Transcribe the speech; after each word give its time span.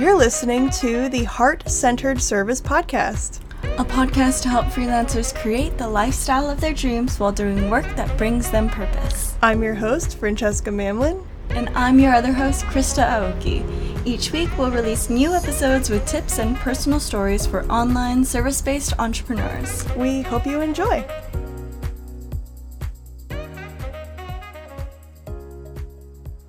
You're 0.00 0.16
listening 0.16 0.70
to 0.80 1.10
the 1.10 1.24
Heart 1.24 1.68
Centered 1.68 2.22
Service 2.22 2.58
Podcast, 2.58 3.42
a 3.78 3.84
podcast 3.84 4.40
to 4.44 4.48
help 4.48 4.64
freelancers 4.64 5.34
create 5.34 5.76
the 5.76 5.90
lifestyle 5.90 6.48
of 6.48 6.58
their 6.58 6.72
dreams 6.72 7.20
while 7.20 7.32
doing 7.32 7.68
work 7.68 7.84
that 7.96 8.16
brings 8.16 8.50
them 8.50 8.70
purpose. 8.70 9.36
I'm 9.42 9.62
your 9.62 9.74
host, 9.74 10.16
Francesca 10.16 10.70
Mamlin. 10.70 11.22
And 11.50 11.68
I'm 11.76 11.98
your 11.98 12.14
other 12.14 12.32
host, 12.32 12.64
Krista 12.64 13.06
Aoki. 13.06 14.06
Each 14.06 14.32
week, 14.32 14.48
we'll 14.56 14.70
release 14.70 15.10
new 15.10 15.34
episodes 15.34 15.90
with 15.90 16.06
tips 16.06 16.38
and 16.38 16.56
personal 16.56 16.98
stories 16.98 17.46
for 17.46 17.70
online 17.70 18.24
service 18.24 18.62
based 18.62 18.94
entrepreneurs. 18.98 19.86
We 19.96 20.22
hope 20.22 20.46
you 20.46 20.62
enjoy. 20.62 21.04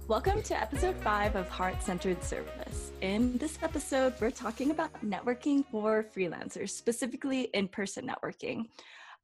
Welcome 0.07 0.41
to 0.43 0.57
episode 0.57 0.95
five 0.95 1.35
of 1.35 1.49
Heart 1.49 1.83
Centered 1.83 2.23
Service. 2.23 2.80
In 3.01 3.37
this 3.39 3.57
episode, 3.63 4.13
we're 4.21 4.31
talking 4.31 4.71
about 4.71 4.93
networking 5.03 5.65
for 5.71 6.05
freelancers, 6.15 6.69
specifically 6.69 7.49
in 7.53 7.67
person 7.67 8.07
networking 8.07 8.67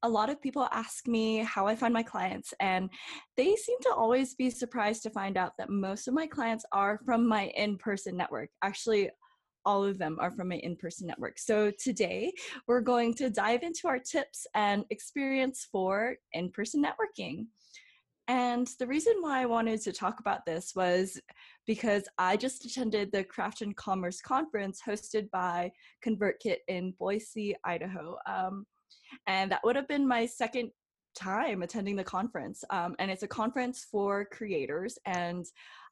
a 0.03 0.09
lot 0.09 0.29
of 0.29 0.41
people 0.41 0.67
ask 0.71 1.07
me 1.07 1.37
how 1.37 1.65
I 1.65 1.75
find 1.75 1.93
my 1.93 2.03
clients, 2.03 2.53
and 2.59 2.89
they 3.35 3.55
seem 3.55 3.77
to 3.81 3.93
always 3.93 4.35
be 4.35 4.49
surprised 4.49 5.03
to 5.03 5.09
find 5.09 5.37
out 5.37 5.53
that 5.57 5.69
most 5.69 6.07
of 6.07 6.13
my 6.13 6.27
clients 6.27 6.65
are 6.71 6.99
from 7.03 7.27
my 7.27 7.47
in 7.55 7.77
person 7.77 8.15
network. 8.15 8.49
Actually, 8.63 9.09
all 9.65 9.83
of 9.83 9.97
them 9.97 10.17
are 10.21 10.31
from 10.31 10.49
my 10.49 10.57
in 10.57 10.75
person 10.75 11.07
network. 11.07 11.39
So 11.39 11.71
today 11.71 12.31
we're 12.67 12.81
going 12.81 13.13
to 13.15 13.29
dive 13.29 13.63
into 13.63 13.87
our 13.87 13.99
tips 13.99 14.45
and 14.53 14.85
experience 14.91 15.67
for 15.71 16.15
in 16.31 16.51
person 16.51 16.83
networking. 16.83 17.47
And 18.27 18.67
the 18.79 18.87
reason 18.87 19.15
why 19.21 19.41
I 19.41 19.45
wanted 19.45 19.81
to 19.81 19.93
talk 19.93 20.19
about 20.19 20.45
this 20.45 20.73
was 20.75 21.19
because 21.65 22.03
I 22.17 22.35
just 22.35 22.65
attended 22.65 23.11
the 23.11 23.23
Craft 23.23 23.61
and 23.61 23.75
Commerce 23.75 24.21
conference 24.21 24.81
hosted 24.85 25.29
by 25.31 25.71
ConvertKit 26.05 26.57
in 26.67 26.93
Boise, 26.99 27.55
Idaho. 27.63 28.17
Um, 28.25 28.65
and 29.27 29.51
that 29.51 29.63
would 29.63 29.77
have 29.77 29.87
been 29.87 30.07
my 30.07 30.25
second 30.25 30.71
time 31.15 31.63
attending 31.63 31.95
the 31.95 32.03
conference. 32.03 32.63
Um, 32.69 32.95
and 32.99 33.09
it's 33.09 33.23
a 33.23 33.27
conference 33.27 33.85
for 33.89 34.25
creators, 34.25 34.97
and 35.05 35.45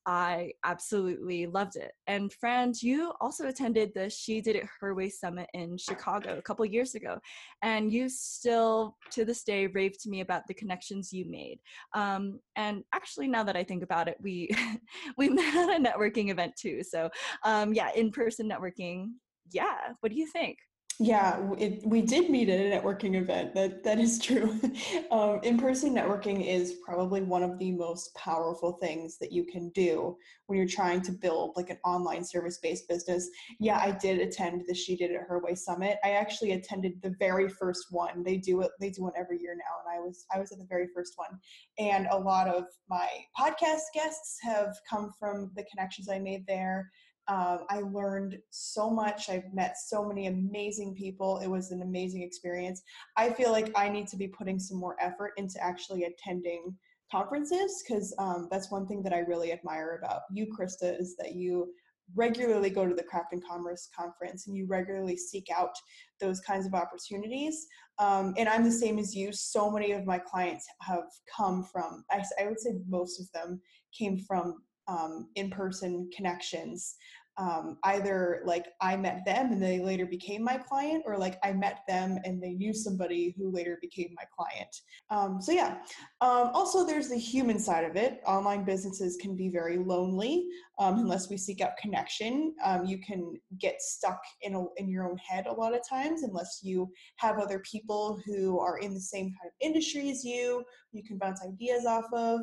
I 0.06 0.52
absolutely 0.64 1.48
loved 1.48 1.78
it. 1.78 1.92
And 2.06 2.32
Fran, 2.32 2.74
you 2.82 3.14
also 3.20 3.48
attended 3.48 3.92
the 3.94 4.10
She 4.10 4.40
Did 4.40 4.56
It 4.56 4.68
Her 4.80 4.94
Way 4.94 5.10
Summit 5.10 5.50
in 5.54 5.78
Chicago 5.78 6.38
a 6.38 6.42
couple 6.42 6.66
years 6.66 6.94
ago, 6.94 7.20
and 7.64 7.92
you 7.92 8.08
still, 8.10 8.98
to 9.12 9.26
this 9.26 9.44
day, 9.44 9.68
rave 9.68 9.98
to 10.04 10.10
me 10.10 10.22
about 10.22 10.44
the 10.48 10.54
connections 10.54 11.12
you 11.12 11.26
made. 11.26 11.60
Um, 11.94 12.40
and 12.56 12.84
actually, 12.94 13.28
now 13.28 13.44
that 13.44 13.56
I 13.56 13.64
think 13.64 13.84
about 13.84 14.08
it, 14.08 14.18
we 14.22 14.50
we 15.18 15.30
met 15.30 15.56
at 15.56 15.80
a 15.80 15.84
networking 15.84 16.30
event 16.30 16.56
too. 16.56 16.84
So 16.84 17.10
um, 17.44 17.74
yeah, 17.74 17.90
in 17.96 18.12
person 18.12 18.50
networking. 18.50 19.14
Yeah, 19.52 19.94
what 20.00 20.12
do 20.12 20.18
you 20.18 20.28
think? 20.28 20.58
Yeah, 20.98 21.42
it, 21.58 21.86
we 21.86 22.02
did 22.02 22.30
meet 22.30 22.48
at 22.48 22.60
a 22.60 22.80
networking 22.80 23.16
event. 23.16 23.54
That 23.54 23.84
that 23.84 24.00
is 24.00 24.18
true. 24.18 24.58
um, 25.12 25.42
in-person 25.44 25.94
networking 25.94 26.48
is 26.48 26.76
probably 26.86 27.22
one 27.22 27.44
of 27.44 27.60
the 27.60 27.72
most 27.72 28.16
powerful 28.16 28.78
things 28.82 29.18
that 29.18 29.34
you 29.34 29.44
can 29.44 29.70
do 29.72 30.16
when 30.46 30.58
you're 30.58 30.68
trying 30.68 31.02
to 31.02 31.12
build 31.12 31.52
like 31.58 31.70
an 31.70 31.80
online 31.84 32.24
service-based 32.24 32.88
business. 32.88 33.30
Yeah, 33.60 33.78
I 33.78 33.92
did 33.92 34.20
attend 34.22 34.64
the 34.68 34.74
She 34.74 34.96
Did 34.96 35.12
It 35.12 35.20
Her 35.28 35.40
Way 35.44 35.56
Summit. 35.56 35.98
I 36.04 36.12
actually 36.12 36.54
attended 36.54 37.02
the 37.02 37.16
very 37.20 37.50
first 37.50 37.88
one. 37.90 38.24
They 38.24 38.38
do 38.38 38.62
it. 38.62 38.72
They 38.80 38.90
do 38.90 39.04
one 39.04 39.14
every 39.18 39.42
year 39.42 39.56
now, 39.56 39.84
and 39.86 40.00
I 40.00 40.00
was 40.00 40.26
I 40.34 40.40
was 40.40 40.54
at 40.54 40.60
the 40.60 40.68
very 40.70 40.88
first 40.96 41.14
one. 41.18 41.38
And 41.78 42.08
a 42.10 42.18
lot 42.18 42.48
of 42.48 42.66
my 42.90 43.10
podcast 43.38 43.84
guests 43.94 44.38
have 44.44 44.74
come 44.90 45.12
from 45.20 45.52
the 45.58 45.66
connections 45.66 46.08
I 46.08 46.20
made 46.20 46.48
there. 46.48 46.90
Um, 47.28 47.60
I 47.70 47.82
learned 47.82 48.38
so 48.52 48.90
much. 48.90 49.30
I've 49.30 49.52
met 49.54 49.78
so 49.78 50.06
many 50.06 50.28
amazing 50.28 50.94
people. 50.96 51.40
It 51.40 51.48
was 51.48 51.72
an 51.72 51.82
amazing 51.82 52.22
experience. 52.22 52.82
I 53.18 53.32
feel 53.32 53.52
like 53.52 53.72
I 53.76 53.90
need 53.90 54.08
to 54.10 54.18
be 54.18 54.28
putting 54.28 54.60
some 54.60 54.78
more 54.78 54.96
effort 55.00 55.32
into 55.38 55.62
actually 55.64 56.04
attending 56.04 56.76
conferences 57.12 57.84
because 57.88 58.14
um, 58.20 58.48
that's 58.52 58.72
one 58.72 58.88
thing 58.88 59.02
that 59.04 59.14
I 59.14 59.20
really 59.20 59.52
admire 59.52 60.00
about 60.04 60.22
you, 60.32 60.48
Krista, 60.48 61.00
is 61.00 61.16
that 61.18 61.34
you 61.34 61.74
regularly 62.14 62.70
go 62.70 62.88
to 62.88 62.94
the 62.94 63.04
Craft 63.04 63.34
and 63.34 63.44
Commerce 63.44 63.90
conference 63.98 64.48
and 64.48 64.56
you 64.56 64.68
regularly 64.68 65.18
seek 65.18 65.48
out 65.56 65.76
those 66.22 66.40
kinds 66.42 66.68
of 66.68 66.74
opportunities. 66.74 67.66
Um, 67.98 68.34
and 68.38 68.48
I'm 68.48 68.64
the 68.64 68.72
same 68.72 69.00
as 69.00 69.16
you. 69.16 69.32
So 69.32 69.72
many 69.72 69.92
of 69.92 70.06
my 70.06 70.20
clients 70.20 70.68
have 70.82 71.06
come 71.36 71.64
from, 71.64 72.04
I, 72.12 72.24
I 72.40 72.46
would 72.46 72.60
say 72.60 72.76
most 72.88 73.20
of 73.20 73.32
them 73.32 73.62
came 73.98 74.20
from 74.20 74.62
um, 74.88 75.28
in-person 75.36 76.10
connections 76.16 76.96
um, 77.38 77.78
either 77.84 78.42
like 78.46 78.68
i 78.82 78.96
met 78.96 79.24
them 79.26 79.52
and 79.52 79.62
they 79.62 79.80
later 79.80 80.06
became 80.06 80.44
my 80.44 80.58
client 80.58 81.04
or 81.06 81.18
like 81.18 81.38
i 81.44 81.52
met 81.52 81.80
them 81.88 82.18
and 82.24 82.42
they 82.42 82.54
knew 82.54 82.74
somebody 82.74 83.36
who 83.38 83.52
later 83.52 83.78
became 83.82 84.16
my 84.16 84.24
client. 84.36 84.74
Um, 85.10 85.42
so 85.42 85.52
yeah 85.52 85.80
um, 86.22 86.52
also 86.54 86.86
there's 86.86 87.10
the 87.10 87.18
human 87.18 87.60
side 87.60 87.84
of 87.84 87.96
it. 87.96 88.22
Online 88.26 88.64
businesses 88.64 89.18
can 89.18 89.36
be 89.36 89.50
very 89.50 89.78
lonely 89.78 90.48
um, 90.80 91.00
unless 91.00 91.30
we 91.30 91.38
seek 91.38 91.62
out 91.62 91.78
connection. 91.78 92.54
Um, 92.64 92.86
you 92.86 93.00
can 93.00 93.34
get 93.60 93.82
stuck 93.82 94.20
in, 94.42 94.56
a, 94.56 94.64
in 94.78 94.90
your 94.90 95.10
own 95.10 95.18
head 95.18 95.48
a 95.48 95.54
lot 95.54 95.76
of 95.76 95.88
times 95.88 96.24
unless 96.24 96.62
you 96.64 96.90
have 97.18 97.40
other 97.40 97.60
people 97.60 98.20
who 98.26 98.60
are 98.60 98.78
in 98.78 98.94
the 98.94 99.00
same 99.00 99.26
kind 99.26 99.48
of 99.48 99.52
industry 99.62 100.10
as 100.10 100.24
you 100.24 100.64
you 100.92 101.04
can 101.04 101.18
bounce 101.18 101.42
ideas 101.46 101.86
off 101.86 102.06
of 102.14 102.42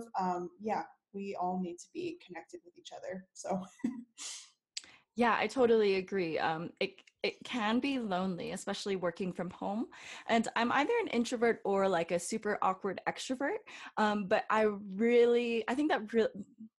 yeah 0.60 0.82
we 1.12 1.36
all 1.40 1.60
need 1.60 1.78
to 1.78 1.86
be 1.92 2.18
connected 2.24 2.60
with 2.64 2.76
each 2.78 2.92
other. 2.96 3.26
So 3.32 3.62
Yeah, 5.14 5.36
I 5.38 5.46
totally 5.46 5.96
agree. 5.96 6.38
Um, 6.38 6.70
it 6.80 6.92
it 7.22 7.36
can 7.44 7.78
be 7.78 7.98
lonely, 7.98 8.50
especially 8.50 8.96
working 8.96 9.32
from 9.32 9.50
home. 9.50 9.86
And 10.28 10.48
I'm 10.56 10.72
either 10.72 10.92
an 11.02 11.08
introvert 11.08 11.60
or 11.64 11.88
like 11.88 12.10
a 12.10 12.18
super 12.18 12.58
awkward 12.62 13.00
extrovert. 13.08 13.58
Um, 13.96 14.26
but 14.26 14.44
I 14.50 14.66
really, 14.96 15.64
I 15.68 15.74
think 15.74 15.90
that 15.92 16.02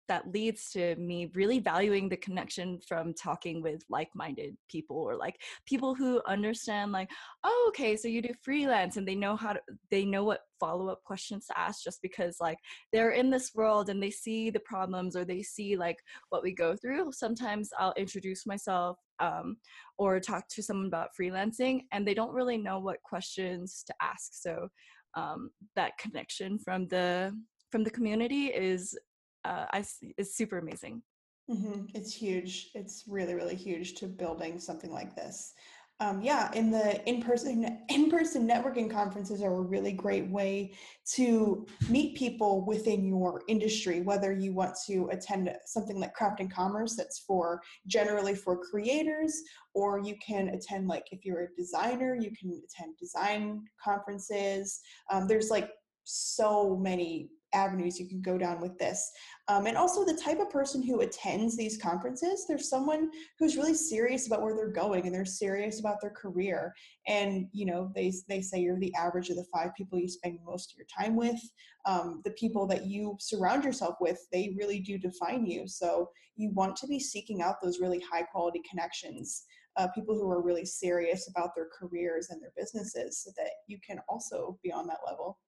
that 0.09 0.31
leads 0.33 0.71
to 0.71 0.95
me 0.97 1.31
really 1.35 1.59
valuing 1.59 2.09
the 2.09 2.17
connection 2.17 2.79
from 2.87 3.15
talking 3.15 3.63
with 3.63 3.83
like-minded 3.89 4.57
people 4.69 4.97
or 4.97 5.17
like 5.17 5.41
people 5.65 5.95
who 5.95 6.21
understand 6.27 6.93
like 6.93 7.11
oh 7.45 7.65
okay 7.69 7.97
so 7.97 8.09
you 8.09 8.21
do 8.21 8.35
freelance 8.43 8.97
and 8.97 9.07
they 9.07 9.15
know 9.15 9.37
how 9.37 9.53
to 9.53 9.61
they 9.91 10.05
know 10.05 10.25
what 10.25 10.41
follow-up 10.61 11.03
questions 11.05 11.47
to 11.47 11.59
ask 11.59 11.83
just 11.83 12.03
because 12.03 12.37
like 12.41 12.59
they're 12.93 13.13
in 13.13 13.31
this 13.31 13.53
world 13.55 13.89
and 13.89 14.03
they 14.03 14.11
see 14.11 14.51
the 14.51 14.61
problems 14.61 15.17
or 15.17 15.25
they 15.25 15.43
see 15.43 15.77
like 15.77 15.99
what 16.29 16.43
we 16.43 16.53
go 16.53 16.77
through 16.77 17.11
sometimes 17.13 17.71
i'll 17.79 17.95
introduce 17.97 18.45
myself 18.47 18.99
um, 19.23 19.57
or 19.97 20.21
talk 20.21 20.47
to 20.49 20.63
someone 20.63 20.87
about 20.87 21.11
freelancing 21.19 21.83
and 21.93 22.07
they 22.07 22.15
don't 22.15 22.35
really 22.35 22.59
know 22.59 22.79
what 22.79 23.03
questions 23.03 23.83
to 23.87 23.95
ask 24.03 24.31
so 24.33 24.69
um, 25.15 25.51
that 25.77 25.97
connection 25.99 26.59
from 26.59 26.87
the 26.89 27.33
from 27.71 27.85
the 27.85 27.91
community 27.91 28.47
is 28.47 28.97
uh, 29.45 29.67
I, 29.73 29.85
is 30.19 30.37
super 30.37 30.59
amazing. 30.59 31.03
Mm-hmm. 31.51 31.87
It's 31.95 32.15
huge. 32.15 32.71
It's 32.75 33.05
really, 33.09 33.35
really 33.35 33.57
huge 33.57 33.95
to 33.95 34.07
building 34.07 34.59
something 34.59 34.93
like 34.93 35.17
this. 35.17 35.55
Um, 36.03 36.21
yeah, 36.21 36.51
in 36.53 36.73
the 36.73 37.01
in-person 37.09 37.79
in-person 37.89 38.49
networking 38.49 38.91
conferences 38.91 39.41
are 39.41 39.55
a 39.55 39.61
really 39.61 39.93
great 39.93 40.29
way 40.29 40.73
to 41.15 41.65
meet 41.89 42.17
people 42.17 42.65
within 42.65 43.07
your 43.07 43.43
industry. 43.47 44.01
Whether 44.01 44.33
you 44.33 44.53
want 44.53 44.75
to 44.89 45.09
attend 45.13 45.49
something 45.65 46.01
like 46.01 46.13
Craft 46.13 46.41
and 46.41 46.53
Commerce, 46.53 46.97
that's 46.97 47.21
for 47.21 47.61
generally 47.87 48.35
for 48.35 48.57
creators, 48.57 49.43
or 49.75 50.01
you 50.01 50.17
can 50.27 50.49
attend 50.49 50.89
like 50.89 51.05
if 51.13 51.25
you're 51.25 51.45
a 51.45 51.55
designer, 51.57 52.17
you 52.17 52.33
can 52.33 52.51
attend 52.51 52.97
design 52.99 53.63
conferences. 53.83 54.81
Um, 55.09 55.29
there's 55.29 55.51
like 55.51 55.71
so 56.03 56.77
many 56.77 57.29
avenues 57.55 57.99
you 57.99 58.09
can 58.09 58.21
go 58.21 58.39
down 58.39 58.61
with 58.61 58.79
this. 58.79 59.11
Um, 59.49 59.67
and 59.67 59.77
also 59.77 60.05
the 60.05 60.21
type 60.23 60.41
of 60.41 60.51
person 60.51 60.83
who 60.83 61.01
attends 61.01 61.57
these 61.57 61.81
conferences, 61.81 62.47
there's 62.49 62.69
someone 62.69 63.11
who's 63.39 63.57
really 63.57 63.75
serious 63.75 64.27
about 64.27 64.43
where 64.43 64.55
they're 64.55 64.73
going 64.73 65.07
and 65.07 65.15
they're 65.15 65.25
serious 65.25 65.81
about 65.81 66.01
their 66.01 66.11
career. 66.11 66.75
And, 67.07 67.49
you 67.53 67.67
know, 67.67 67.91
they, 67.95 68.13
they 68.29 68.41
say 68.41 68.61
you're 68.61 68.79
the 68.79 68.95
average 68.95 69.31
of 69.31 69.37
the 69.37 69.47
five 69.53 69.75
people 69.77 69.99
you 69.99 70.09
spend 70.09 70.39
most 70.45 70.73
of 70.73 70.79
your 70.79 70.87
time 70.87 71.17
with. 71.17 71.41
Um, 71.85 72.23
the 72.25 72.31
people 72.33 72.67
that 72.69 72.87
you 72.87 73.17
surround 73.19 73.65
yourself 73.65 73.97
with, 74.01 74.19
they 74.33 74.55
really 74.57 74.81
do 74.81 74.99
define 74.99 75.47
you. 75.47 75.67
So 75.67 76.11
you 76.37 76.51
want 76.51 76.77
to 76.77 76.87
be 76.87 77.01
seeking 77.01 77.43
out 77.43 77.57
those 77.63 77.81
really 77.81 78.03
high 78.11 78.23
quality 78.23 78.63
connections. 78.69 79.45
Uh, 79.77 79.89
people 79.95 80.15
who 80.15 80.31
are 80.31 80.43
really 80.43 80.67
serious 80.67 81.29
about 81.29 81.51
their 81.57 81.69
careers 81.79 82.29
and 82.31 82.43
their 82.43 82.53
businesses 82.57 83.23
so 83.23 83.31
that 83.37 83.51
you 83.67 83.79
can 83.87 83.99
also 84.09 84.59
be 84.63 84.71
on 84.71 84.87
that 84.87 84.99
level. 85.07 85.39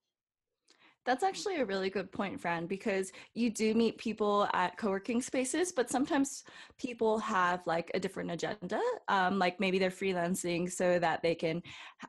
That's 1.07 1.23
actually 1.23 1.57
a 1.57 1.67
really 1.67 1.91
good 1.91 2.11
point, 2.11 2.41
Fran, 2.41 2.67
because 2.67 3.13
you 3.35 3.51
do 3.51 3.75
meet 3.75 3.99
people 3.99 4.49
at 4.55 4.79
co-working 4.79 5.21
spaces, 5.21 5.71
but 5.71 5.91
sometimes 5.91 6.45
people 6.79 7.19
have 7.19 7.67
like 7.67 7.91
a 7.93 8.01
different 8.01 8.31
agenda. 8.31 8.81
Um, 9.09 9.39
like 9.39 9.61
maybe 9.61 9.79
they're 9.79 9.91
freelancing 9.91 10.71
so 10.73 10.99
that 10.99 11.23
they 11.23 11.35
can, 11.35 11.63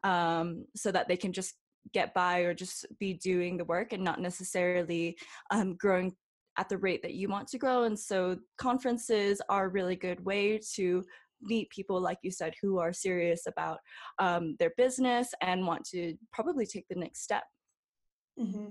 um, 0.03 0.65
so 0.75 0.91
that 0.91 1.09
they 1.09 1.17
can 1.17 1.33
just 1.33 1.55
get 1.93 2.13
by 2.13 2.39
or 2.39 2.53
just 2.53 2.85
be 2.97 3.13
doing 3.13 3.57
the 3.57 3.65
work 3.65 3.91
and 3.91 4.03
not 4.03 4.21
necessarily 4.21 5.17
um, 5.51 5.75
growing 5.75 6.15
at 6.57 6.69
the 6.69 6.77
rate 6.77 7.01
that 7.01 7.15
you 7.15 7.27
want 7.27 7.49
to 7.49 7.57
grow. 7.57 7.83
And 7.83 7.99
so 7.99 8.37
conferences 8.57 9.41
are 9.49 9.65
a 9.65 9.69
really 9.69 9.97
good 9.97 10.23
way 10.23 10.59
to 10.75 11.03
meet 11.41 11.69
people, 11.69 11.99
like 11.99 12.19
you 12.21 12.31
said, 12.31 12.53
who 12.61 12.79
are 12.79 12.93
serious 12.93 13.45
about 13.45 13.79
um, 14.19 14.55
their 14.57 14.71
business 14.77 15.33
and 15.41 15.67
want 15.67 15.83
to 15.89 16.15
probably 16.31 16.65
take 16.65 16.87
the 16.87 16.95
next 16.95 17.23
step. 17.23 17.43
Mm-hmm. 18.39 18.65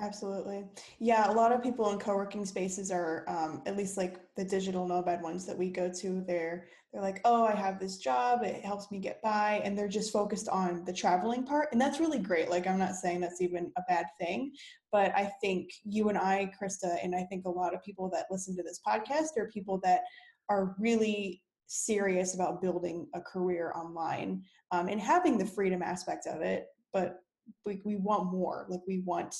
Absolutely. 0.00 0.64
Yeah, 1.00 1.30
a 1.30 1.34
lot 1.34 1.52
of 1.52 1.62
people 1.62 1.90
in 1.92 1.98
co-working 1.98 2.46
spaces 2.46 2.90
are 2.90 3.24
um, 3.28 3.62
at 3.66 3.76
least 3.76 3.98
like 3.98 4.20
the 4.36 4.44
digital 4.44 4.88
nomad 4.88 5.20
ones 5.22 5.44
that 5.46 5.56
we 5.56 5.68
go 5.70 5.90
to, 6.00 6.22
they're 6.26 6.66
they're 6.92 7.02
like, 7.02 7.20
"Oh, 7.24 7.44
I 7.44 7.54
have 7.54 7.78
this 7.78 7.98
job, 7.98 8.42
it 8.42 8.64
helps 8.64 8.90
me 8.90 8.98
get 8.98 9.20
by." 9.22 9.60
And 9.64 9.76
they're 9.76 9.88
just 9.88 10.12
focused 10.12 10.48
on 10.48 10.84
the 10.86 10.92
traveling 10.94 11.44
part, 11.44 11.68
and 11.72 11.80
that's 11.80 12.00
really 12.00 12.18
great. 12.18 12.48
Like 12.50 12.66
I'm 12.66 12.78
not 12.78 12.94
saying 12.94 13.20
that's 13.20 13.42
even 13.42 13.70
a 13.76 13.82
bad 13.86 14.06
thing, 14.18 14.52
but 14.90 15.12
I 15.14 15.30
think 15.42 15.70
you 15.84 16.08
and 16.08 16.18
I, 16.18 16.50
Krista, 16.60 16.96
and 17.04 17.14
I 17.14 17.24
think 17.24 17.44
a 17.44 17.50
lot 17.50 17.74
of 17.74 17.82
people 17.82 18.08
that 18.10 18.26
listen 18.30 18.56
to 18.56 18.62
this 18.62 18.80
podcast 18.86 19.36
are 19.38 19.48
people 19.48 19.78
that 19.84 20.00
are 20.48 20.74
really 20.78 21.42
serious 21.66 22.34
about 22.34 22.62
building 22.62 23.06
a 23.14 23.20
career 23.20 23.72
online 23.76 24.42
um, 24.70 24.88
and 24.88 25.00
having 25.00 25.36
the 25.38 25.46
freedom 25.46 25.82
aspect 25.82 26.26
of 26.26 26.40
it, 26.42 26.66
but 26.92 27.20
we, 27.66 27.80
we 27.84 27.96
want 27.96 28.32
more. 28.32 28.66
Like 28.68 28.80
we 28.86 29.00
want 29.00 29.34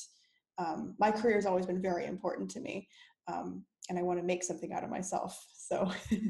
um, 0.59 0.95
my 0.99 1.11
career 1.11 1.37
has 1.37 1.47
always 1.47 1.67
been 1.67 1.81
very 1.81 2.07
important 2.07 2.51
to 2.51 2.61
me 2.61 2.89
um, 3.29 3.65
and 3.89 3.99
i 3.99 4.03
want 4.03 4.19
to 4.19 4.25
make 4.25 4.43
something 4.45 4.73
out 4.73 4.85
of 4.85 4.91
myself 4.91 5.45
so 5.55 5.91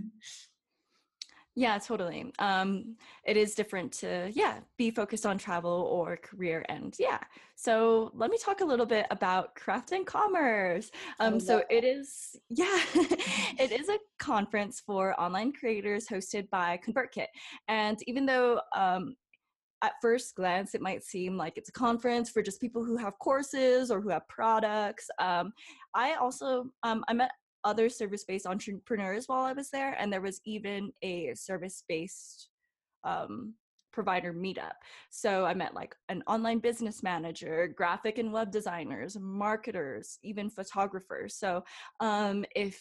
yeah 1.55 1.76
totally 1.79 2.32
um, 2.38 2.96
it 3.26 3.37
is 3.37 3.55
different 3.55 3.93
to 3.93 4.31
yeah 4.34 4.58
be 4.79 4.90
focused 4.90 5.26
on 5.26 5.37
travel 5.37 5.88
or 5.90 6.17
career 6.17 6.64
and 6.69 6.94
yeah 6.99 7.19
so 7.56 8.11
let 8.14 8.31
me 8.31 8.38
talk 8.38 8.61
a 8.62 8.64
little 8.64 8.87
bit 8.87 9.06
about 9.11 9.55
craft 9.55 9.93
and 9.93 10.06
commerce 10.06 10.90
um, 11.20 11.38
so 11.38 11.62
it 11.69 11.84
is 11.84 12.37
yeah 12.49 12.81
it 13.58 13.70
is 13.70 13.88
a 13.88 13.99
conference 14.19 14.81
for 14.84 15.19
online 15.20 15.52
creators 15.52 16.06
hosted 16.06 16.49
by 16.50 16.81
convertkit 16.87 17.26
and 17.69 17.99
even 18.06 18.25
though 18.25 18.61
um, 18.75 19.14
at 19.82 19.94
first 20.00 20.34
glance, 20.37 20.75
it 20.75 20.81
might 20.81 21.05
seem 21.05 21.37
like 21.37 21.55
it's 21.56 21.69
a 21.69 21.73
conference 21.73 22.31
for 22.31 22.43
just 22.43 22.61
people 22.61 22.84
who 22.84 22.96
have 22.96 23.19
courses 23.19 23.90
or 23.90 24.00
who 24.00 24.11
have 24.11 24.26
products. 24.29 25.08
Um, 25.19 25.52
I 25.94 26.14
also 26.14 26.70
um, 26.82 27.05
I 27.08 27.12
met 27.12 27.32
other 27.64 27.88
service-based 27.88 28.46
entrepreneurs 28.46 29.26
while 29.26 29.44
I 29.44 29.52
was 29.52 29.70
there, 29.70 29.96
and 29.99 30.12
there 30.12 30.20
was 30.20 30.40
even 30.44 30.93
a 31.02 31.34
service-based 31.34 32.49
um, 33.05 33.55
provider 33.93 34.32
meetup. 34.32 34.73
So 35.11 35.44
I 35.44 35.55
met 35.55 35.75
like 35.75 35.94
an 36.08 36.23
online 36.26 36.58
business 36.61 37.02
manager, 37.02 37.73
graphic 37.76 38.19
and 38.19 38.32
web 38.32 38.50
designers, 38.50 39.19
marketers, 39.20 40.19
even 40.23 40.49
photographers. 40.49 41.37
So 41.37 41.62
um, 42.00 42.44
if 42.56 42.81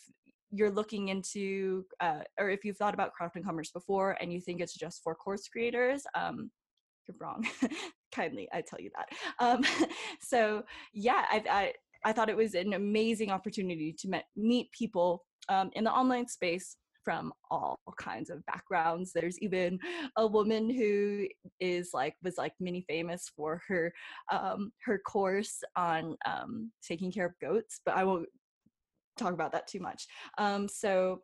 you're 0.52 0.72
looking 0.72 1.10
into, 1.10 1.86
uh, 2.00 2.20
or 2.40 2.50
if 2.50 2.64
you've 2.64 2.78
thought 2.78 2.94
about 2.94 3.14
craft 3.14 3.36
and 3.36 3.46
commerce 3.46 3.72
before 3.72 4.18
and 4.22 4.32
you 4.32 4.42
think 4.42 4.62
it's 4.62 4.74
just 4.74 5.02
for 5.04 5.16
course 5.16 5.48
creators, 5.48 6.04
um, 6.16 6.50
you're 7.08 7.18
wrong. 7.20 7.46
Kindly, 8.12 8.48
I 8.54 8.62
tell 8.62 8.80
you 8.80 8.92
that. 8.96 9.10
Um, 9.44 9.64
so 10.22 10.64
yeah, 10.94 11.26
I, 11.30 11.44
I, 11.50 11.74
I 12.04 12.14
thought 12.14 12.30
it 12.30 12.38
was 12.38 12.56
an 12.56 12.74
amazing 12.74 13.32
opportunity 13.32 13.96
to 14.00 14.10
met, 14.10 14.26
meet 14.36 14.72
people 14.72 15.24
um, 15.50 15.70
in 15.74 15.84
the 15.84 15.92
online 15.92 16.28
space 16.28 16.78
from 17.04 17.34
all 17.50 17.80
kinds 17.98 18.30
of 18.30 18.46
backgrounds. 18.46 19.12
There's 19.12 19.40
even 19.40 19.80
a 20.18 20.26
woman 20.28 20.70
who 20.70 21.28
is 21.60 21.92
like 21.94 22.16
was 22.24 22.38
like 22.38 22.54
mini 22.60 22.86
famous 22.88 23.32
for 23.36 23.62
her 23.68 23.92
um, 24.32 24.72
her 24.86 25.00
course 25.00 25.64
on 25.76 26.16
um, 26.26 26.72
taking 26.84 27.12
care 27.12 27.26
of 27.26 27.34
goats, 27.42 27.82
but 27.86 27.96
I 27.96 28.04
won't 28.04 28.28
talk 29.18 29.34
about 29.34 29.52
that 29.54 29.68
too 29.68 29.80
much. 29.80 30.08
Um, 30.38 30.68
so 30.68 31.22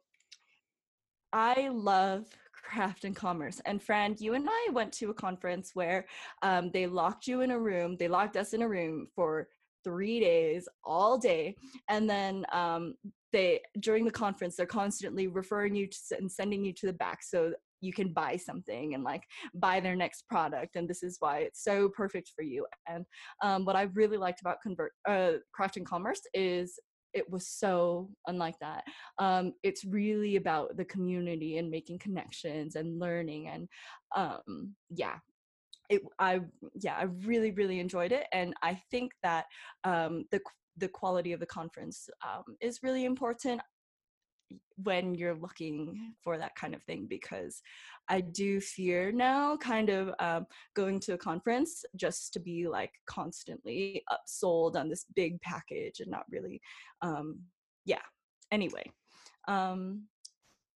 I 1.33 1.69
love 1.69 2.25
craft 2.67 3.05
and 3.05 3.15
commerce. 3.15 3.61
And 3.65 3.81
Fran, 3.81 4.15
you 4.19 4.33
and 4.33 4.47
I 4.49 4.71
went 4.71 4.91
to 4.93 5.09
a 5.09 5.13
conference 5.13 5.71
where 5.73 6.05
um, 6.41 6.69
they 6.73 6.85
locked 6.85 7.25
you 7.25 7.41
in 7.41 7.51
a 7.51 7.59
room, 7.59 7.95
they 7.97 8.07
locked 8.07 8.35
us 8.35 8.53
in 8.53 8.61
a 8.61 8.67
room 8.67 9.07
for 9.15 9.47
three 9.83 10.19
days, 10.19 10.67
all 10.83 11.17
day. 11.17 11.55
And 11.87 12.09
then 12.09 12.45
um, 12.51 12.95
they, 13.31 13.61
during 13.79 14.03
the 14.03 14.11
conference, 14.11 14.55
they're 14.55 14.65
constantly 14.65 15.27
referring 15.27 15.75
you 15.75 15.87
to 15.87 16.17
and 16.17 16.29
sending 16.29 16.65
you 16.65 16.73
to 16.73 16.87
the 16.87 16.93
back 16.93 17.23
so 17.23 17.53
you 17.79 17.93
can 17.93 18.11
buy 18.11 18.35
something 18.35 18.95
and 18.95 19.03
like 19.03 19.23
buy 19.53 19.79
their 19.79 19.95
next 19.95 20.27
product 20.27 20.75
and 20.75 20.89
this 20.89 21.03
is 21.03 21.17
why 21.19 21.39
it's 21.39 21.63
so 21.63 21.87
perfect 21.89 22.31
for 22.35 22.41
you 22.41 22.65
and 22.87 23.05
um, 23.43 23.65
what 23.65 23.75
i 23.75 23.83
really 23.93 24.17
liked 24.17 24.41
about 24.41 24.57
convert 24.63 24.93
uh, 25.07 25.33
craft 25.53 25.77
and 25.77 25.85
commerce 25.85 26.21
is 26.33 26.79
it 27.17 27.29
was 27.29 27.47
so 27.47 28.09
unlike 28.27 28.57
that. 28.59 28.83
Um, 29.19 29.53
it's 29.63 29.83
really 29.83 30.35
about 30.35 30.77
the 30.77 30.85
community 30.85 31.57
and 31.57 31.69
making 31.69 31.99
connections 31.99 32.75
and 32.75 32.99
learning 32.99 33.47
and 33.47 33.67
um, 34.15 34.75
yeah. 34.89 35.15
It, 35.89 36.01
I 36.19 36.41
yeah 36.75 36.95
I 36.97 37.03
really 37.25 37.51
really 37.51 37.79
enjoyed 37.79 38.11
it 38.11 38.27
and 38.33 38.53
I 38.61 38.77
think 38.91 39.13
that 39.23 39.45
um, 39.85 40.25
the 40.31 40.41
the 40.75 40.89
quality 40.89 41.31
of 41.31 41.39
the 41.39 41.45
conference 41.45 42.09
um, 42.27 42.57
is 42.59 42.83
really 42.83 43.05
important 43.05 43.61
when 44.83 45.15
you're 45.15 45.35
looking 45.35 46.13
for 46.23 46.37
that 46.37 46.55
kind 46.55 46.75
of 46.75 46.83
thing 46.83 47.07
because 47.09 47.61
I 48.07 48.21
do 48.21 48.61
fear 48.61 49.11
now 49.11 49.57
kind 49.57 49.89
of 49.89 50.13
um, 50.19 50.45
going 50.75 50.99
to 51.01 51.13
a 51.13 51.17
conference 51.17 51.83
just 51.95 52.33
to 52.33 52.39
be 52.39 52.67
like 52.67 52.91
constantly 53.07 54.03
upsold 54.11 54.75
on 54.75 54.89
this 54.89 55.05
big 55.15 55.41
package 55.41 55.99
and 55.99 56.11
not 56.11 56.25
really, 56.31 56.61
um, 57.01 57.39
yeah. 57.85 58.01
Anyway, 58.51 58.89
um, 59.47 60.03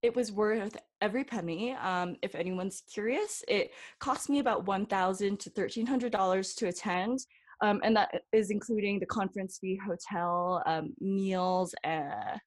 it 0.01 0.15
was 0.15 0.31
worth 0.31 0.75
every 1.01 1.23
penny. 1.23 1.73
Um, 1.73 2.15
if 2.21 2.35
anyone's 2.35 2.83
curious, 2.91 3.43
it 3.47 3.71
cost 3.99 4.29
me 4.29 4.39
about 4.39 4.65
one 4.65 4.85
thousand 4.85 5.39
to 5.41 5.49
thirteen 5.51 5.85
hundred 5.85 6.11
dollars 6.11 6.53
to 6.55 6.67
attend, 6.67 7.19
um, 7.61 7.79
and 7.83 7.95
that 7.95 8.23
is 8.33 8.49
including 8.49 8.99
the 8.99 9.05
conference 9.05 9.59
fee, 9.61 9.79
hotel, 9.85 10.63
um, 10.65 10.93
meals, 10.99 11.75
uh, 11.83 12.37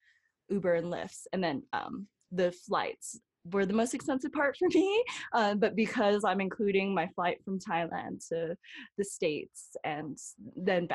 Uber 0.55 0.75
and 0.75 0.93
Lyfts, 0.93 1.27
and 1.33 1.43
then 1.43 1.63
um, 1.73 2.07
the 2.31 2.53
flights 2.53 3.21
were 3.53 3.67
the 3.67 3.75
most 3.75 3.95
expensive 3.95 4.33
part 4.33 4.57
for 4.57 4.69
me. 4.75 5.05
Uh, 5.33 5.55
but 5.55 5.77
because 5.77 6.25
I'm 6.25 6.41
including 6.41 6.95
my 6.95 7.09
flight 7.15 7.39
from 7.45 7.59
Thailand 7.59 8.27
to 8.29 8.57
the 8.97 9.05
States 9.05 9.77
and 9.85 10.17
then 10.57 10.89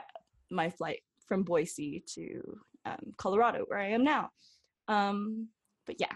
my 0.50 0.70
flight 0.70 1.02
from 1.28 1.44
Boise 1.44 2.04
to 2.16 2.42
um, 2.86 3.14
Colorado, 3.18 3.66
where 3.68 3.80
I 3.80 3.90
am 3.90 4.04
now. 4.04 4.30
Um, 4.88 5.50
but 5.86 5.98
yeah, 6.00 6.14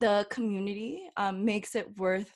the 0.00 0.26
community 0.30 1.02
um, 1.16 1.44
makes 1.44 1.74
it 1.74 1.88
worth 1.98 2.30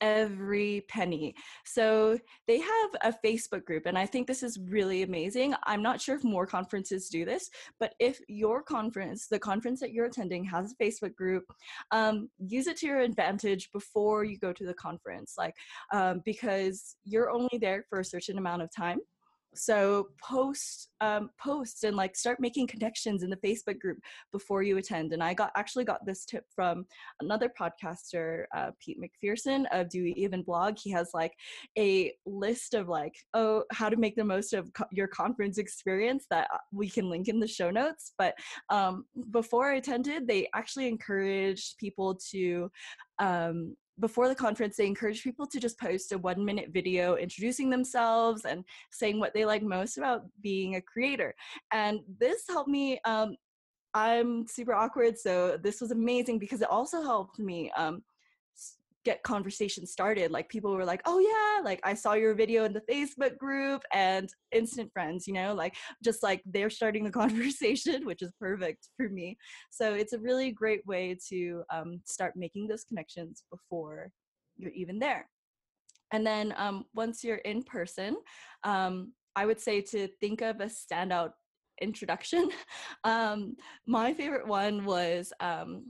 every 0.00 0.84
penny. 0.88 1.34
So 1.64 2.18
they 2.46 2.58
have 2.60 2.90
a 3.02 3.14
Facebook 3.24 3.64
group, 3.64 3.86
and 3.86 3.98
I 3.98 4.06
think 4.06 4.26
this 4.26 4.42
is 4.42 4.58
really 4.68 5.02
amazing. 5.02 5.54
I'm 5.66 5.82
not 5.82 6.00
sure 6.00 6.16
if 6.16 6.24
more 6.24 6.46
conferences 6.46 7.08
do 7.08 7.24
this, 7.24 7.50
but 7.80 7.94
if 7.98 8.20
your 8.28 8.62
conference, 8.62 9.26
the 9.26 9.38
conference 9.38 9.80
that 9.80 9.92
you're 9.92 10.06
attending, 10.06 10.44
has 10.44 10.72
a 10.72 10.82
Facebook 10.82 11.14
group, 11.14 11.44
um, 11.90 12.28
use 12.38 12.66
it 12.66 12.76
to 12.78 12.86
your 12.86 13.00
advantage 13.00 13.70
before 13.72 14.24
you 14.24 14.38
go 14.38 14.52
to 14.52 14.66
the 14.66 14.74
conference, 14.74 15.34
like 15.38 15.54
um, 15.92 16.22
because 16.24 16.96
you're 17.04 17.30
only 17.30 17.58
there 17.60 17.84
for 17.88 18.00
a 18.00 18.04
certain 18.04 18.38
amount 18.38 18.62
of 18.62 18.70
time 18.74 18.98
so 19.54 20.08
post 20.22 20.90
um, 21.00 21.30
post 21.40 21.84
and 21.84 21.96
like 21.96 22.16
start 22.16 22.40
making 22.40 22.66
connections 22.66 23.22
in 23.22 23.30
the 23.30 23.36
facebook 23.36 23.78
group 23.78 23.98
before 24.32 24.62
you 24.62 24.78
attend 24.78 25.12
and 25.12 25.22
i 25.22 25.32
got 25.32 25.50
actually 25.56 25.84
got 25.84 26.04
this 26.04 26.24
tip 26.24 26.44
from 26.54 26.84
another 27.20 27.50
podcaster 27.58 28.44
uh, 28.54 28.70
pete 28.80 28.98
mcpherson 29.00 29.64
of 29.72 29.88
do 29.88 29.98
you 29.98 30.14
even 30.16 30.42
blog. 30.42 30.76
He 30.78 30.90
has 30.90 31.10
like 31.14 31.32
a 31.78 32.12
list 32.26 32.74
of 32.74 32.88
like 32.88 33.14
oh 33.34 33.64
how 33.72 33.88
to 33.88 33.96
make 33.96 34.16
the 34.16 34.24
most 34.24 34.52
of 34.52 34.72
co- 34.72 34.84
your 34.92 35.08
conference 35.08 35.58
experience 35.58 36.26
that 36.30 36.48
uh, 36.52 36.58
we 36.72 36.88
can 36.88 37.08
link 37.08 37.28
in 37.28 37.40
the 37.40 37.46
show 37.46 37.70
notes 37.70 38.12
but 38.18 38.34
um, 38.70 39.04
before 39.30 39.70
i 39.70 39.76
attended 39.76 40.26
they 40.26 40.48
actually 40.54 40.88
encouraged 40.88 41.76
people 41.78 42.14
to 42.14 42.70
um, 43.18 43.76
before 44.00 44.28
the 44.28 44.34
conference, 44.34 44.76
they 44.76 44.86
encourage 44.86 45.22
people 45.22 45.46
to 45.46 45.60
just 45.60 45.78
post 45.78 46.12
a 46.12 46.18
one 46.18 46.44
minute 46.44 46.70
video 46.72 47.16
introducing 47.16 47.70
themselves 47.70 48.44
and 48.44 48.64
saying 48.90 49.18
what 49.18 49.34
they 49.34 49.44
like 49.44 49.62
most 49.62 49.98
about 49.98 50.22
being 50.42 50.76
a 50.76 50.82
creator. 50.82 51.34
And 51.72 52.00
this 52.18 52.44
helped 52.48 52.70
me. 52.70 53.00
Um, 53.04 53.36
I'm 53.94 54.46
super 54.46 54.74
awkward, 54.74 55.18
so 55.18 55.58
this 55.62 55.80
was 55.80 55.90
amazing 55.90 56.38
because 56.38 56.60
it 56.60 56.70
also 56.70 57.02
helped 57.02 57.38
me 57.38 57.70
um, 57.76 58.02
get 59.08 59.22
conversation 59.22 59.86
started 59.86 60.30
like 60.30 60.48
people 60.48 60.72
were 60.72 60.84
like 60.92 61.02
oh 61.06 61.18
yeah 61.18 61.64
like 61.64 61.80
i 61.84 61.94
saw 61.94 62.12
your 62.12 62.34
video 62.34 62.64
in 62.64 62.72
the 62.72 62.88
facebook 62.90 63.34
group 63.38 63.82
and 63.92 64.28
instant 64.52 64.90
friends 64.92 65.26
you 65.26 65.32
know 65.32 65.54
like 65.54 65.74
just 66.02 66.22
like 66.22 66.42
they're 66.54 66.70
starting 66.80 67.04
the 67.04 67.18
conversation 67.22 68.04
which 68.04 68.22
is 68.22 68.32
perfect 68.40 68.88
for 68.96 69.08
me. 69.08 69.36
So 69.70 69.94
it's 69.94 70.12
a 70.12 70.18
really 70.18 70.50
great 70.50 70.84
way 70.86 71.16
to 71.28 71.62
um, 71.72 72.00
start 72.04 72.34
making 72.36 72.68
those 72.68 72.84
connections 72.84 73.44
before 73.50 74.10
you're 74.56 74.72
even 74.72 74.98
there. 74.98 75.28
And 76.12 76.26
then 76.26 76.54
um, 76.56 76.84
once 76.94 77.22
you're 77.22 77.36
in 77.36 77.62
person 77.62 78.16
um, 78.64 79.12
i 79.36 79.44
would 79.46 79.60
say 79.60 79.80
to 79.80 80.08
think 80.20 80.40
of 80.40 80.60
a 80.60 80.66
standout 80.66 81.32
introduction 81.80 82.48
um, 83.04 83.54
my 83.86 84.12
favorite 84.14 84.48
one 84.48 84.84
was 84.84 85.32
um, 85.40 85.84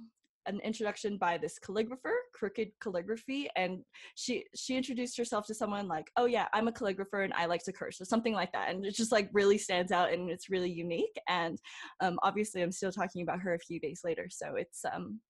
an 0.49 0.61
introduction 0.65 1.17
by 1.19 1.39
this 1.39 1.59
calligrapher, 1.59 2.15
Crooked 2.35 2.71
Calligraphy, 2.83 3.49
and 3.57 3.83
she 4.15 4.45
she 4.55 4.77
introduced 4.77 5.17
herself 5.17 5.47
to 5.47 5.55
someone 5.55 5.87
like, 5.87 6.11
"Oh 6.17 6.27
yeah, 6.27 6.49
I'm 6.53 6.69
a 6.69 6.73
calligrapher 6.73 7.25
and 7.25 7.33
I 7.35 7.47
like 7.47 7.63
to 7.65 7.73
curse," 7.73 8.01
or 8.01 8.05
something 8.05 8.35
like 8.35 8.53
that, 8.53 8.71
and 8.71 8.85
it 8.85 8.95
just 8.95 9.13
like 9.13 9.29
really 9.33 9.59
stands 9.59 9.93
out 9.93 10.13
and 10.13 10.31
it's 10.31 10.51
really 10.51 10.71
unique. 10.71 11.17
And 11.29 11.59
um, 12.01 12.19
obviously, 12.23 12.63
I'm 12.63 12.73
still 12.73 12.93
talking 12.93 13.23
about 13.23 13.41
her 13.41 13.55
a 13.55 13.59
few 13.59 13.79
days 13.79 14.01
later, 14.05 14.29
so 14.31 14.55
it's 14.57 14.85
um, 14.93 15.21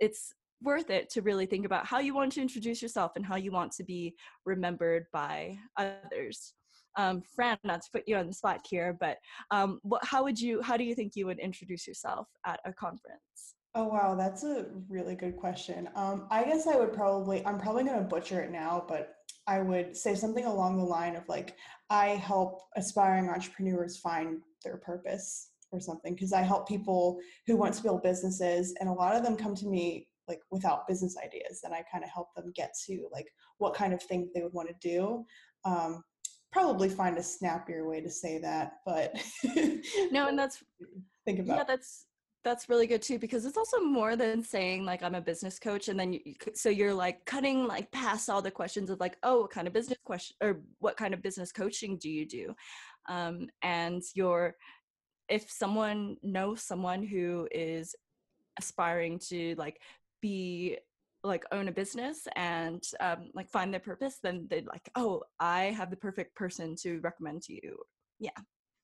it's 0.00 0.32
worth 0.62 0.90
it 0.90 1.10
to 1.10 1.22
really 1.22 1.46
think 1.46 1.66
about 1.66 1.86
how 1.86 1.98
you 1.98 2.14
want 2.14 2.32
to 2.32 2.40
introduce 2.40 2.80
yourself 2.80 3.12
and 3.16 3.26
how 3.26 3.36
you 3.36 3.50
want 3.50 3.72
to 3.72 3.84
be 3.84 4.14
remembered 4.46 5.06
by 5.12 5.58
others 5.76 6.54
um, 6.96 7.22
Fran, 7.34 7.58
not 7.64 7.82
to 7.82 7.88
put 7.92 8.04
you 8.06 8.16
on 8.16 8.26
the 8.26 8.32
spot 8.32 8.60
here, 8.68 8.96
but 8.98 9.18
um, 9.50 9.80
what, 9.82 10.04
how 10.04 10.22
would 10.24 10.40
you, 10.40 10.60
how 10.62 10.76
do 10.76 10.84
you 10.84 10.94
think 10.94 11.12
you 11.14 11.26
would 11.26 11.38
introduce 11.38 11.86
yourself 11.86 12.28
at 12.46 12.60
a 12.64 12.72
conference? 12.72 13.54
Oh 13.74 13.84
wow, 13.84 14.14
that's 14.14 14.44
a 14.44 14.66
really 14.88 15.14
good 15.14 15.36
question. 15.36 15.88
Um, 15.94 16.26
I 16.30 16.44
guess 16.44 16.66
I 16.66 16.76
would 16.76 16.92
probably, 16.92 17.44
I'm 17.46 17.58
probably 17.58 17.84
going 17.84 17.98
to 17.98 18.04
butcher 18.04 18.40
it 18.40 18.50
now, 18.50 18.84
but 18.86 19.14
I 19.46 19.60
would 19.60 19.96
say 19.96 20.14
something 20.14 20.44
along 20.44 20.76
the 20.76 20.84
line 20.84 21.16
of 21.16 21.26
like, 21.28 21.56
I 21.88 22.08
help 22.08 22.60
aspiring 22.76 23.30
entrepreneurs 23.30 23.96
find 23.96 24.40
their 24.62 24.76
purpose 24.76 25.48
or 25.72 25.80
something 25.80 26.14
because 26.14 26.34
I 26.34 26.42
help 26.42 26.68
people 26.68 27.18
who 27.46 27.56
want 27.56 27.72
to 27.74 27.82
build 27.82 28.02
businesses, 28.02 28.74
and 28.78 28.90
a 28.90 28.92
lot 28.92 29.16
of 29.16 29.22
them 29.22 29.36
come 29.36 29.54
to 29.56 29.66
me 29.66 30.06
like 30.28 30.40
without 30.50 30.86
business 30.86 31.16
ideas, 31.16 31.62
and 31.64 31.72
I 31.72 31.82
kind 31.90 32.04
of 32.04 32.10
help 32.10 32.28
them 32.36 32.52
get 32.54 32.74
to 32.86 33.08
like 33.10 33.26
what 33.56 33.74
kind 33.74 33.94
of 33.94 34.02
thing 34.02 34.30
they 34.34 34.42
would 34.42 34.52
want 34.52 34.68
to 34.68 34.88
do. 34.88 35.24
Um, 35.64 36.04
probably 36.52 36.90
find 36.90 37.16
a 37.16 37.22
snappier 37.22 37.88
way 37.88 38.02
to 38.02 38.10
say 38.10 38.38
that, 38.38 38.74
but 38.84 39.14
no, 40.12 40.28
and 40.28 40.38
that's 40.38 40.62
think 41.24 41.38
about 41.38 41.56
yeah, 41.56 41.64
that's 41.64 42.04
that's 42.44 42.68
really 42.68 42.86
good 42.86 43.02
too 43.02 43.18
because 43.18 43.44
it's 43.44 43.56
also 43.56 43.80
more 43.80 44.16
than 44.16 44.42
saying 44.42 44.84
like 44.84 45.02
i'm 45.02 45.14
a 45.14 45.20
business 45.20 45.58
coach 45.58 45.88
and 45.88 45.98
then 45.98 46.12
you, 46.12 46.20
so 46.54 46.68
you're 46.68 46.92
like 46.92 47.24
cutting 47.24 47.66
like 47.66 47.90
past 47.92 48.28
all 48.28 48.42
the 48.42 48.50
questions 48.50 48.90
of 48.90 48.98
like 49.00 49.16
oh 49.22 49.42
what 49.42 49.50
kind 49.50 49.66
of 49.66 49.72
business 49.72 49.98
question 50.04 50.36
or 50.42 50.60
what 50.78 50.96
kind 50.96 51.14
of 51.14 51.22
business 51.22 51.52
coaching 51.52 51.96
do 51.98 52.08
you 52.08 52.26
do? 52.26 52.54
Um, 53.08 53.48
and 53.62 54.02
you're 54.14 54.54
if 55.28 55.50
someone 55.50 56.16
knows 56.22 56.62
someone 56.62 57.02
who 57.02 57.48
is 57.50 57.94
aspiring 58.58 59.18
to 59.28 59.54
like 59.56 59.80
be 60.20 60.78
like 61.24 61.44
own 61.52 61.68
a 61.68 61.72
business 61.72 62.26
and 62.36 62.82
um, 63.00 63.30
like 63.34 63.48
find 63.48 63.72
their 63.72 63.80
purpose 63.80 64.18
then 64.22 64.46
they'd 64.50 64.66
like 64.66 64.90
oh 64.96 65.22
i 65.38 65.64
have 65.64 65.90
the 65.90 65.96
perfect 65.96 66.34
person 66.34 66.74
to 66.76 67.00
recommend 67.00 67.42
to 67.42 67.54
you. 67.54 67.76
Yeah 68.18 68.30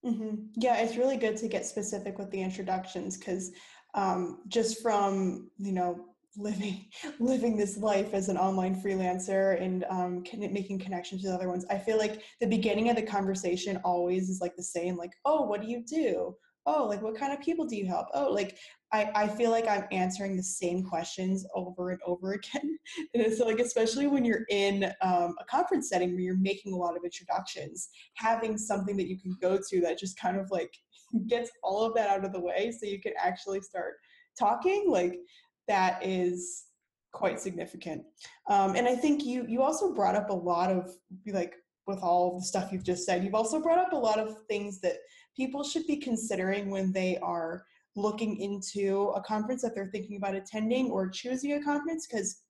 mm-hmm. 0.05 0.37
yeah 0.57 0.76
it's 0.76 0.97
really 0.97 1.17
good 1.17 1.37
to 1.37 1.49
get 1.49 1.67
specific 1.67 2.19
with 2.19 2.31
the 2.31 2.40
introductions 2.40 3.17
because 3.17 3.52
um, 3.95 4.40
just 4.49 4.83
from 4.83 5.50
you 5.59 5.73
know 5.73 6.05
living 6.37 6.87
living 7.19 7.57
this 7.57 7.78
life 7.78 8.14
as 8.14 8.28
an 8.28 8.37
online 8.37 8.81
freelancer 8.81 9.61
and 9.61 9.85
um, 9.90 10.23
making 10.37 10.78
connections 10.78 11.25
with 11.25 11.33
other 11.33 11.49
ones 11.49 11.64
i 11.71 11.76
feel 11.76 11.99
like 11.99 12.23
the 12.40 12.47
beginning 12.47 12.90
of 12.90 12.97
the 12.97 13.02
conversation 13.02 13.81
always 13.85 14.28
is 14.28 14.40
like 14.40 14.55
the 14.55 14.62
same 14.62 14.97
like 14.97 15.12
oh 15.25 15.43
what 15.43 15.61
do 15.61 15.67
you 15.67 15.83
do 15.85 16.35
oh 16.68 16.87
like 16.87 17.02
what 17.02 17.16
kind 17.16 17.32
of 17.32 17.40
people 17.40 17.64
do 17.64 17.76
you 17.76 17.87
help 17.87 18.06
oh 18.14 18.30
like 18.30 18.58
I, 18.92 19.10
I 19.14 19.28
feel 19.28 19.50
like 19.50 19.68
I'm 19.68 19.84
answering 19.92 20.37
the 20.37 20.42
same 20.42 20.82
questions 20.82 21.46
over 21.54 21.90
and 21.90 22.00
over 22.06 22.32
again. 22.34 22.78
And 23.12 23.22
it's 23.22 23.38
like, 23.38 23.58
especially 23.58 24.06
when 24.06 24.25
you're 24.25 24.46
in 24.50 24.84
um, 25.02 25.34
a 25.38 25.44
conference 25.48 25.88
setting 25.88 26.12
where 26.12 26.22
you're 26.22 26.38
making 26.38 26.72
a 26.72 26.76
lot 26.76 26.96
of 26.96 27.04
introductions, 27.04 27.90
having 28.14 28.56
something 28.56 28.96
that 28.96 29.08
you 29.08 29.18
can 29.18 29.37
go 29.40 29.58
to 29.68 29.80
that 29.82 29.98
just 29.98 30.18
kind 30.18 30.38
of 30.38 30.50
like 30.50 30.72
gets 31.26 31.50
all 31.62 31.84
of 31.84 31.94
that 31.94 32.08
out 32.08 32.25
of 32.25 32.32
the 32.32 32.40
way 32.40 32.72
so 32.72 32.87
you 32.87 33.00
can 33.00 33.12
actually 33.22 33.60
start 33.60 33.94
talking, 34.38 34.87
like 34.88 35.18
that 35.66 36.04
is 36.04 36.64
quite 37.12 37.40
significant. 37.40 38.02
Um, 38.48 38.75
and 38.75 38.87
I 38.87 38.94
think 38.94 39.25
you 39.25 39.44
you 39.48 39.62
also 39.62 39.94
brought 39.94 40.14
up 40.14 40.30
a 40.30 40.34
lot 40.34 40.70
of 40.70 40.94
like 41.26 41.54
with 41.87 41.98
all 42.00 42.38
the 42.38 42.44
stuff 42.44 42.70
you've 42.70 42.84
just 42.84 43.04
said, 43.04 43.25
you've 43.25 43.34
also 43.34 43.60
brought 43.60 43.78
up 43.78 43.92
a 43.92 43.96
lot 43.96 44.18
of 44.18 44.37
things 44.46 44.80
that 44.80 44.96
people 45.38 45.62
should 45.62 45.87
be 45.87 45.97
considering 45.97 46.68
when 46.68 46.92
they 46.92 47.16
are 47.18 47.64
looking 47.95 48.38
into 48.40 49.12
a 49.14 49.23
conference 49.23 49.62
that 49.62 49.75
they're 49.75 49.90
thinking 49.92 50.16
about 50.16 50.35
attending 50.35 50.90
or 50.90 51.09
choosing 51.09 51.52
a 51.52 51.62
conference 51.62 52.07
because 52.07 52.42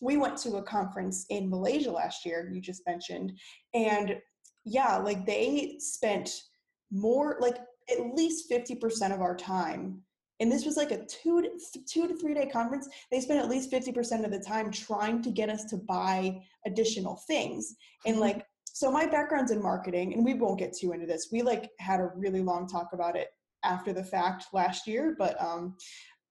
we 0.00 0.16
went 0.16 0.36
to 0.38 0.56
a 0.56 0.62
conference 0.62 1.26
in 1.28 1.50
Malaysia 1.50 1.92
last 1.92 2.24
year, 2.24 2.50
you 2.52 2.60
just 2.60 2.82
mentioned, 2.86 3.32
and 3.74 4.16
yeah, 4.64 4.96
like 4.96 5.26
they 5.26 5.76
spent 5.78 6.42
more, 6.90 7.36
like 7.38 7.58
at 7.90 8.14
least 8.14 8.50
50% 8.50 9.14
of 9.14 9.20
our 9.20 9.36
time. 9.36 10.00
And 10.40 10.50
this 10.50 10.64
was 10.64 10.76
like 10.76 10.90
a 10.90 11.04
two 11.06 11.42
to, 11.42 11.50
two 11.88 12.08
to 12.08 12.16
three 12.16 12.34
day 12.34 12.46
conference. 12.46 12.88
They 13.10 13.20
spent 13.20 13.40
at 13.40 13.50
least 13.50 13.70
50% 13.70 14.24
of 14.24 14.32
the 14.32 14.40
time 14.40 14.70
trying 14.72 15.22
to 15.22 15.30
get 15.30 15.50
us 15.50 15.64
to 15.66 15.76
buy 15.76 16.40
additional 16.66 17.22
things. 17.28 17.76
And 18.06 18.14
mm-hmm. 18.14 18.22
like, 18.22 18.46
so 18.72 18.90
my 18.90 19.06
background's 19.06 19.50
in 19.50 19.62
marketing, 19.62 20.14
and 20.14 20.24
we 20.24 20.34
won't 20.34 20.58
get 20.58 20.72
too 20.76 20.92
into 20.92 21.06
this. 21.06 21.28
We 21.30 21.42
like 21.42 21.70
had 21.78 22.00
a 22.00 22.10
really 22.16 22.40
long 22.40 22.66
talk 22.66 22.90
about 22.92 23.16
it 23.16 23.28
after 23.64 23.92
the 23.92 24.04
fact 24.04 24.46
last 24.52 24.86
year, 24.86 25.14
but 25.18 25.40
um, 25.40 25.76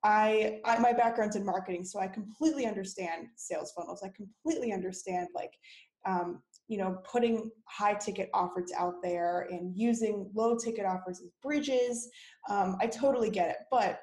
I, 0.03 0.59
I, 0.65 0.79
my 0.79 0.93
background's 0.93 1.35
in 1.35 1.45
marketing, 1.45 1.85
so 1.85 1.99
I 1.99 2.07
completely 2.07 2.65
understand 2.65 3.27
sales 3.35 3.71
funnels. 3.77 4.01
I 4.03 4.09
completely 4.09 4.73
understand 4.73 5.27
like 5.35 5.53
um, 6.05 6.41
you 6.67 6.77
know 6.77 6.97
putting 7.09 7.51
high 7.65 7.93
ticket 7.93 8.29
offers 8.33 8.71
out 8.75 8.95
there 9.03 9.47
and 9.51 9.77
using 9.77 10.29
low 10.33 10.57
ticket 10.57 10.85
offers 10.85 11.21
as 11.21 11.29
bridges. 11.43 12.09
Um, 12.49 12.77
I 12.81 12.87
totally 12.87 13.29
get 13.29 13.49
it, 13.49 13.57
but 13.69 14.01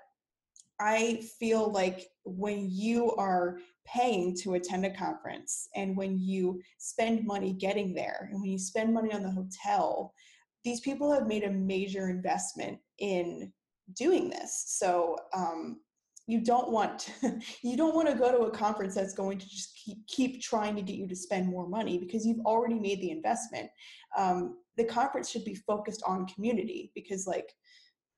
I 0.81 1.23
feel 1.41 1.73
like 1.73 2.07
when 2.25 2.69
you 2.71 3.13
are 3.17 3.59
paying 3.93 4.37
to 4.37 4.55
attend 4.55 4.85
a 4.85 4.95
conference 4.95 5.69
and 5.75 5.97
when 5.97 6.19
you 6.19 6.61
spend 6.79 7.27
money 7.27 7.53
getting 7.53 7.95
there 7.95 8.29
and 8.31 8.41
when 8.41 8.51
you 8.51 8.59
spend 8.59 8.93
money 8.93 9.13
on 9.13 9.23
the 9.23 9.31
hotel 9.31 10.13
these 10.65 10.81
people 10.81 11.13
have 11.13 11.27
made 11.27 11.45
a 11.45 11.51
major 11.51 12.09
investment 12.09 12.79
in 12.99 13.53
doing 13.95 14.29
this. 14.29 14.65
So 14.67 15.17
um, 15.35 15.81
you 16.27 16.45
don't 16.45 16.71
want 16.71 16.99
to, 16.99 17.39
you 17.63 17.77
don't 17.77 17.95
want 17.95 18.09
to 18.09 18.15
go 18.15 18.31
to 18.31 18.47
a 18.47 18.51
conference 18.51 18.95
that's 18.95 19.15
going 19.15 19.39
to 19.39 19.49
just 19.49 19.79
keep 19.83 20.07
keep 20.07 20.43
trying 20.43 20.77
to 20.77 20.83
get 20.83 20.97
you 20.97 21.09
to 21.09 21.17
spend 21.17 21.47
more 21.47 21.69
money 21.69 21.99
because 21.99 22.27
you've 22.27 22.45
already 22.45 22.79
made 22.79 23.01
the 23.01 23.11
investment. 23.11 23.71
Um, 24.17 24.59
the 24.77 24.85
conference 24.85 25.31
should 25.31 25.45
be 25.45 25.55
focused 25.55 26.03
on 26.07 26.27
community 26.27 26.93
because 26.95 27.27
like 27.27 27.51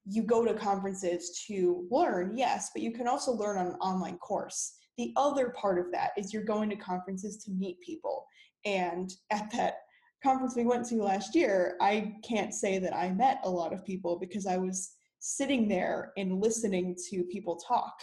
you 0.07 0.23
go 0.23 0.45
to 0.45 0.55
conferences 0.55 1.45
to 1.47 1.87
learn, 1.91 2.37
yes, 2.37 2.71
but 2.75 2.83
you 2.83 2.93
can 2.93 3.07
also 3.07 3.33
learn 3.33 3.59
on 3.59 3.67
an 3.69 3.75
online 3.75 4.19
course. 4.19 4.73
The 5.01 5.15
other 5.17 5.55
part 5.59 5.79
of 5.79 5.91
that 5.93 6.11
is 6.19 6.31
you're 6.31 6.45
going 6.45 6.69
to 6.69 6.77
conferences 6.77 7.43
to 7.45 7.51
meet 7.53 7.81
people. 7.81 8.27
And 8.67 9.11
at 9.31 9.51
that 9.53 9.77
conference 10.23 10.55
we 10.55 10.67
went 10.67 10.85
to 10.89 10.97
last 10.97 11.35
year, 11.35 11.79
I 11.81 12.17
can't 12.23 12.53
say 12.53 12.79
that 12.79 12.95
I 12.95 13.11
met 13.11 13.41
a 13.45 13.49
lot 13.49 13.73
of 13.73 13.83
people 13.83 14.19
because 14.19 14.47
I 14.47 14.59
was 14.59 14.97
sitting 15.19 15.69
there 15.69 16.13
and 16.19 16.39
listening 16.39 16.95
to 17.09 17.23
people 17.33 17.57
talk. 17.67 17.95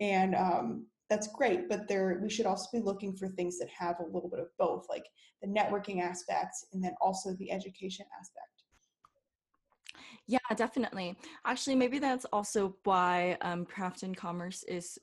And 0.00 0.36
um, 0.36 0.86
that's 1.10 1.26
great, 1.34 1.68
but 1.68 1.88
there 1.88 2.20
we 2.22 2.30
should 2.30 2.46
also 2.46 2.68
be 2.72 2.84
looking 2.84 3.16
for 3.16 3.26
things 3.26 3.58
that 3.58 3.68
have 3.76 3.96
a 3.98 4.06
little 4.06 4.30
bit 4.30 4.38
of 4.38 4.46
both, 4.60 4.86
like 4.88 5.06
the 5.42 5.48
networking 5.48 6.00
aspect 6.00 6.54
and 6.72 6.84
then 6.84 6.94
also 7.00 7.34
the 7.40 7.50
education 7.50 8.06
aspect. 8.16 8.46
Yeah, 10.28 10.38
definitely. 10.54 11.16
Actually, 11.44 11.74
maybe 11.74 11.98
that's 11.98 12.26
also 12.26 12.76
why 12.84 13.36
um, 13.40 13.64
craft 13.64 14.04
and 14.04 14.16
commerce 14.16 14.62
is 14.68 15.00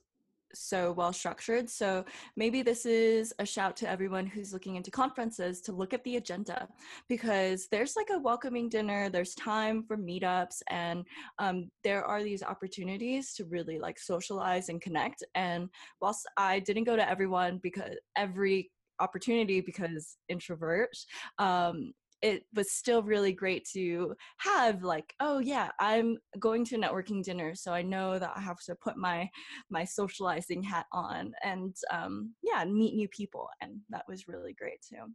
so 0.58 0.92
well 0.92 1.12
structured. 1.12 1.68
So 1.68 2.04
maybe 2.36 2.62
this 2.62 2.86
is 2.86 3.32
a 3.38 3.46
shout 3.46 3.76
to 3.78 3.88
everyone 3.88 4.26
who's 4.26 4.52
looking 4.52 4.76
into 4.76 4.90
conferences 4.90 5.60
to 5.62 5.72
look 5.72 5.94
at 5.94 6.04
the 6.04 6.16
agenda 6.16 6.68
because 7.08 7.68
there's 7.70 7.96
like 7.96 8.08
a 8.12 8.18
welcoming 8.18 8.68
dinner, 8.68 9.08
there's 9.08 9.34
time 9.34 9.84
for 9.86 9.96
meetups, 9.96 10.62
and 10.68 11.04
um, 11.38 11.70
there 11.84 12.04
are 12.04 12.22
these 12.22 12.42
opportunities 12.42 13.34
to 13.34 13.44
really 13.44 13.78
like 13.78 13.98
socialize 13.98 14.68
and 14.68 14.80
connect. 14.80 15.22
And 15.34 15.68
whilst 16.00 16.26
I 16.36 16.60
didn't 16.60 16.84
go 16.84 16.96
to 16.96 17.08
everyone 17.08 17.60
because 17.62 17.94
every 18.16 18.70
opportunity 19.00 19.60
because 19.60 20.16
introvert 20.28 20.96
um, 21.38 21.92
it 22.22 22.44
was 22.54 22.72
still 22.72 23.02
really 23.02 23.32
great 23.32 23.66
to 23.72 24.14
have 24.38 24.82
like 24.82 25.12
oh 25.20 25.38
yeah 25.38 25.70
i'm 25.80 26.16
going 26.38 26.64
to 26.64 26.76
a 26.76 26.78
networking 26.78 27.22
dinner 27.22 27.54
so 27.54 27.72
i 27.72 27.82
know 27.82 28.18
that 28.18 28.32
i 28.36 28.40
have 28.40 28.58
to 28.58 28.74
put 28.76 28.96
my 28.96 29.28
my 29.70 29.84
socializing 29.84 30.62
hat 30.62 30.86
on 30.92 31.32
and 31.42 31.74
um, 31.92 32.32
yeah 32.42 32.64
meet 32.64 32.94
new 32.94 33.08
people 33.08 33.48
and 33.60 33.78
that 33.90 34.04
was 34.08 34.28
really 34.28 34.54
great 34.54 34.78
too. 34.88 35.12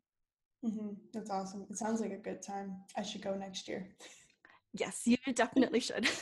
Mm-hmm. 0.64 0.90
that's 1.12 1.32
awesome. 1.32 1.66
It 1.72 1.78
sounds 1.78 2.02
like 2.02 2.12
a 2.12 2.18
good 2.18 2.44
time. 2.44 2.76
I 2.96 3.02
should 3.02 3.24
go 3.24 3.34
next 3.34 3.68
year. 3.68 3.90
Yes 4.74 5.02
you 5.06 5.18
definitely 5.34 5.80
should. 5.80 6.08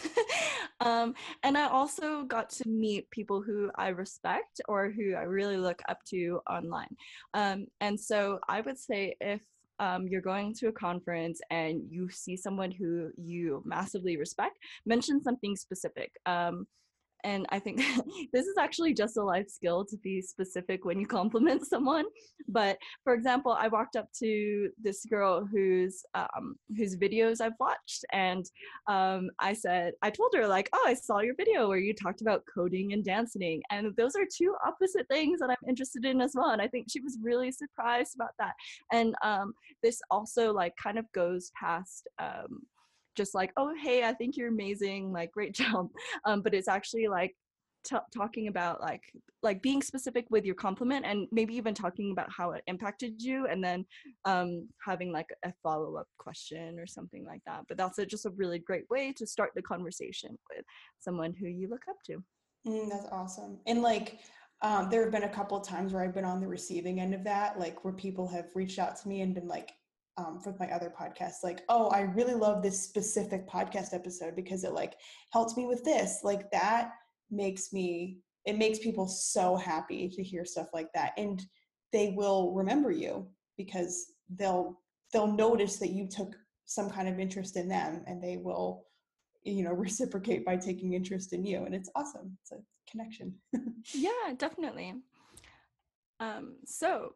Um, 0.81 1.13
and 1.43 1.57
i 1.57 1.67
also 1.67 2.24
got 2.24 2.50
to 2.51 2.69
meet 2.69 3.12
people 3.12 3.41
who 3.41 3.69
i 3.75 3.89
respect 3.89 4.62
or 4.69 4.89
who 4.89 5.13
i 5.13 5.24
really 5.24 5.57
look 5.57 5.81
up 5.89 5.98
to 6.12 6.39
online. 6.50 6.95
Um, 7.33 7.67
and 7.81 8.00
so 8.00 8.39
i 8.48 8.62
would 8.62 8.77
say 8.77 9.13
if 9.19 9.41
um, 9.79 10.07
you're 10.07 10.21
going 10.21 10.53
to 10.55 10.67
a 10.67 10.71
conference 10.71 11.41
and 11.50 11.81
you 11.89 12.09
see 12.09 12.36
someone 12.36 12.71
who 12.71 13.12
you 13.17 13.62
massively 13.65 14.17
respect, 14.17 14.57
mention 14.86 15.21
something 15.21 15.55
specific. 15.55 16.12
Um, 16.25 16.67
and 17.23 17.45
I 17.49 17.59
think 17.59 17.77
this 18.33 18.45
is 18.45 18.57
actually 18.57 18.93
just 18.93 19.17
a 19.17 19.23
life 19.23 19.49
skill 19.49 19.85
to 19.85 19.97
be 19.97 20.21
specific 20.21 20.85
when 20.85 20.99
you 20.99 21.07
compliment 21.07 21.65
someone. 21.69 22.05
But 22.47 22.77
for 23.03 23.13
example, 23.13 23.51
I 23.51 23.67
walked 23.67 23.95
up 23.95 24.07
to 24.19 24.69
this 24.81 25.05
girl 25.05 25.45
whose 25.45 26.03
um, 26.13 26.55
whose 26.75 26.95
videos 26.95 27.41
I've 27.41 27.59
watched, 27.59 28.05
and 28.11 28.45
um, 28.88 29.29
I 29.39 29.53
said, 29.53 29.93
I 30.01 30.09
told 30.09 30.33
her 30.35 30.47
like, 30.47 30.69
"Oh, 30.73 30.83
I 30.88 30.93
saw 30.93 31.19
your 31.19 31.35
video 31.35 31.67
where 31.67 31.77
you 31.77 31.93
talked 31.93 32.21
about 32.21 32.43
coding 32.53 32.93
and 32.93 33.03
dancing, 33.03 33.61
and 33.69 33.95
those 33.97 34.15
are 34.15 34.25
two 34.25 34.55
opposite 34.65 35.07
things 35.09 35.39
that 35.39 35.49
I'm 35.49 35.69
interested 35.69 36.05
in 36.05 36.21
as 36.21 36.33
well." 36.35 36.51
And 36.51 36.61
I 36.61 36.67
think 36.67 36.88
she 36.89 37.01
was 37.01 37.17
really 37.21 37.51
surprised 37.51 38.15
about 38.15 38.33
that. 38.39 38.53
And 38.91 39.13
um, 39.23 39.53
this 39.83 39.99
also 40.09 40.53
like 40.53 40.73
kind 40.81 40.97
of 40.97 41.05
goes 41.13 41.51
past. 41.59 42.07
Um, 42.19 42.61
just 43.19 43.35
like 43.35 43.51
oh 43.57 43.73
hey 43.83 44.05
i 44.05 44.13
think 44.13 44.38
you're 44.38 44.47
amazing 44.47 45.11
like 45.11 45.29
great 45.33 45.53
job 45.63 45.89
um, 46.25 46.41
but 46.41 46.53
it's 46.53 46.69
actually 46.69 47.09
like 47.09 47.35
t- 47.83 48.07
talking 48.15 48.47
about 48.47 48.79
like 48.79 49.01
like 49.43 49.61
being 49.61 49.81
specific 49.81 50.25
with 50.29 50.45
your 50.45 50.55
compliment 50.55 51.05
and 51.05 51.27
maybe 51.33 51.53
even 51.53 51.73
talking 51.73 52.11
about 52.11 52.29
how 52.31 52.51
it 52.51 52.63
impacted 52.67 53.21
you 53.21 53.45
and 53.47 53.61
then 53.61 53.85
um, 54.23 54.67
having 54.85 55.11
like 55.11 55.27
a 55.43 55.51
follow-up 55.61 56.07
question 56.17 56.79
or 56.79 56.88
something 56.88 57.25
like 57.25 57.41
that 57.45 57.61
but 57.67 57.77
that's 57.77 57.97
a, 57.99 58.05
just 58.05 58.25
a 58.25 58.31
really 58.38 58.59
great 58.59 58.89
way 58.89 59.11
to 59.11 59.27
start 59.27 59.51
the 59.53 59.61
conversation 59.61 60.38
with 60.49 60.63
someone 60.99 61.33
who 61.33 61.47
you 61.47 61.69
look 61.69 61.83
up 61.89 61.97
to. 62.05 62.23
Mm, 62.65 62.89
that's 62.89 63.07
awesome 63.11 63.59
and 63.67 63.81
like 63.81 64.19
um, 64.61 64.89
there 64.89 65.01
have 65.03 65.11
been 65.11 65.23
a 65.23 65.29
couple 65.29 65.57
of 65.57 65.67
times 65.67 65.91
where 65.91 66.03
i've 66.03 66.13
been 66.13 66.25
on 66.25 66.39
the 66.39 66.47
receiving 66.47 67.01
end 67.01 67.13
of 67.13 67.23
that 67.25 67.59
like 67.59 67.83
where 67.83 67.93
people 67.93 68.27
have 68.27 68.47
reached 68.55 68.79
out 68.79 68.95
to 68.97 69.07
me 69.09 69.21
and 69.21 69.35
been 69.35 69.47
like 69.47 69.71
um, 70.19 70.41
my 70.59 70.67
other 70.67 70.91
podcasts 70.99 71.43
like 71.43 71.61
oh 71.69 71.88
i 71.89 72.01
really 72.01 72.33
love 72.33 72.61
this 72.61 72.81
specific 72.83 73.47
podcast 73.47 73.93
episode 73.93 74.35
because 74.35 74.63
it 74.63 74.73
like 74.73 74.95
helps 75.31 75.55
me 75.57 75.65
with 75.65 75.83
this. 75.83 76.19
Like 76.23 76.49
that 76.51 76.91
makes 77.31 77.71
me 77.71 78.17
it 78.45 78.57
makes 78.57 78.79
people 78.79 79.07
so 79.07 79.55
happy 79.55 80.09
to 80.09 80.23
hear 80.23 80.45
stuff 80.45 80.69
like 80.73 80.91
that 80.93 81.11
and 81.17 81.45
they 81.91 82.13
will 82.15 82.53
remember 82.53 82.91
you 82.91 83.27
because 83.57 84.13
they'll 84.38 84.79
they'll 85.13 85.31
notice 85.31 85.77
that 85.77 85.91
you 85.91 86.07
took 86.07 86.35
some 86.65 86.89
kind 86.89 87.07
of 87.07 87.19
interest 87.19 87.57
in 87.57 87.67
them 87.67 88.03
and 88.07 88.23
they 88.23 88.38
will 88.38 88.85
you 89.43 89.63
know 89.63 89.71
reciprocate 89.85 90.45
by 90.45 90.55
taking 90.55 90.93
interest 90.93 91.33
in 91.33 91.45
you 91.45 91.65
and 91.65 91.75
it's 91.75 91.89
awesome. 91.95 92.38
It's 92.41 92.51
a 92.51 92.57
connection. 92.89 93.33
Yeah 93.93 94.33
definitely. 94.38 94.95
Um 96.19 96.55
so 96.65 97.13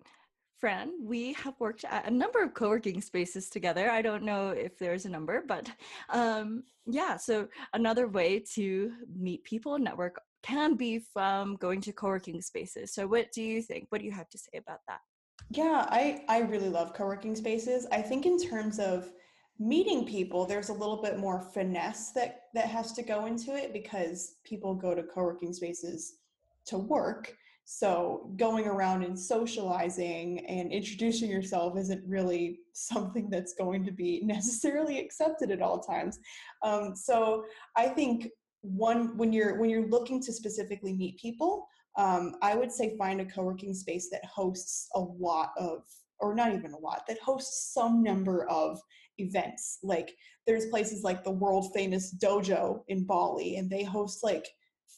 Fran, 0.63 0.93
we 1.01 1.33
have 1.33 1.55
worked 1.59 1.83
at 1.83 2.07
a 2.07 2.09
number 2.09 2.41
of 2.41 2.53
co-working 2.53 3.01
spaces 3.01 3.49
together. 3.49 3.91
I 3.91 4.01
don't 4.01 4.23
know 4.23 4.51
if 4.51 4.77
there's 4.77 5.03
a 5.03 5.09
number, 5.09 5.43
but 5.45 5.69
um, 6.07 6.63
yeah. 6.85 7.17
So 7.17 7.49
another 7.73 8.07
way 8.07 8.41
to 8.53 8.93
meet 9.13 9.43
people, 9.43 9.75
and 9.75 9.83
network, 9.83 10.21
can 10.41 10.75
be 10.75 10.99
from 10.99 11.57
going 11.57 11.81
to 11.81 11.91
co-working 11.91 12.41
spaces. 12.41 12.93
So 12.93 13.05
what 13.05 13.29
do 13.33 13.43
you 13.43 13.61
think? 13.61 13.87
What 13.89 13.99
do 13.99 14.05
you 14.05 14.13
have 14.13 14.29
to 14.29 14.37
say 14.37 14.57
about 14.57 14.79
that? 14.87 15.01
Yeah, 15.49 15.85
I 15.89 16.23
I 16.29 16.39
really 16.43 16.69
love 16.69 16.93
co-working 16.93 17.35
spaces. 17.35 17.85
I 17.91 18.01
think 18.01 18.25
in 18.25 18.39
terms 18.39 18.79
of 18.79 19.11
meeting 19.59 20.05
people, 20.05 20.45
there's 20.45 20.69
a 20.69 20.73
little 20.73 21.01
bit 21.01 21.19
more 21.19 21.41
finesse 21.41 22.11
that 22.11 22.43
that 22.53 22.67
has 22.67 22.93
to 22.93 23.03
go 23.03 23.25
into 23.25 23.53
it 23.53 23.73
because 23.73 24.35
people 24.45 24.75
go 24.75 24.95
to 24.95 25.03
co-working 25.03 25.51
spaces 25.51 26.19
to 26.67 26.77
work 26.77 27.35
so 27.65 28.29
going 28.37 28.67
around 28.67 29.03
and 29.03 29.17
socializing 29.17 30.45
and 30.47 30.71
introducing 30.71 31.29
yourself 31.29 31.77
isn't 31.77 32.03
really 32.07 32.59
something 32.73 33.29
that's 33.29 33.53
going 33.53 33.85
to 33.85 33.91
be 33.91 34.21
necessarily 34.23 34.99
accepted 34.99 35.51
at 35.51 35.61
all 35.61 35.79
times. 35.79 36.19
Um, 36.61 36.95
so 36.95 37.45
I 37.77 37.87
think 37.87 38.29
one 38.61 39.17
when 39.17 39.33
you're 39.33 39.59
when 39.59 39.69
you're 39.69 39.87
looking 39.89 40.21
to 40.23 40.33
specifically 40.33 40.93
meet 40.93 41.19
people, 41.19 41.67
um, 41.97 42.35
I 42.41 42.55
would 42.55 42.71
say 42.71 42.97
find 42.97 43.21
a 43.21 43.25
co-working 43.25 43.73
space 43.73 44.09
that 44.11 44.25
hosts 44.25 44.87
a 44.95 44.99
lot 44.99 45.51
of 45.57 45.83
or 46.19 46.33
not 46.33 46.53
even 46.53 46.73
a 46.73 46.79
lot 46.79 47.03
that 47.07 47.19
hosts 47.19 47.73
some 47.73 48.01
number 48.01 48.47
of 48.49 48.79
events 49.17 49.79
like 49.83 50.15
there's 50.47 50.67
places 50.67 51.03
like 51.03 51.23
the 51.23 51.29
world 51.29 51.71
famous 51.73 52.15
dojo 52.15 52.81
in 52.87 53.05
bali 53.05 53.57
and 53.57 53.69
they 53.69 53.83
host 53.83 54.23
like 54.23 54.47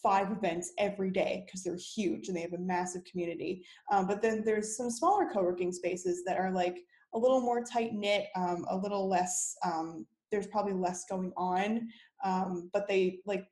five 0.01 0.31
events 0.31 0.71
every 0.77 1.11
day 1.11 1.43
because 1.45 1.63
they're 1.63 1.77
huge 1.77 2.27
and 2.27 2.37
they 2.37 2.41
have 2.41 2.53
a 2.53 2.57
massive 2.59 3.03
community. 3.05 3.65
Um, 3.91 4.07
but 4.07 4.21
then 4.21 4.43
there's 4.45 4.77
some 4.77 4.89
smaller 4.89 5.29
co-working 5.31 5.71
spaces 5.71 6.23
that 6.25 6.37
are 6.37 6.51
like 6.51 6.77
a 7.13 7.19
little 7.19 7.41
more 7.41 7.63
tight 7.63 7.93
knit, 7.93 8.27
um, 8.35 8.65
a 8.69 8.75
little 8.75 9.07
less. 9.07 9.55
Um, 9.63 10.05
there's 10.31 10.47
probably 10.47 10.73
less 10.73 11.05
going 11.09 11.31
on, 11.37 11.87
um, 12.23 12.69
but 12.73 12.87
they 12.87 13.19
like 13.25 13.45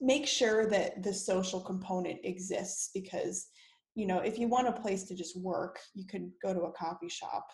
make 0.00 0.26
sure 0.26 0.66
that 0.66 1.02
the 1.02 1.12
social 1.12 1.60
component 1.60 2.18
exists 2.24 2.90
because 2.92 3.48
you 3.94 4.06
know 4.06 4.18
if 4.18 4.38
you 4.38 4.46
want 4.46 4.68
a 4.68 4.72
place 4.72 5.04
to 5.04 5.14
just 5.14 5.38
work, 5.40 5.78
you 5.94 6.06
could 6.06 6.30
go 6.42 6.54
to 6.54 6.62
a 6.62 6.72
coffee 6.72 7.08
shop. 7.08 7.46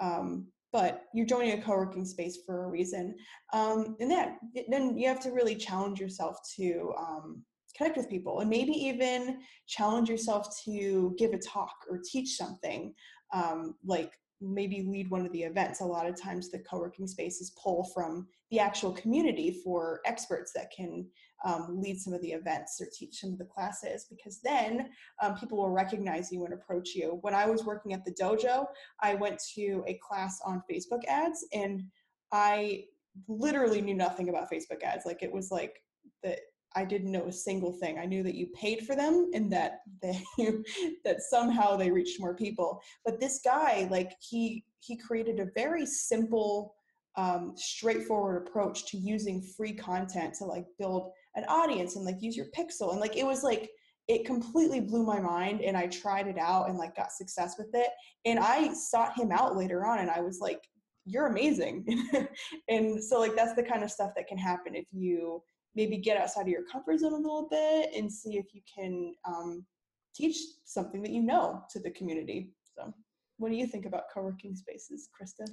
Um, 0.00 0.46
but 0.72 1.04
you're 1.14 1.24
joining 1.24 1.56
a 1.56 1.62
co-working 1.62 2.04
space 2.04 2.38
for 2.44 2.64
a 2.64 2.68
reason 2.68 3.14
um, 3.52 3.96
and 4.00 4.10
that 4.10 4.38
then 4.68 4.98
you 4.98 5.06
have 5.06 5.20
to 5.20 5.30
really 5.30 5.54
challenge 5.54 6.00
yourself 6.00 6.36
to 6.56 6.92
um, 6.98 7.44
connect 7.76 7.96
with 7.96 8.08
people 8.08 8.40
and 8.40 8.50
maybe 8.50 8.72
even 8.72 9.38
challenge 9.66 10.08
yourself 10.08 10.48
to 10.64 11.14
give 11.18 11.32
a 11.32 11.38
talk 11.38 11.74
or 11.90 12.00
teach 12.04 12.36
something 12.36 12.94
um, 13.32 13.74
like 13.84 14.12
maybe 14.40 14.82
lead 14.82 15.10
one 15.10 15.24
of 15.24 15.32
the 15.32 15.42
events. 15.42 15.80
A 15.80 15.84
lot 15.84 16.06
of 16.06 16.20
times 16.20 16.50
the 16.50 16.58
co-working 16.58 17.06
spaces 17.06 17.54
pull 17.62 17.90
from 17.94 18.26
the 18.50 18.58
actual 18.58 18.92
community 18.92 19.60
for 19.64 20.00
experts 20.04 20.52
that 20.54 20.70
can 20.76 21.06
um, 21.44 21.80
lead 21.80 21.98
some 21.98 22.12
of 22.12 22.20
the 22.22 22.32
events 22.32 22.80
or 22.80 22.86
teach 22.92 23.20
some 23.20 23.32
of 23.32 23.38
the 23.38 23.44
classes 23.44 24.06
because 24.08 24.40
then 24.42 24.90
um, 25.22 25.34
people 25.36 25.58
will 25.58 25.70
recognize 25.70 26.30
you 26.30 26.44
and 26.44 26.54
approach 26.54 26.94
you. 26.94 27.18
When 27.20 27.34
i 27.34 27.46
was 27.46 27.64
working 27.64 27.92
at 27.92 28.04
the 28.04 28.14
dojo 28.14 28.66
i 29.02 29.14
went 29.14 29.38
to 29.54 29.84
a 29.86 29.98
class 30.06 30.40
on 30.46 30.62
facebook 30.70 31.04
ads 31.06 31.44
and 31.52 31.82
i 32.32 32.84
literally 33.28 33.80
knew 33.80 33.94
nothing 33.94 34.28
about 34.28 34.50
facebook 34.50 34.82
ads. 34.82 35.06
Like 35.06 35.22
it 35.22 35.32
was 35.32 35.50
like 35.50 35.80
the 36.22 36.36
I 36.76 36.84
didn't 36.84 37.12
know 37.12 37.26
a 37.26 37.32
single 37.32 37.72
thing. 37.72 37.98
I 37.98 38.06
knew 38.06 38.22
that 38.22 38.34
you 38.34 38.48
paid 38.48 38.86
for 38.86 38.96
them 38.96 39.30
and 39.32 39.52
that 39.52 39.80
they 40.02 40.20
that 41.04 41.22
somehow 41.22 41.76
they 41.76 41.90
reached 41.90 42.20
more 42.20 42.34
people. 42.34 42.80
But 43.04 43.20
this 43.20 43.40
guy, 43.44 43.88
like 43.90 44.12
he 44.20 44.64
he 44.80 44.96
created 44.96 45.40
a 45.40 45.50
very 45.54 45.86
simple, 45.86 46.74
um, 47.16 47.54
straightforward 47.56 48.46
approach 48.46 48.86
to 48.86 48.98
using 48.98 49.42
free 49.56 49.72
content 49.72 50.34
to 50.34 50.44
like 50.44 50.66
build 50.78 51.12
an 51.36 51.44
audience 51.48 51.96
and 51.96 52.04
like 52.04 52.20
use 52.20 52.36
your 52.36 52.46
pixel 52.56 52.90
and 52.90 53.00
like 53.00 53.16
it 53.16 53.26
was 53.26 53.42
like 53.42 53.70
it 54.08 54.26
completely 54.26 54.80
blew 54.80 55.04
my 55.04 55.18
mind 55.18 55.62
and 55.62 55.76
I 55.76 55.86
tried 55.86 56.26
it 56.26 56.38
out 56.38 56.68
and 56.68 56.76
like 56.76 56.94
got 56.94 57.12
success 57.12 57.56
with 57.56 57.70
it. 57.72 57.88
And 58.24 58.38
I 58.38 58.72
sought 58.74 59.18
him 59.18 59.32
out 59.32 59.56
later 59.56 59.86
on 59.86 60.00
and 60.00 60.10
I 60.10 60.20
was 60.20 60.40
like, 60.40 60.60
you're 61.06 61.26
amazing. 61.26 61.86
and 62.68 63.02
so 63.02 63.18
like 63.18 63.34
that's 63.34 63.54
the 63.54 63.62
kind 63.62 63.82
of 63.82 63.90
stuff 63.90 64.10
that 64.16 64.26
can 64.26 64.38
happen 64.38 64.74
if 64.74 64.86
you 64.92 65.42
maybe 65.74 65.96
get 65.96 66.16
outside 66.16 66.42
of 66.42 66.48
your 66.48 66.64
comfort 66.70 67.00
zone 67.00 67.12
a 67.12 67.16
little 67.16 67.48
bit 67.50 67.90
and 67.96 68.12
see 68.12 68.36
if 68.36 68.46
you 68.54 68.60
can 68.72 69.12
um, 69.26 69.64
teach 70.14 70.36
something 70.64 71.02
that 71.02 71.12
you 71.12 71.22
know 71.22 71.62
to 71.70 71.80
the 71.80 71.90
community. 71.90 72.52
So, 72.76 72.92
what 73.38 73.50
do 73.50 73.56
you 73.56 73.66
think 73.66 73.86
about 73.86 74.04
co 74.12 74.22
working 74.22 74.54
spaces, 74.54 75.08
Krista? 75.10 75.46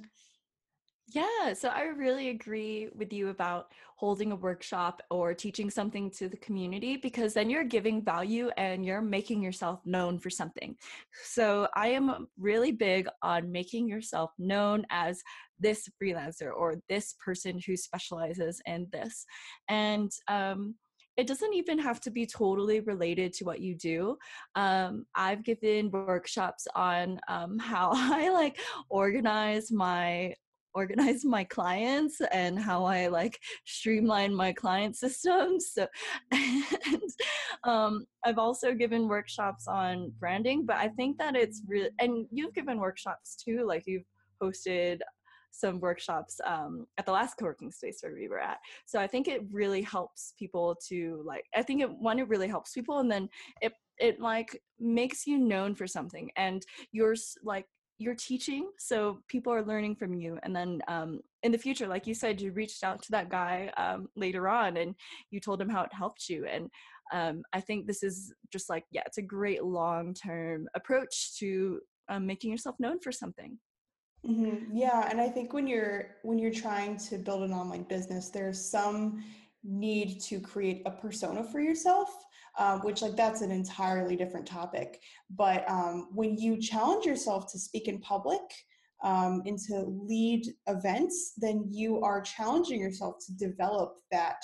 Yeah, 1.08 1.52
so 1.52 1.68
I 1.68 1.82
really 1.84 2.30
agree 2.30 2.88
with 2.94 3.12
you 3.12 3.28
about 3.28 3.72
holding 3.96 4.32
a 4.32 4.36
workshop 4.36 5.02
or 5.10 5.34
teaching 5.34 5.68
something 5.68 6.10
to 6.12 6.28
the 6.28 6.38
community 6.38 6.96
because 6.96 7.34
then 7.34 7.50
you're 7.50 7.64
giving 7.64 8.02
value 8.02 8.48
and 8.56 8.86
you're 8.86 9.02
making 9.02 9.42
yourself 9.42 9.80
known 9.84 10.18
for 10.18 10.30
something. 10.30 10.76
So 11.24 11.68
I 11.74 11.88
am 11.88 12.28
really 12.38 12.72
big 12.72 13.08
on 13.22 13.52
making 13.52 13.88
yourself 13.88 14.30
known 14.38 14.86
as 14.90 15.22
this 15.58 15.86
freelancer 16.02 16.50
or 16.54 16.76
this 16.88 17.14
person 17.22 17.60
who 17.66 17.76
specializes 17.76 18.62
in 18.64 18.86
this. 18.90 19.26
And 19.68 20.10
um, 20.28 20.76
it 21.18 21.26
doesn't 21.26 21.52
even 21.52 21.78
have 21.78 22.00
to 22.02 22.10
be 22.10 22.24
totally 22.26 22.80
related 22.80 23.34
to 23.34 23.44
what 23.44 23.60
you 23.60 23.74
do. 23.74 24.16
Um, 24.54 25.04
I've 25.14 25.44
given 25.44 25.90
workshops 25.90 26.66
on 26.74 27.20
um, 27.28 27.58
how 27.58 27.90
I 27.94 28.30
like 28.30 28.58
organize 28.88 29.70
my 29.70 30.34
organize 30.74 31.24
my 31.24 31.44
clients 31.44 32.20
and 32.32 32.58
how 32.58 32.84
I 32.84 33.08
like 33.08 33.38
streamline 33.64 34.34
my 34.34 34.52
client 34.52 34.96
systems. 34.96 35.72
So, 35.72 35.86
and 36.32 37.02
um, 37.64 38.06
I've 38.24 38.38
also 38.38 38.74
given 38.74 39.08
workshops 39.08 39.66
on 39.68 40.12
branding, 40.18 40.64
but 40.66 40.76
I 40.76 40.88
think 40.88 41.18
that 41.18 41.36
it's 41.36 41.62
really, 41.66 41.90
and 41.98 42.26
you've 42.30 42.54
given 42.54 42.78
workshops 42.78 43.36
too, 43.36 43.64
like 43.66 43.84
you've 43.86 44.04
hosted 44.42 45.00
some 45.52 45.78
workshops 45.80 46.40
um, 46.46 46.86
at 46.98 47.06
the 47.06 47.12
last 47.12 47.34
co-working 47.38 47.70
space 47.70 47.98
where 48.02 48.14
we 48.14 48.28
were 48.28 48.40
at. 48.40 48.58
So 48.86 48.98
I 48.98 49.06
think 49.06 49.28
it 49.28 49.42
really 49.50 49.82
helps 49.82 50.34
people 50.38 50.76
to 50.88 51.22
like. 51.24 51.44
I 51.54 51.62
think 51.62 51.82
it 51.82 51.90
one 51.90 52.18
it 52.18 52.28
really 52.28 52.48
helps 52.48 52.72
people, 52.72 52.98
and 52.98 53.10
then 53.10 53.28
it 53.60 53.72
it 53.98 54.18
like 54.18 54.60
makes 54.80 55.26
you 55.26 55.38
known 55.38 55.74
for 55.74 55.86
something, 55.86 56.30
and 56.36 56.64
you're 56.90 57.14
like 57.44 57.66
you're 57.98 58.14
teaching 58.14 58.70
so 58.78 59.18
people 59.28 59.52
are 59.52 59.64
learning 59.64 59.94
from 59.94 60.14
you 60.14 60.38
and 60.42 60.54
then 60.54 60.80
um, 60.88 61.20
in 61.42 61.52
the 61.52 61.58
future 61.58 61.86
like 61.86 62.06
you 62.06 62.14
said 62.14 62.40
you 62.40 62.52
reached 62.52 62.82
out 62.82 63.02
to 63.02 63.10
that 63.10 63.28
guy 63.28 63.70
um, 63.76 64.08
later 64.16 64.48
on 64.48 64.76
and 64.76 64.94
you 65.30 65.40
told 65.40 65.60
him 65.60 65.68
how 65.68 65.82
it 65.82 65.92
helped 65.92 66.28
you 66.28 66.46
and 66.46 66.68
um, 67.12 67.42
i 67.52 67.60
think 67.60 67.86
this 67.86 68.02
is 68.02 68.32
just 68.52 68.68
like 68.68 68.84
yeah 68.90 69.02
it's 69.06 69.18
a 69.18 69.22
great 69.22 69.62
long 69.62 70.14
term 70.14 70.66
approach 70.74 71.36
to 71.38 71.80
um, 72.08 72.26
making 72.26 72.50
yourself 72.50 72.76
known 72.80 72.98
for 72.98 73.12
something 73.12 73.58
Mm-hmm. 74.26 74.76
Yeah, 74.76 75.08
and 75.10 75.20
I 75.20 75.28
think 75.28 75.52
when 75.52 75.66
you're 75.66 76.16
when 76.22 76.38
you're 76.38 76.52
trying 76.52 76.96
to 76.98 77.18
build 77.18 77.42
an 77.42 77.52
online 77.52 77.82
business, 77.82 78.28
there's 78.28 78.64
some 78.64 79.24
need 79.64 80.20
to 80.20 80.40
create 80.40 80.82
a 80.86 80.90
persona 80.90 81.42
for 81.42 81.60
yourself, 81.60 82.08
um, 82.58 82.80
which 82.80 83.02
like 83.02 83.16
that's 83.16 83.40
an 83.40 83.50
entirely 83.50 84.16
different 84.16 84.46
topic. 84.46 85.00
But 85.30 85.68
um, 85.70 86.08
when 86.12 86.36
you 86.36 86.60
challenge 86.60 87.06
yourself 87.06 87.50
to 87.52 87.58
speak 87.58 87.88
in 87.88 87.98
public 88.00 88.40
um, 89.02 89.42
and 89.46 89.58
to 89.68 89.84
lead 90.06 90.44
events, 90.66 91.32
then 91.38 91.66
you 91.70 92.00
are 92.02 92.20
challenging 92.20 92.80
yourself 92.80 93.16
to 93.26 93.36
develop 93.36 93.94
that 94.10 94.36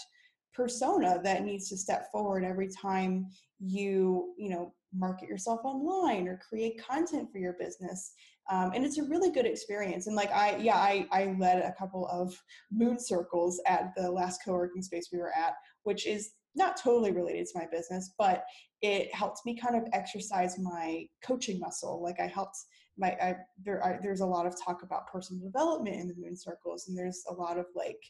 persona 0.54 1.20
that 1.22 1.44
needs 1.44 1.68
to 1.68 1.76
step 1.76 2.10
forward 2.10 2.44
every 2.44 2.68
time 2.68 3.26
you 3.60 4.34
you 4.36 4.50
know 4.50 4.74
market 4.92 5.28
yourself 5.28 5.60
online 5.64 6.26
or 6.26 6.40
create 6.48 6.82
content 6.82 7.30
for 7.30 7.38
your 7.38 7.54
business 7.60 8.12
um, 8.50 8.72
and 8.74 8.84
it's 8.84 8.98
a 8.98 9.04
really 9.04 9.30
good 9.30 9.46
experience 9.46 10.06
and 10.06 10.16
like 10.16 10.32
i 10.32 10.56
yeah 10.56 10.76
I, 10.76 11.06
I 11.12 11.36
led 11.38 11.62
a 11.62 11.74
couple 11.78 12.08
of 12.08 12.34
moon 12.72 12.98
circles 12.98 13.60
at 13.66 13.92
the 13.96 14.10
last 14.10 14.40
co-working 14.44 14.82
space 14.82 15.10
we 15.12 15.18
were 15.18 15.32
at 15.36 15.54
which 15.84 16.06
is 16.06 16.30
not 16.58 16.76
totally 16.82 17.12
related 17.12 17.46
to 17.46 17.58
my 17.58 17.66
business 17.70 18.12
but 18.18 18.44
it 18.82 19.12
helped 19.14 19.40
me 19.44 19.56
kind 19.56 19.76
of 19.76 19.88
exercise 19.92 20.56
my 20.58 21.04
coaching 21.24 21.58
muscle. 21.58 22.02
Like 22.02 22.20
i 22.20 22.26
helped 22.26 22.56
my 22.96 23.16
I, 23.20 23.36
there 23.64 23.84
I, 23.84 23.98
there's 24.02 24.20
a 24.20 24.26
lot 24.26 24.46
of 24.46 24.54
talk 24.62 24.82
about 24.82 25.10
personal 25.10 25.42
development 25.42 25.96
in 25.96 26.08
the 26.08 26.14
moon 26.16 26.36
circles 26.36 26.88
and 26.88 26.96
there's 26.96 27.22
a 27.28 27.32
lot 27.32 27.58
of 27.58 27.66
like 27.74 28.00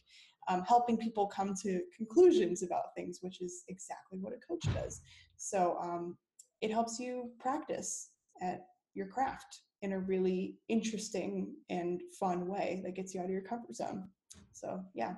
um, 0.47 0.63
helping 0.67 0.97
people 0.97 1.27
come 1.27 1.53
to 1.63 1.81
conclusions 1.95 2.63
about 2.63 2.95
things 2.95 3.19
which 3.21 3.41
is 3.41 3.63
exactly 3.67 4.19
what 4.19 4.33
a 4.33 4.47
coach 4.47 4.73
does. 4.73 5.01
So 5.37 5.77
um, 5.81 6.17
it 6.61 6.71
helps 6.71 6.99
you 6.99 7.31
practice 7.39 8.09
at 8.41 8.61
your 8.93 9.07
craft 9.07 9.61
in 9.81 9.93
a 9.93 9.99
really 9.99 10.55
interesting 10.67 11.53
and 11.69 12.01
fun 12.19 12.47
way 12.47 12.81
that 12.83 12.95
gets 12.95 13.13
you 13.13 13.21
out 13.21 13.25
of 13.25 13.31
your 13.31 13.41
comfort 13.41 13.75
zone. 13.75 14.09
So, 14.51 14.81
yeah, 14.93 15.13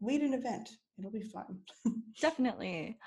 lead 0.00 0.22
an 0.22 0.34
event. 0.34 0.70
It'll 0.98 1.10
be 1.10 1.22
fun. 1.22 1.60
Definitely. 2.20 2.98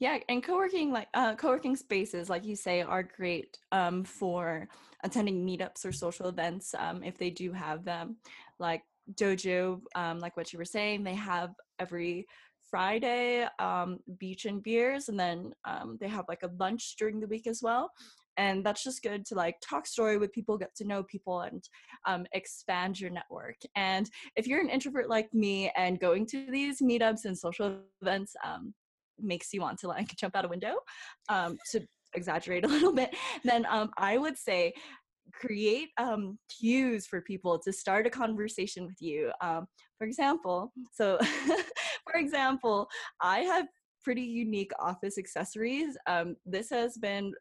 Yeah, 0.00 0.18
and 0.28 0.42
co-working 0.42 0.92
like 0.92 1.08
uh, 1.14 1.34
co-working 1.34 1.74
spaces, 1.74 2.30
like 2.30 2.44
you 2.44 2.54
say, 2.54 2.82
are 2.82 3.02
great 3.02 3.58
um, 3.72 4.04
for 4.04 4.68
attending 5.02 5.44
meetups 5.44 5.84
or 5.84 5.92
social 5.92 6.28
events 6.28 6.74
um, 6.78 7.02
if 7.02 7.18
they 7.18 7.30
do 7.30 7.52
have 7.52 7.84
them. 7.84 8.16
Like 8.60 8.82
Dojo, 9.14 9.80
um, 9.96 10.20
like 10.20 10.36
what 10.36 10.52
you 10.52 10.58
were 10.58 10.64
saying, 10.64 11.02
they 11.02 11.16
have 11.16 11.50
every 11.80 12.26
Friday 12.70 13.48
um, 13.58 13.98
beach 14.18 14.44
and 14.44 14.62
beers, 14.62 15.08
and 15.08 15.18
then 15.18 15.52
um, 15.64 15.98
they 16.00 16.08
have 16.08 16.26
like 16.28 16.44
a 16.44 16.50
lunch 16.60 16.94
during 16.96 17.18
the 17.18 17.26
week 17.26 17.48
as 17.48 17.60
well 17.60 17.90
and 18.38 18.64
that's 18.64 18.82
just 18.82 19.02
good 19.02 19.26
to 19.26 19.34
like 19.34 19.56
talk 19.60 19.86
story 19.86 20.16
with 20.16 20.32
people 20.32 20.56
get 20.56 20.74
to 20.76 20.84
know 20.84 21.02
people 21.02 21.40
and 21.40 21.68
um, 22.06 22.24
expand 22.32 22.98
your 22.98 23.10
network 23.10 23.56
and 23.76 24.08
if 24.36 24.46
you're 24.46 24.60
an 24.60 24.70
introvert 24.70 25.10
like 25.10 25.32
me 25.34 25.70
and 25.76 26.00
going 26.00 26.24
to 26.24 26.50
these 26.50 26.80
meetups 26.80 27.24
and 27.26 27.36
social 27.36 27.78
events 28.00 28.34
um, 28.44 28.72
makes 29.20 29.52
you 29.52 29.60
want 29.60 29.78
to 29.78 29.88
like 29.88 30.08
jump 30.16 30.34
out 30.34 30.44
a 30.44 30.48
window 30.48 30.76
um, 31.28 31.58
to 31.70 31.80
exaggerate 32.14 32.64
a 32.64 32.68
little 32.76 32.92
bit 32.92 33.14
then 33.44 33.66
um, 33.68 33.90
i 33.98 34.16
would 34.16 34.38
say 34.38 34.72
create 35.34 35.90
um, 35.98 36.38
cues 36.48 37.06
for 37.06 37.20
people 37.20 37.58
to 37.58 37.70
start 37.70 38.06
a 38.06 38.10
conversation 38.10 38.86
with 38.86 38.96
you 39.00 39.30
um, 39.42 39.66
for 39.98 40.06
example 40.06 40.72
so 40.92 41.18
for 42.04 42.14
example 42.14 42.88
i 43.20 43.40
have 43.40 43.66
pretty 44.08 44.22
unique 44.22 44.72
office 44.78 45.18
accessories. 45.18 45.96
Um, 46.06 46.36
this 46.46 46.70
has 46.70 46.96
been 46.96 47.32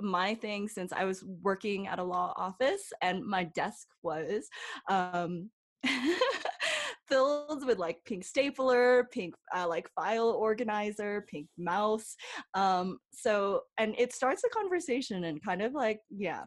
my 0.00 0.34
thing 0.34 0.68
since 0.68 0.92
I 0.92 1.04
was 1.04 1.24
working 1.42 1.86
at 1.86 1.98
a 1.98 2.04
law 2.04 2.32
office 2.36 2.92
and 3.02 3.24
my 3.24 3.44
desk 3.44 3.86
was 4.02 4.48
um, 4.88 5.50
filled 7.08 7.66
with 7.66 7.78
like 7.78 7.98
pink 8.04 8.24
stapler, 8.24 9.08
pink 9.12 9.34
uh, 9.56 9.68
like 9.68 9.88
file 9.94 10.30
organizer, 10.30 11.26
pink 11.28 11.46
mouse. 11.58 12.16
Um, 12.54 12.98
so, 13.12 13.62
and 13.78 13.94
it 13.98 14.12
starts 14.12 14.42
a 14.44 14.48
conversation 14.50 15.24
and 15.24 15.42
kind 15.44 15.62
of 15.62 15.74
like, 15.74 16.00
yeah, 16.10 16.44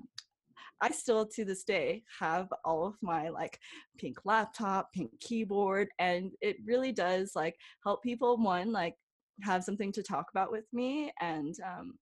I 0.82 0.92
still 0.92 1.26
to 1.26 1.46
this 1.46 1.64
day 1.64 2.04
have 2.20 2.48
all 2.66 2.86
of 2.86 2.96
my 3.02 3.30
like 3.30 3.60
pink 3.98 4.18
laptop, 4.26 4.92
pink 4.94 5.12
keyboard, 5.22 5.88
and 6.00 6.32
it 6.42 6.58
really 6.66 6.92
does 6.92 7.32
like 7.36 7.56
help 7.84 8.04
people 8.04 8.38
one 8.38 8.72
like 8.72 8.96
have 9.44 9.64
something 9.64 9.92
to 9.92 10.04
talk 10.04 10.28
about 10.32 10.52
with 10.52 10.66
me 10.74 11.12
and 11.22 11.56
um, 11.66 11.94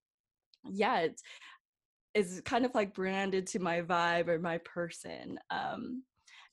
yeah, 0.70 1.08
is 2.14 2.42
kind 2.46 2.66
of 2.66 2.76
like 2.76 2.94
branded 2.94 3.48
to 3.48 3.60
my 3.60 3.82
vibe 3.82 4.28
or 4.28 4.40
my 4.40 4.60
person. 4.60 5.40
Um, 5.50 6.04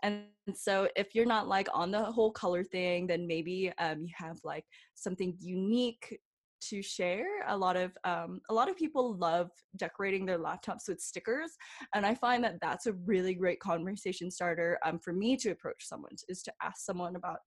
and 0.02 0.24
so 0.54 0.88
if 0.96 1.14
you're 1.14 1.26
not 1.26 1.48
like 1.48 1.68
on 1.74 1.90
the 1.90 2.02
whole 2.02 2.32
color 2.32 2.64
thing, 2.64 3.06
then 3.06 3.26
maybe 3.26 3.72
um, 3.78 4.00
you 4.02 4.12
have 4.16 4.38
like 4.44 4.64
something 4.94 5.36
unique 5.38 6.18
to 6.60 6.82
share 6.82 7.26
a 7.48 7.56
lot 7.56 7.76
of 7.76 7.96
um, 8.04 8.40
a 8.50 8.54
lot 8.54 8.68
of 8.68 8.76
people 8.76 9.16
love 9.16 9.50
decorating 9.76 10.26
their 10.26 10.38
laptops 10.38 10.88
with 10.88 11.00
stickers 11.00 11.52
and 11.94 12.04
i 12.04 12.14
find 12.14 12.44
that 12.44 12.56
that's 12.60 12.86
a 12.86 12.92
really 13.06 13.34
great 13.34 13.58
conversation 13.60 14.30
starter 14.30 14.78
um, 14.84 14.98
for 14.98 15.12
me 15.12 15.36
to 15.36 15.50
approach 15.50 15.86
someone 15.86 16.12
is 16.28 16.42
to 16.42 16.52
ask 16.62 16.84
someone 16.84 17.16
about 17.16 17.38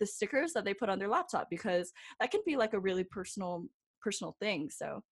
the 0.00 0.06
stickers 0.06 0.52
that 0.52 0.64
they 0.64 0.74
put 0.74 0.88
on 0.88 0.98
their 0.98 1.08
laptop 1.08 1.48
because 1.50 1.92
that 2.18 2.30
can 2.30 2.40
be 2.46 2.56
like 2.56 2.72
a 2.72 2.80
really 2.80 3.04
personal 3.04 3.64
personal 4.00 4.34
thing 4.40 4.70
so 4.70 5.02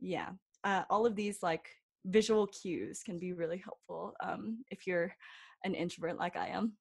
yeah 0.00 0.30
uh, 0.64 0.82
all 0.90 1.06
of 1.06 1.14
these 1.14 1.42
like 1.42 1.68
visual 2.06 2.46
cues 2.46 3.02
can 3.04 3.18
be 3.18 3.32
really 3.32 3.58
helpful 3.58 4.14
um, 4.22 4.64
if 4.70 4.86
you're 4.86 5.14
an 5.64 5.74
introvert 5.74 6.18
like 6.18 6.36
I 6.36 6.48
am. 6.48 6.72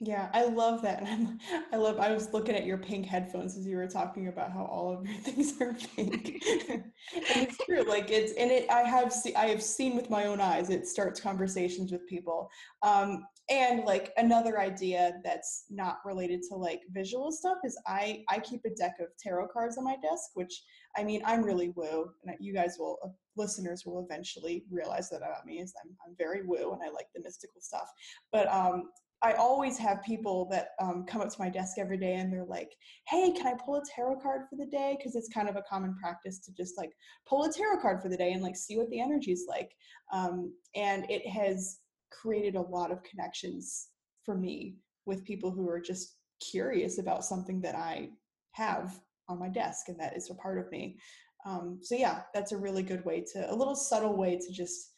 Yeah, 0.00 0.28
I 0.34 0.44
love 0.46 0.82
that. 0.82 1.02
And 1.02 1.08
I'm, 1.08 1.38
I 1.72 1.76
love, 1.76 1.98
I 1.98 2.12
was 2.12 2.32
looking 2.32 2.56
at 2.56 2.66
your 2.66 2.78
pink 2.78 3.06
headphones 3.06 3.56
as 3.56 3.64
you 3.64 3.76
were 3.76 3.86
talking 3.86 4.26
about 4.26 4.52
how 4.52 4.64
all 4.64 4.92
of 4.92 5.06
your 5.06 5.16
things 5.22 5.60
are 5.60 5.74
pink. 5.96 6.42
and 6.60 6.82
it's 7.14 7.56
true. 7.64 7.84
Like 7.88 8.10
it's, 8.10 8.32
and 8.32 8.50
it, 8.50 8.68
I 8.70 8.80
have, 8.82 9.12
see, 9.12 9.34
I 9.36 9.46
have 9.46 9.62
seen 9.62 9.94
with 9.94 10.10
my 10.10 10.24
own 10.26 10.40
eyes, 10.40 10.68
it 10.68 10.88
starts 10.88 11.20
conversations 11.20 11.92
with 11.92 12.06
people. 12.08 12.48
Um, 12.82 13.24
and 13.50 13.84
like 13.84 14.12
another 14.16 14.58
idea 14.58 15.12
that's 15.22 15.66
not 15.70 15.98
related 16.04 16.40
to 16.48 16.56
like 16.56 16.80
visual 16.90 17.30
stuff 17.30 17.58
is 17.62 17.78
I, 17.86 18.24
I 18.28 18.40
keep 18.40 18.62
a 18.66 18.70
deck 18.70 18.96
of 19.00 19.08
tarot 19.22 19.48
cards 19.52 19.78
on 19.78 19.84
my 19.84 19.96
desk, 20.02 20.30
which 20.34 20.62
I 20.96 21.04
mean, 21.04 21.22
I'm 21.24 21.44
really 21.44 21.68
woo 21.76 22.10
and 22.24 22.36
you 22.40 22.52
guys 22.52 22.76
will, 22.80 22.98
uh, 23.04 23.08
listeners 23.36 23.84
will 23.86 24.04
eventually 24.04 24.64
realize 24.70 25.08
that 25.10 25.18
about 25.18 25.46
me 25.46 25.60
is 25.60 25.72
I'm, 25.84 25.90
I'm 26.06 26.16
very 26.18 26.42
woo 26.44 26.72
and 26.72 26.82
I 26.82 26.90
like 26.90 27.06
the 27.14 27.22
mystical 27.22 27.60
stuff. 27.60 27.88
But 28.32 28.48
um, 28.52 28.88
I 29.24 29.32
always 29.32 29.78
have 29.78 30.02
people 30.02 30.46
that 30.50 30.72
um, 30.78 31.06
come 31.06 31.22
up 31.22 31.30
to 31.30 31.40
my 31.40 31.48
desk 31.48 31.78
every 31.78 31.96
day 31.96 32.16
and 32.16 32.30
they're 32.30 32.44
like, 32.44 32.68
hey, 33.08 33.32
can 33.32 33.46
I 33.46 33.54
pull 33.54 33.76
a 33.76 33.82
tarot 33.94 34.20
card 34.20 34.42
for 34.50 34.56
the 34.56 34.66
day? 34.66 34.96
Because 34.98 35.16
it's 35.16 35.32
kind 35.32 35.48
of 35.48 35.56
a 35.56 35.62
common 35.62 35.96
practice 35.96 36.40
to 36.40 36.52
just 36.52 36.76
like 36.76 36.90
pull 37.26 37.44
a 37.44 37.50
tarot 37.50 37.80
card 37.80 38.02
for 38.02 38.10
the 38.10 38.18
day 38.18 38.32
and 38.32 38.42
like 38.42 38.54
see 38.54 38.76
what 38.76 38.90
the 38.90 39.00
energy 39.00 39.32
is 39.32 39.46
like. 39.48 39.70
Um, 40.12 40.52
and 40.74 41.10
it 41.10 41.26
has 41.26 41.78
created 42.12 42.54
a 42.54 42.60
lot 42.60 42.92
of 42.92 43.02
connections 43.02 43.88
for 44.26 44.36
me 44.36 44.76
with 45.06 45.24
people 45.24 45.50
who 45.50 45.70
are 45.70 45.80
just 45.80 46.16
curious 46.50 46.98
about 46.98 47.24
something 47.24 47.62
that 47.62 47.74
I 47.74 48.10
have 48.52 49.00
on 49.30 49.38
my 49.38 49.48
desk 49.48 49.88
and 49.88 49.98
that 50.00 50.18
is 50.18 50.28
a 50.28 50.34
part 50.34 50.58
of 50.58 50.70
me. 50.70 50.98
Um, 51.46 51.78
so 51.80 51.94
yeah, 51.94 52.24
that's 52.34 52.52
a 52.52 52.58
really 52.58 52.82
good 52.82 53.06
way 53.06 53.24
to, 53.32 53.50
a 53.50 53.54
little 53.54 53.74
subtle 53.74 54.18
way 54.18 54.38
to 54.38 54.52
just 54.52 54.90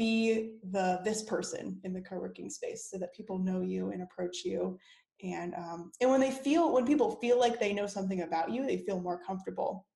be 0.00 0.54
the 0.70 0.98
this 1.04 1.22
person 1.22 1.78
in 1.84 1.92
the 1.92 2.00
co-working 2.00 2.48
space 2.48 2.88
so 2.90 2.96
that 2.96 3.14
people 3.14 3.38
know 3.38 3.60
you 3.60 3.90
and 3.90 4.02
approach 4.02 4.38
you. 4.46 4.78
And 5.22 5.54
um, 5.54 5.92
and 6.00 6.10
when 6.10 6.20
they 6.20 6.30
feel 6.30 6.72
when 6.72 6.86
people 6.86 7.16
feel 7.16 7.38
like 7.38 7.60
they 7.60 7.74
know 7.74 7.86
something 7.86 8.22
about 8.22 8.50
you 8.50 8.66
they 8.66 8.78
feel 8.78 8.98
more 9.02 9.20
comfortable 9.22 9.86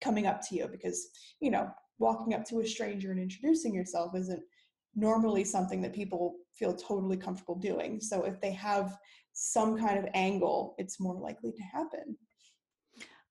coming 0.00 0.28
up 0.28 0.40
to 0.46 0.54
you 0.54 0.68
because 0.68 1.08
you 1.40 1.50
know 1.50 1.68
walking 1.98 2.34
up 2.34 2.44
to 2.44 2.60
a 2.60 2.66
stranger 2.66 3.10
and 3.10 3.18
introducing 3.20 3.74
yourself 3.74 4.14
isn't 4.16 4.42
normally 4.94 5.42
something 5.42 5.82
that 5.82 5.92
people 5.92 6.36
feel 6.54 6.72
totally 6.72 7.16
comfortable 7.16 7.56
doing. 7.56 8.00
So 8.00 8.22
if 8.22 8.40
they 8.40 8.52
have 8.52 8.96
some 9.32 9.76
kind 9.76 9.98
of 9.98 10.06
angle 10.14 10.76
it's 10.78 11.00
more 11.00 11.16
likely 11.16 11.50
to 11.50 11.62
happen 11.62 12.16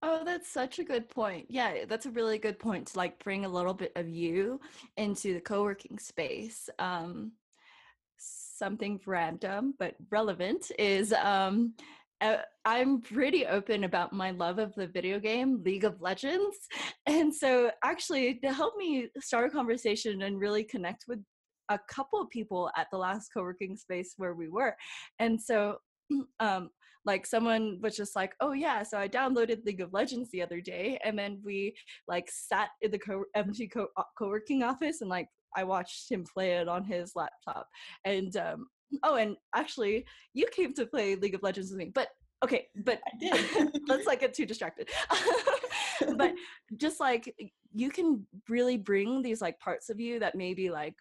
Oh, 0.02 0.22
that's 0.24 0.48
such 0.48 0.78
a 0.78 0.84
good 0.84 1.08
point. 1.08 1.46
Yeah, 1.48 1.84
that's 1.88 2.06
a 2.06 2.10
really 2.10 2.38
good 2.38 2.58
point 2.58 2.88
to 2.88 2.98
like 2.98 3.22
bring 3.22 3.44
a 3.44 3.48
little 3.48 3.74
bit 3.74 3.92
of 3.96 4.08
you 4.08 4.60
into 4.96 5.34
the 5.34 5.40
co-working 5.40 5.98
space. 5.98 6.68
Um, 6.78 7.32
something 8.18 9.00
random 9.06 9.74
but 9.78 9.94
relevant 10.10 10.70
is 10.78 11.12
um, 11.12 11.74
uh, 12.20 12.38
I'm 12.64 13.00
pretty 13.00 13.46
open 13.46 13.84
about 13.84 14.12
my 14.12 14.32
love 14.32 14.58
of 14.58 14.74
the 14.74 14.86
video 14.88 15.20
game 15.20 15.62
League 15.64 15.84
of 15.84 16.00
Legends. 16.00 16.56
And 17.06 17.34
so, 17.34 17.70
actually, 17.84 18.34
to 18.44 18.52
help 18.52 18.76
me 18.76 19.08
start 19.20 19.46
a 19.46 19.50
conversation 19.50 20.22
and 20.22 20.38
really 20.38 20.62
connect 20.64 21.04
with 21.08 21.20
a 21.70 21.78
couple 21.88 22.20
of 22.20 22.28
people 22.30 22.70
at 22.76 22.88
the 22.92 22.98
last 22.98 23.30
co 23.32 23.42
working 23.42 23.76
space 23.76 24.14
where 24.18 24.34
we 24.34 24.48
were. 24.48 24.76
And 25.18 25.40
so, 25.40 25.78
um, 26.40 26.70
like 27.04 27.26
someone 27.26 27.78
was 27.80 27.96
just 27.96 28.16
like, 28.16 28.34
"Oh 28.40 28.52
yeah, 28.52 28.82
so 28.82 28.98
I 28.98 29.08
downloaded 29.08 29.64
League 29.64 29.80
of 29.80 29.92
Legends 29.92 30.30
the 30.30 30.42
other 30.42 30.60
day," 30.60 30.98
and 31.04 31.18
then 31.18 31.40
we 31.44 31.74
like 32.06 32.28
sat 32.30 32.70
in 32.82 32.90
the 32.90 32.98
co- 32.98 33.24
empty 33.34 33.68
co- 33.68 33.88
co-working 34.18 34.62
office 34.62 35.00
and 35.00 35.10
like 35.10 35.28
I 35.56 35.64
watched 35.64 36.10
him 36.10 36.24
play 36.24 36.52
it 36.52 36.68
on 36.68 36.84
his 36.84 37.12
laptop. 37.16 37.66
And 38.04 38.36
um, 38.36 38.66
oh, 39.02 39.16
and 39.16 39.36
actually, 39.54 40.06
you 40.34 40.46
came 40.52 40.74
to 40.74 40.86
play 40.86 41.14
League 41.16 41.34
of 41.34 41.42
Legends 41.42 41.70
with 41.70 41.78
me, 41.78 41.90
but 41.94 42.08
okay, 42.44 42.66
but 42.84 43.00
I 43.06 43.16
did. 43.20 43.80
let's 43.88 44.06
not 44.06 44.20
get 44.20 44.34
too 44.34 44.46
distracted. 44.46 44.88
but 46.16 46.32
just 46.76 47.00
like 47.00 47.34
you 47.74 47.90
can 47.90 48.26
really 48.48 48.76
bring 48.76 49.22
these 49.22 49.40
like 49.40 49.58
parts 49.60 49.90
of 49.90 50.00
you 50.00 50.18
that 50.20 50.34
maybe 50.34 50.70
like 50.70 50.94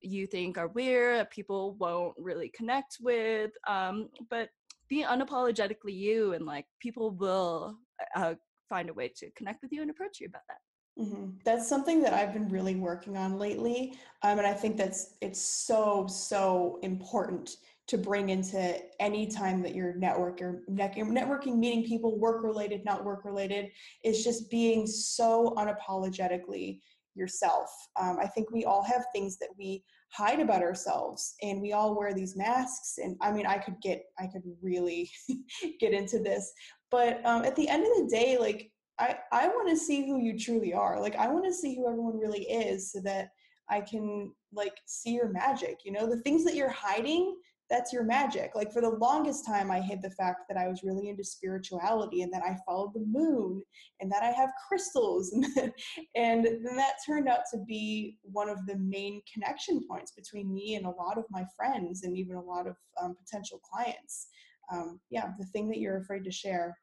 you 0.00 0.26
think 0.26 0.58
are 0.58 0.68
weird, 0.68 1.30
people 1.30 1.76
won't 1.78 2.14
really 2.18 2.50
connect 2.50 2.98
with, 3.00 3.52
um, 3.66 4.10
but 4.28 4.50
be 4.94 5.04
unapologetically 5.04 5.96
you, 6.06 6.32
and 6.34 6.46
like 6.46 6.66
people 6.80 7.10
will 7.12 7.76
uh, 8.14 8.34
find 8.68 8.88
a 8.88 8.94
way 8.94 9.10
to 9.16 9.30
connect 9.32 9.62
with 9.62 9.72
you 9.72 9.82
and 9.82 9.90
approach 9.90 10.20
you 10.20 10.28
about 10.28 10.42
that. 10.48 10.58
Mm-hmm. 11.02 11.30
That's 11.44 11.68
something 11.68 12.00
that 12.02 12.14
I've 12.14 12.32
been 12.32 12.48
really 12.48 12.76
working 12.76 13.16
on 13.16 13.36
lately, 13.36 13.98
um, 14.22 14.38
and 14.38 14.46
I 14.46 14.54
think 14.54 14.76
that's 14.76 15.16
it's 15.20 15.40
so 15.40 16.06
so 16.06 16.78
important 16.82 17.56
to 17.86 17.98
bring 17.98 18.30
into 18.30 18.80
any 19.00 19.26
time 19.26 19.60
that 19.62 19.74
you're 19.74 19.94
network 19.96 20.40
or 20.40 20.62
networking, 20.70 21.58
meeting 21.58 21.84
people, 21.84 22.18
work 22.18 22.42
related, 22.42 22.84
not 22.84 23.04
work 23.04 23.24
related, 23.24 23.70
is 24.04 24.24
just 24.24 24.50
being 24.50 24.86
so 24.86 25.54
unapologetically 25.58 26.80
yourself. 27.14 27.68
Um, 28.00 28.16
I 28.20 28.26
think 28.26 28.50
we 28.50 28.64
all 28.64 28.82
have 28.84 29.04
things 29.12 29.36
that 29.38 29.50
we 29.58 29.84
hide 30.16 30.40
about 30.40 30.62
ourselves, 30.62 31.34
and 31.42 31.60
we 31.60 31.72
all 31.72 31.96
wear 31.96 32.14
these 32.14 32.36
masks. 32.36 32.98
And 33.02 33.16
I 33.20 33.32
mean, 33.32 33.46
I 33.46 33.58
could 33.58 33.80
get, 33.82 34.04
I 34.18 34.26
could 34.26 34.42
really 34.62 35.10
get 35.80 35.92
into 35.92 36.18
this, 36.18 36.52
but 36.90 37.24
um, 37.26 37.44
at 37.44 37.56
the 37.56 37.68
end 37.68 37.82
of 37.82 37.90
the 37.96 38.16
day, 38.16 38.38
like 38.38 38.70
I, 38.98 39.16
I 39.32 39.48
want 39.48 39.68
to 39.68 39.76
see 39.76 40.06
who 40.06 40.18
you 40.18 40.38
truly 40.38 40.72
are. 40.72 41.00
Like 41.00 41.16
I 41.16 41.28
want 41.28 41.44
to 41.46 41.52
see 41.52 41.74
who 41.74 41.88
everyone 41.88 42.18
really 42.18 42.44
is 42.44 42.92
so 42.92 43.00
that 43.00 43.30
I 43.68 43.80
can 43.80 44.32
like 44.52 44.76
see 44.86 45.14
your 45.14 45.30
magic. 45.30 45.78
You 45.84 45.92
know, 45.92 46.06
the 46.06 46.20
things 46.20 46.44
that 46.44 46.54
you're 46.54 46.68
hiding, 46.68 47.36
that's 47.70 47.92
your 47.92 48.04
magic. 48.04 48.52
Like 48.54 48.72
for 48.72 48.82
the 48.82 48.90
longest 48.90 49.46
time 49.46 49.70
I 49.70 49.80
hid 49.80 50.02
the 50.02 50.10
fact 50.10 50.42
that 50.48 50.58
I 50.58 50.68
was 50.68 50.82
really 50.82 51.08
into 51.08 51.24
spirituality 51.24 52.22
and 52.22 52.32
that 52.32 52.42
I 52.42 52.56
followed 52.66 52.92
the 52.94 53.04
moon 53.06 53.62
and 54.00 54.12
that 54.12 54.22
I 54.22 54.30
have 54.30 54.50
crystals 54.68 55.32
and 55.56 55.72
and 56.14 56.44
then 56.44 56.76
that 56.76 56.94
turned 57.06 57.28
out 57.28 57.40
to 57.52 57.58
be 57.66 58.18
one 58.22 58.48
of 58.48 58.66
the 58.66 58.76
main 58.76 59.22
connection 59.32 59.86
points 59.88 60.12
between 60.12 60.52
me 60.52 60.74
and 60.74 60.86
a 60.86 60.90
lot 60.90 61.16
of 61.16 61.24
my 61.30 61.44
friends 61.56 62.02
and 62.02 62.16
even 62.16 62.36
a 62.36 62.42
lot 62.42 62.66
of 62.66 62.76
um, 63.02 63.16
potential 63.24 63.60
clients. 63.72 64.28
Um, 64.72 65.00
yeah, 65.10 65.28
the 65.38 65.46
thing 65.46 65.68
that 65.68 65.78
you're 65.78 65.98
afraid 65.98 66.24
to 66.24 66.30
share, 66.30 66.76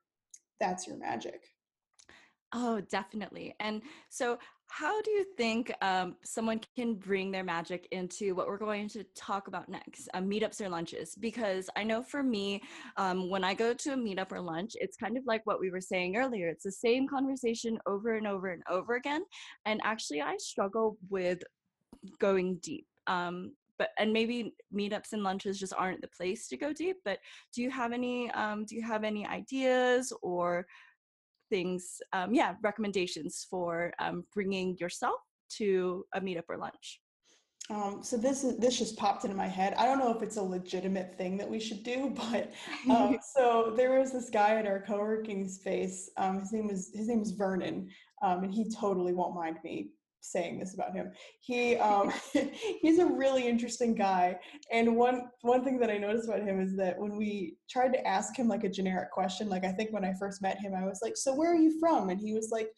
that's 0.59 0.87
your 0.87 0.97
magic. 0.97 1.41
Oh, 2.53 2.81
definitely. 2.81 3.55
And 3.59 3.81
so, 4.09 4.37
how 4.71 5.01
do 5.01 5.11
you 5.11 5.25
think 5.35 5.71
um, 5.81 6.15
someone 6.23 6.61
can 6.77 6.95
bring 6.95 7.29
their 7.29 7.43
magic 7.43 7.89
into 7.91 8.33
what 8.33 8.47
we're 8.47 8.57
going 8.57 8.87
to 8.87 9.03
talk 9.15 9.49
about 9.49 9.67
next 9.67 10.07
uh, 10.13 10.19
meetups 10.19 10.61
or 10.61 10.69
lunches? 10.69 11.13
Because 11.19 11.69
I 11.75 11.83
know 11.83 12.01
for 12.01 12.23
me, 12.23 12.61
um, 12.95 13.29
when 13.29 13.43
I 13.43 13.53
go 13.53 13.73
to 13.73 13.93
a 13.93 13.97
meetup 13.97 14.31
or 14.31 14.39
lunch, 14.39 14.71
it's 14.75 14.95
kind 14.95 15.17
of 15.17 15.25
like 15.25 15.41
what 15.45 15.59
we 15.59 15.71
were 15.71 15.81
saying 15.81 16.15
earlier. 16.15 16.47
It's 16.47 16.63
the 16.63 16.71
same 16.71 17.05
conversation 17.05 17.77
over 17.85 18.15
and 18.15 18.25
over 18.25 18.51
and 18.51 18.63
over 18.69 18.95
again. 18.95 19.23
And 19.65 19.81
actually, 19.83 20.21
I 20.21 20.37
struggle 20.37 20.97
with 21.09 21.43
going 22.19 22.55
deep. 22.61 22.87
Um, 23.07 23.51
but 23.77 23.89
and 23.97 24.13
maybe 24.13 24.53
meetups 24.73 25.11
and 25.11 25.23
lunches 25.23 25.59
just 25.59 25.73
aren't 25.77 26.01
the 26.01 26.07
place 26.07 26.47
to 26.47 26.55
go 26.55 26.71
deep. 26.71 26.97
But 27.03 27.19
do 27.53 27.61
you 27.61 27.69
have 27.71 27.91
any? 27.91 28.31
Um, 28.31 28.63
do 28.63 28.75
you 28.75 28.83
have 28.83 29.03
any 29.03 29.27
ideas 29.27 30.13
or 30.21 30.65
things, 31.51 32.01
um, 32.13 32.33
yeah, 32.33 32.55
recommendations 32.63 33.45
for 33.47 33.93
um, 33.99 34.23
bringing 34.33 34.75
yourself 34.79 35.19
to 35.57 36.03
a 36.15 36.21
meetup 36.21 36.49
or 36.49 36.57
lunch? 36.57 36.99
Um, 37.69 37.99
so 38.01 38.17
this 38.17 38.43
is 38.43 38.57
this 38.57 38.79
just 38.79 38.97
popped 38.97 39.23
into 39.23 39.37
my 39.37 39.47
head. 39.47 39.75
I 39.75 39.85
don't 39.85 39.99
know 39.99 40.13
if 40.15 40.23
it's 40.23 40.37
a 40.37 40.41
legitimate 40.41 41.15
thing 41.17 41.37
that 41.37 41.49
we 41.49 41.59
should 41.59 41.83
do, 41.83 42.11
but 42.31 42.51
um, 42.89 43.17
so 43.35 43.73
there 43.75 43.99
was 43.99 44.11
this 44.11 44.29
guy 44.29 44.55
at 44.55 44.65
our 44.65 44.81
co-working 44.81 45.47
space. 45.47 46.09
Um, 46.17 46.39
his 46.39 46.51
name 46.51 46.67
was 46.67 46.91
his 46.93 47.07
name 47.07 47.19
was 47.19 47.31
Vernon, 47.31 47.89
um, 48.23 48.43
and 48.43 48.53
he 48.53 48.69
totally 48.73 49.13
won't 49.13 49.35
mind 49.35 49.57
me 49.63 49.91
saying 50.21 50.59
this 50.59 50.73
about 50.73 50.93
him. 50.93 51.11
He 51.39 51.75
um, 51.77 52.11
he's 52.81 52.99
a 52.99 53.05
really 53.05 53.47
interesting 53.47 53.95
guy, 53.95 54.37
and 54.71 54.95
one 54.95 55.23
one 55.41 55.63
thing 55.63 55.79
that 55.79 55.89
I 55.89 55.97
noticed 55.97 56.29
about 56.29 56.43
him 56.43 56.61
is 56.61 56.75
that 56.77 56.97
when 56.97 57.17
we 57.17 57.57
tried 57.69 57.93
to 57.93 58.07
ask 58.07 58.37
him 58.37 58.47
like 58.47 58.63
a 58.63 58.69
generic 58.69 59.11
question, 59.11 59.49
like 59.49 59.65
I 59.65 59.71
think 59.71 59.91
when 59.91 60.05
I 60.05 60.13
first 60.19 60.41
met 60.41 60.59
him, 60.59 60.73
I 60.73 60.85
was 60.85 60.99
like, 61.01 61.17
"So 61.17 61.35
where 61.35 61.51
are 61.51 61.57
you 61.57 61.79
from?" 61.79 62.09
and 62.09 62.19
he 62.19 62.33
was 62.33 62.49
like, 62.51 62.69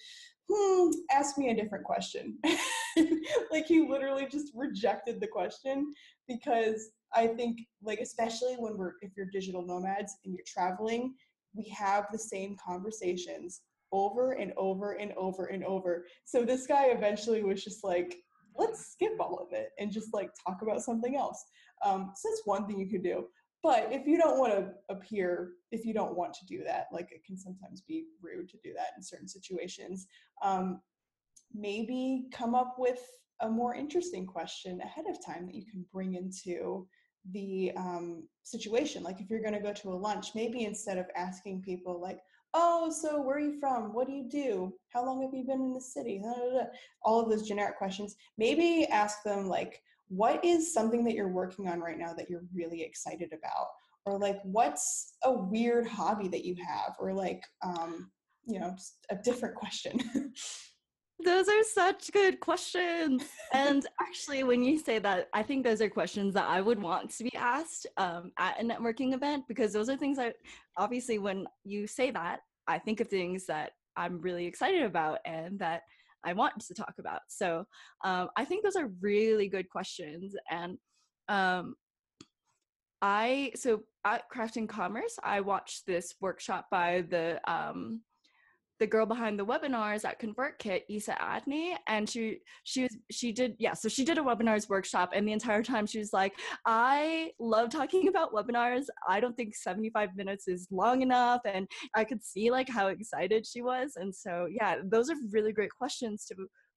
"Hmm, 0.50 0.90
ask 1.12 1.38
me 1.38 1.50
a 1.50 1.56
different 1.56 1.86
question." 1.86 2.38
like 3.52 3.66
he 3.66 3.88
literally 3.88 4.28
just 4.32 4.52
rejected 4.56 5.20
the 5.20 5.28
question 5.28 5.94
because 6.28 6.92
I 7.16 7.28
think 7.28 7.60
like 7.84 8.00
especially 8.00 8.56
when 8.58 8.78
we're 8.78 8.94
if 9.02 9.12
you're 9.16 9.28
digital 9.32 9.66
nomads 9.66 10.18
and 10.26 10.34
you're 10.34 10.46
traveling, 10.48 11.14
we 11.56 11.70
have 11.70 12.08
the 12.12 12.20
same 12.20 12.56
conversations 12.66 13.62
over 13.94 14.34
and 14.34 14.52
over 14.58 14.94
and 14.94 15.14
over 15.16 15.46
and 15.46 15.64
over. 15.64 16.06
So 16.26 16.44
this 16.44 16.68
guy 16.68 16.88
eventually 16.88 17.44
was 17.44 17.64
just 17.64 17.84
like, 17.84 18.18
let's 18.58 18.92
skip 18.92 19.14
all 19.20 19.40
of 19.40 19.54
it 19.54 19.70
and 19.80 19.92
just 19.92 20.14
like 20.14 20.30
talk 20.46 20.62
about 20.62 20.84
something 20.84 21.16
else. 21.16 21.42
Um, 21.86 22.12
so 22.16 22.30
that's 22.30 22.42
one 22.46 22.68
thing 22.68 22.80
you 22.80 22.90
could 22.90 23.04
do. 23.04 23.28
But 23.62 23.88
if 23.92 24.06
you 24.06 24.18
don't 24.18 24.40
want 24.40 24.52
to 24.54 24.72
appear, 24.90 25.52
if 25.72 25.86
you 25.86 25.94
don't 25.94 26.18
want 26.18 26.34
to 26.34 26.46
do 26.46 26.64
that, 26.66 26.88
like 26.92 27.10
it 27.12 27.24
can 27.26 27.38
sometimes 27.38 27.82
be 27.82 28.04
rude 28.22 28.50
to 28.50 28.58
do 28.62 28.74
that 28.76 28.90
in 28.98 29.04
certain 29.04 29.28
situations, 29.28 30.08
um, 30.44 30.82
maybe 31.54 32.26
come 32.34 32.56
up 32.56 32.76
with 32.78 33.00
a 33.42 33.50
more 33.50 33.74
interesting 33.74 34.26
question 34.26 34.82
ahead 34.82 35.06
of 35.10 35.26
time 35.26 35.46
that 35.46 35.56
you 35.56 35.66
can 35.66 35.86
bring 35.94 36.16
into 36.16 36.86
the 37.32 37.72
um, 37.78 38.28
situation. 38.44 39.02
Like 39.02 39.22
if 39.22 39.30
you're 39.30 39.42
going 39.42 39.54
to 39.54 39.60
go 39.60 39.74
to 39.74 39.94
a 39.94 39.96
lunch, 39.96 40.36
maybe 40.36 40.66
instead 40.66 40.98
of 40.98 41.06
asking 41.16 41.62
people 41.62 42.02
like, 42.02 42.20
oh, 42.54 42.92
so 42.92 43.22
where 43.22 43.38
are 43.38 43.40
you 43.40 43.60
from? 43.60 43.94
What 43.94 44.08
do 44.08 44.14
you 44.14 44.30
do? 44.30 44.74
How 44.90 45.06
long 45.06 45.22
have 45.22 45.34
you 45.34 45.44
been 45.44 45.62
in 45.62 45.74
the 45.74 45.82
city? 45.82 46.22
All 47.04 47.20
of 47.20 47.30
those 47.30 47.48
generic 47.48 47.78
questions. 47.78 48.16
Maybe 48.38 48.86
ask 48.92 49.24
them 49.24 49.48
like, 49.48 49.82
what 50.10 50.44
is 50.46 50.74
something 50.74 51.04
that 51.06 51.14
you're 51.14 51.30
working 51.30 51.68
on 51.68 51.80
right 51.80 51.98
now 51.98 52.14
that 52.14 52.30
you're 52.30 52.46
really 52.54 52.84
excited 52.84 53.34
about? 53.34 53.68
Or 54.06 54.20
like, 54.20 54.40
what's 54.44 55.14
a 55.24 55.32
weird 55.32 55.88
hobby 55.88 56.28
that 56.28 56.46
you 56.46 56.56
have? 56.66 56.96
Or 57.00 57.14
like, 57.14 57.42
um, 57.64 58.12
you 58.46 58.60
know, 58.60 58.76
a 59.10 59.16
different 59.16 59.56
question. 59.64 60.00
Those 61.24 61.48
are 61.48 61.64
such 61.64 62.12
good 62.12 62.40
questions. 62.40 63.24
and 63.54 63.86
actually, 64.02 64.44
when 64.44 64.64
you 64.64 64.80
say 64.80 65.00
that, 65.00 65.30
I 65.34 65.44
think 65.44 65.64
those 65.64 65.82
are 65.82 65.90
questions 65.90 66.34
that 66.34 66.48
I 66.48 66.62
would 66.62 66.82
want 66.82 67.12
to 67.18 67.24
be 67.24 67.36
asked 67.36 67.88
um, 67.98 68.32
at 68.38 68.60
a 68.60 68.64
networking 68.64 69.14
event 69.14 69.46
because 69.48 69.74
those 69.74 69.90
are 69.90 69.98
things 69.98 70.18
that, 70.18 70.36
obviously, 70.78 71.20
when 71.20 71.46
you 71.64 71.88
say 71.88 72.12
that, 72.12 72.42
I 72.68 72.80
think 72.80 73.00
of 73.00 73.08
things 73.08 73.46
that 73.48 73.72
I'm 73.96 74.22
really 74.22 74.46
excited 74.46 74.84
about 74.84 75.20
and 75.26 75.60
that 75.60 75.84
I 76.26 76.34
want 76.34 76.60
to 76.60 76.74
talk 76.74 76.96
about. 77.00 77.22
So 77.28 77.66
um, 78.04 78.30
I 78.38 78.46
think 78.46 78.64
those 78.64 78.76
are 78.76 78.90
really 79.02 79.48
good 79.48 79.70
questions. 79.70 80.36
And 80.50 80.78
um, 81.28 81.76
I, 83.02 83.52
so 83.56 83.84
at 84.06 84.28
Craft 84.30 84.58
and 84.58 84.70
Commerce, 84.70 85.18
I 85.24 85.42
watched 85.42 85.86
this 85.86 86.16
workshop 86.22 86.68
by 86.72 87.04
the, 87.10 87.40
um, 87.52 88.02
the 88.84 88.88
girl 88.88 89.06
behind 89.06 89.40
the 89.40 89.46
webinars 89.46 90.04
at 90.04 90.20
ConvertKit, 90.20 90.82
Isa 90.90 91.16
Adney, 91.22 91.78
and 91.88 92.10
she 92.10 92.40
she 92.66 92.82
was 92.82 92.98
she 93.10 93.32
did 93.32 93.56
yeah, 93.58 93.74
so 93.74 93.88
she 93.88 94.04
did 94.04 94.18
a 94.18 94.22
webinars 94.22 94.68
workshop, 94.68 95.12
and 95.16 95.26
the 95.26 95.32
entire 95.32 95.64
time 95.64 95.86
she 95.86 96.00
was 96.00 96.12
like, 96.12 96.34
I 96.66 97.32
love 97.40 97.70
talking 97.70 98.10
about 98.10 98.34
webinars. 98.34 98.84
I 99.08 99.22
don't 99.22 99.38
think 99.38 99.56
75 99.56 100.18
minutes 100.18 100.50
is 100.50 100.68
long 100.70 101.02
enough, 101.02 101.40
and 101.46 101.66
I 101.96 102.04
could 102.04 102.22
see 102.26 102.52
like 102.52 102.68
how 102.68 102.88
excited 102.88 103.48
she 103.48 103.62
was, 103.62 103.94
and 103.96 104.14
so 104.14 104.48
yeah, 104.52 104.76
those 104.84 105.10
are 105.10 105.16
really 105.32 105.54
great 105.54 105.72
questions 105.72 106.26
to 106.26 106.36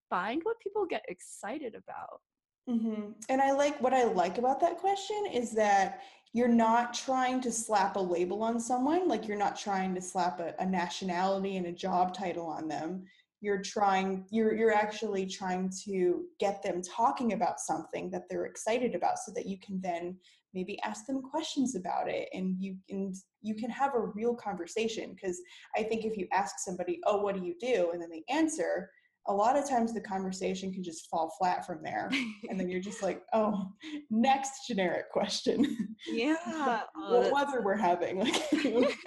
find 0.09 0.43
what 0.45 0.61
people 0.61 0.87
get 0.87 1.05
excited 1.09 1.75
about. 1.75 2.21
Mm-hmm. 2.69 3.13
And 3.29 3.41
I 3.41 3.53
like 3.53 3.81
what 3.81 3.95
I 3.95 4.05
like 4.05 4.39
about 4.39 4.61
that 4.61 4.79
question 4.79 5.25
is 5.33 5.53
that 5.53 6.03
you're 6.33 6.49
not 6.49 6.93
trying 6.93 7.41
to 7.41 7.53
slap 7.53 7.97
a 7.97 8.01
label 8.01 8.43
on 8.43 8.61
someone, 8.61 9.09
like 9.09 9.27
you're 9.27 9.39
not 9.39 9.59
trying 9.59 9.95
to 9.95 10.03
slap 10.03 10.41
a, 10.41 10.55
a 10.59 10.67
nationality 10.67 11.57
and 11.57 11.67
a 11.67 11.73
job 11.73 12.13
title 12.13 12.47
on 12.47 12.69
them. 12.69 13.05
You're 13.41 13.63
trying, 13.63 14.27
you're 14.31 14.55
you're 14.55 14.75
actually 14.75 15.27
trying 15.27 15.71
to 15.85 16.25
get 16.41 16.63
them 16.63 16.83
talking 16.83 17.33
about 17.33 17.61
something 17.61 18.11
that 18.11 18.25
they're 18.29 18.47
excited 18.47 18.95
about, 18.95 19.19
so 19.19 19.33
that 19.35 19.47
you 19.47 19.59
can 19.59 19.81
then 19.81 20.17
maybe 20.53 20.81
ask 20.83 21.07
them 21.07 21.23
questions 21.23 21.77
about 21.77 22.09
it, 22.09 22.29
and 22.33 22.57
you 22.59 22.77
can 22.89 23.13
you 23.43 23.55
can 23.55 23.71
have 23.71 23.95
a 23.95 24.07
real 24.15 24.35
conversation. 24.35 25.15
Because 25.15 25.41
I 25.77 25.85
think 25.85 26.05
if 26.05 26.17
you 26.17 26.27
ask 26.33 26.57
somebody, 26.59 26.99
"Oh, 27.05 27.23
what 27.23 27.37
do 27.37 27.45
you 27.45 27.55
do?" 27.61 27.91
and 27.93 28.03
then 28.03 28.11
they 28.11 28.25
answer, 28.29 28.91
a 29.29 29.33
lot 29.33 29.57
of 29.59 29.69
times 29.69 29.93
the 29.93 30.01
conversation 30.01 30.73
can 30.73 30.83
just 30.83 31.09
fall 31.09 31.35
flat 31.39 31.67
from 31.67 31.83
there. 31.83 32.11
And 32.49 32.61
then 32.61 32.69
you're 32.69 32.81
just 32.81 33.03
like 33.03 33.23
oh 33.33 33.67
next 34.11 34.67
generic 34.67 35.11
question. 35.11 35.97
Yeah. 36.07 36.37
Oh, 36.97 37.21
what 37.21 37.33
weather 37.33 37.63
we're 37.63 37.77
having 37.77 38.19
like 38.21 38.43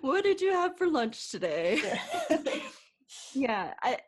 what 0.00 0.24
did 0.24 0.40
you 0.40 0.52
have 0.52 0.76
for 0.76 0.86
lunch 0.86 1.30
today? 1.30 1.80
Yeah. 2.30 2.38
yeah 3.34 3.74
i 3.82 3.98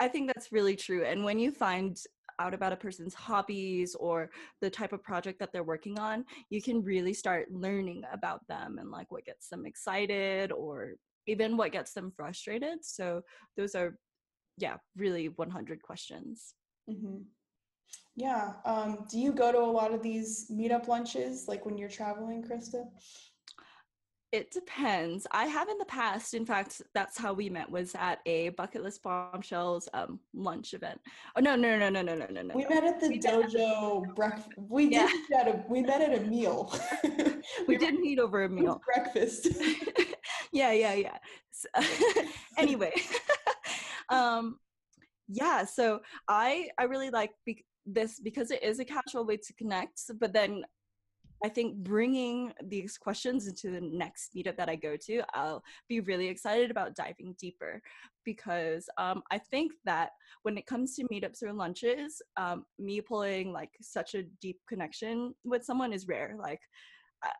i 0.00 0.08
think 0.08 0.26
that's 0.28 0.52
really 0.52 0.76
true. 0.76 1.04
And 1.04 1.24
when 1.24 1.38
you 1.38 1.50
find 1.50 1.96
out 2.38 2.54
about 2.54 2.72
a 2.72 2.76
person's 2.76 3.14
hobbies 3.14 3.94
or 3.94 4.30
the 4.60 4.70
type 4.70 4.92
of 4.92 5.02
project 5.02 5.38
that 5.38 5.52
they're 5.52 5.62
working 5.62 5.98
on, 5.98 6.24
you 6.50 6.62
can 6.62 6.82
really 6.82 7.14
start 7.14 7.50
learning 7.50 8.02
about 8.12 8.46
them 8.48 8.78
and 8.78 8.90
like 8.90 9.10
what 9.10 9.24
gets 9.24 9.48
them 9.48 9.66
excited 9.66 10.52
or 10.52 10.94
even 11.26 11.56
what 11.56 11.72
gets 11.72 11.92
them 11.92 12.12
frustrated. 12.14 12.84
So 12.84 13.22
those 13.56 13.74
are, 13.74 13.98
yeah, 14.56 14.76
really 14.96 15.28
100 15.28 15.82
questions. 15.82 16.54
Mm-hmm. 16.90 17.22
Yeah. 18.16 18.52
Um, 18.64 19.06
do 19.10 19.18
you 19.18 19.32
go 19.32 19.52
to 19.52 19.58
a 19.58 19.60
lot 19.60 19.92
of 19.92 20.02
these 20.02 20.50
meetup 20.50 20.88
lunches, 20.88 21.46
like 21.48 21.66
when 21.66 21.76
you're 21.76 21.88
traveling, 21.88 22.42
Krista? 22.42 22.84
It 24.32 24.50
depends. 24.50 25.26
I 25.30 25.46
have 25.46 25.68
in 25.68 25.78
the 25.78 25.84
past. 25.84 26.34
In 26.34 26.44
fact, 26.44 26.82
that's 26.94 27.16
how 27.16 27.32
we 27.32 27.48
met. 27.48 27.70
Was 27.70 27.94
at 27.94 28.18
a 28.26 28.48
bucket 28.50 28.82
list 28.82 29.02
bombshells 29.02 29.88
um, 29.94 30.18
lunch 30.34 30.74
event. 30.74 31.00
Oh 31.36 31.40
no, 31.40 31.54
no, 31.54 31.78
no, 31.78 31.88
no, 31.88 32.02
no, 32.02 32.14
no, 32.14 32.26
no, 32.30 32.42
no. 32.42 32.54
We 32.54 32.66
met 32.66 32.84
at 32.84 33.00
the 33.00 33.08
we 33.08 33.20
dojo 33.20 34.14
breakfast. 34.14 34.48
We 34.58 34.86
yeah. 34.86 35.06
did 35.06 35.38
at 35.38 35.48
a. 35.48 35.64
We 35.68 35.82
met 35.82 36.00
at 36.02 36.18
a 36.18 36.22
meal. 36.22 36.74
we, 37.04 37.42
we 37.68 37.76
did 37.78 38.00
meet 38.00 38.18
over 38.18 38.44
a 38.44 38.48
meal. 38.48 38.80
Breakfast. 38.84 39.46
yeah, 40.52 40.72
yeah, 40.72 40.94
yeah. 40.94 41.18
So, 41.52 41.68
anyway, 42.58 42.92
um, 44.08 44.58
yeah. 45.28 45.64
So 45.64 46.00
I 46.28 46.68
I 46.78 46.84
really 46.84 47.10
like 47.10 47.32
be- 47.44 47.64
this 47.84 48.20
because 48.20 48.50
it 48.50 48.62
is 48.62 48.80
a 48.80 48.84
casual 48.84 49.24
way 49.24 49.36
to 49.36 49.52
connect. 49.54 50.00
But 50.20 50.32
then 50.32 50.64
I 51.44 51.48
think 51.48 51.76
bringing 51.76 52.52
these 52.64 52.96
questions 52.96 53.46
into 53.46 53.70
the 53.70 53.80
next 53.80 54.34
meetup 54.34 54.56
that 54.56 54.70
I 54.70 54.76
go 54.76 54.96
to, 55.06 55.22
I'll 55.34 55.62
be 55.88 56.00
really 56.00 56.28
excited 56.28 56.70
about 56.70 56.96
diving 56.96 57.34
deeper 57.38 57.82
because 58.24 58.88
um, 58.96 59.22
I 59.30 59.38
think 59.38 59.72
that 59.84 60.10
when 60.44 60.56
it 60.56 60.66
comes 60.66 60.96
to 60.96 61.04
meetups 61.04 61.42
or 61.42 61.52
lunches, 61.52 62.22
um, 62.36 62.64
me 62.78 63.00
pulling 63.00 63.52
like 63.52 63.70
such 63.82 64.14
a 64.14 64.22
deep 64.40 64.58
connection 64.68 65.34
with 65.44 65.64
someone 65.64 65.92
is 65.92 66.08
rare. 66.08 66.36
Like, 66.38 66.60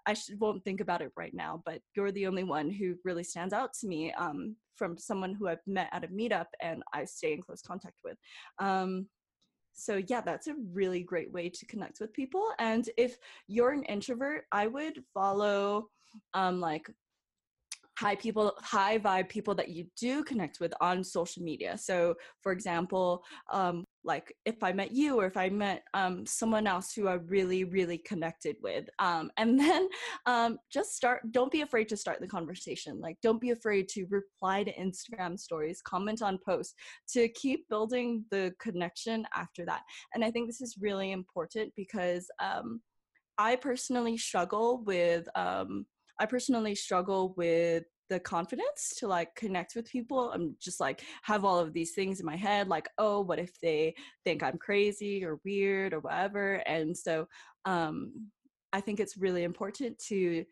I, 0.06 0.14
should, 0.14 0.40
won't 0.40 0.64
think 0.64 0.80
about 0.80 1.02
it 1.02 1.12
right 1.16 1.34
now, 1.34 1.62
but 1.64 1.80
you're 1.94 2.12
the 2.12 2.26
only 2.26 2.44
one 2.44 2.70
who 2.70 2.96
really 3.04 3.24
stands 3.24 3.52
out 3.52 3.72
to 3.80 3.86
me 3.86 4.12
um, 4.12 4.56
from 4.76 4.98
someone 4.98 5.34
who 5.34 5.48
I've 5.48 5.66
met 5.66 5.88
at 5.92 6.04
a 6.04 6.08
meetup 6.08 6.46
and 6.60 6.82
I 6.92 7.04
stay 7.04 7.32
in 7.32 7.42
close 7.42 7.62
contact 7.62 8.00
with. 8.04 8.16
Um, 8.58 9.06
so 9.76 10.00
yeah 10.08 10.22
that's 10.22 10.46
a 10.46 10.54
really 10.72 11.02
great 11.02 11.30
way 11.32 11.50
to 11.50 11.66
connect 11.66 12.00
with 12.00 12.12
people 12.14 12.42
and 12.58 12.88
if 12.96 13.18
you're 13.46 13.72
an 13.72 13.84
introvert 13.84 14.44
i 14.50 14.66
would 14.66 15.04
follow 15.12 15.88
um 16.32 16.60
like 16.60 16.90
high 17.98 18.14
people 18.16 18.52
high 18.58 18.98
vibe 18.98 19.28
people 19.28 19.54
that 19.54 19.68
you 19.68 19.86
do 19.98 20.24
connect 20.24 20.60
with 20.60 20.72
on 20.80 21.04
social 21.04 21.42
media 21.42 21.76
so 21.76 22.14
for 22.42 22.52
example 22.52 23.22
um, 23.52 23.84
like 24.06 24.34
if 24.44 24.62
i 24.62 24.72
met 24.72 24.92
you 24.92 25.18
or 25.18 25.26
if 25.26 25.36
i 25.36 25.48
met 25.48 25.82
um, 25.92 26.24
someone 26.24 26.66
else 26.66 26.92
who 26.92 27.08
i 27.08 27.14
really 27.14 27.64
really 27.64 27.98
connected 27.98 28.56
with 28.62 28.88
um, 28.98 29.30
and 29.36 29.58
then 29.66 29.88
um, 30.26 30.58
just 30.72 30.94
start 30.94 31.20
don't 31.32 31.52
be 31.52 31.60
afraid 31.60 31.88
to 31.88 31.96
start 31.96 32.20
the 32.20 32.26
conversation. 32.26 33.00
Like 33.00 33.16
don't 33.22 33.40
be 33.40 33.50
afraid 33.50 33.88
to 33.90 34.06
reply 34.06 34.62
to 34.64 34.72
instagram 34.74 35.38
stories 35.38 35.82
comment 35.82 36.22
on 36.22 36.38
posts 36.44 36.74
to 37.12 37.28
keep 37.30 37.68
building 37.68 38.24
the 38.30 38.54
connection 38.60 39.26
after 39.34 39.66
that. 39.66 39.82
And 40.14 40.24
i 40.24 40.30
think 40.30 40.46
this 40.46 40.60
is 40.60 40.76
really 40.80 41.12
important 41.12 41.72
because 41.76 42.28
um, 42.42 42.80
i 43.38 43.56
personally 43.56 44.16
struggle 44.16 44.82
with 44.84 45.28
um, 45.34 45.86
I 46.18 46.26
personally 46.26 46.74
struggle 46.74 47.34
with 47.36 47.84
the 48.08 48.20
confidence 48.20 48.94
to 48.98 49.08
like 49.08 49.34
connect 49.34 49.74
with 49.74 49.90
people. 49.90 50.30
I'm 50.32 50.56
just 50.60 50.80
like 50.80 51.02
have 51.22 51.44
all 51.44 51.58
of 51.58 51.72
these 51.72 51.92
things 51.92 52.20
in 52.20 52.26
my 52.26 52.36
head, 52.36 52.68
like, 52.68 52.88
oh, 52.98 53.20
what 53.20 53.38
if 53.38 53.58
they 53.60 53.94
think 54.24 54.42
I'm 54.42 54.58
crazy 54.58 55.24
or 55.24 55.40
weird 55.44 55.92
or 55.92 56.00
whatever? 56.00 56.54
And 56.66 56.96
so 56.96 57.26
um, 57.64 58.30
I 58.72 58.80
think 58.80 59.00
it's 59.00 59.16
really 59.16 59.44
important 59.44 59.98
to 60.08 60.44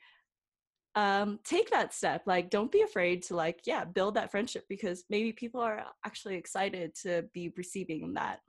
um, 0.96 1.40
take 1.44 1.70
that 1.70 1.92
step. 1.92 2.22
Like, 2.26 2.50
don't 2.50 2.70
be 2.70 2.82
afraid 2.82 3.22
to 3.24 3.36
like, 3.36 3.60
yeah, 3.66 3.84
build 3.84 4.14
that 4.14 4.30
friendship 4.30 4.64
because 4.68 5.04
maybe 5.10 5.32
people 5.32 5.60
are 5.60 5.84
actually 6.04 6.36
excited 6.36 6.94
to 7.02 7.24
be 7.32 7.52
receiving 7.56 8.14
that 8.14 8.40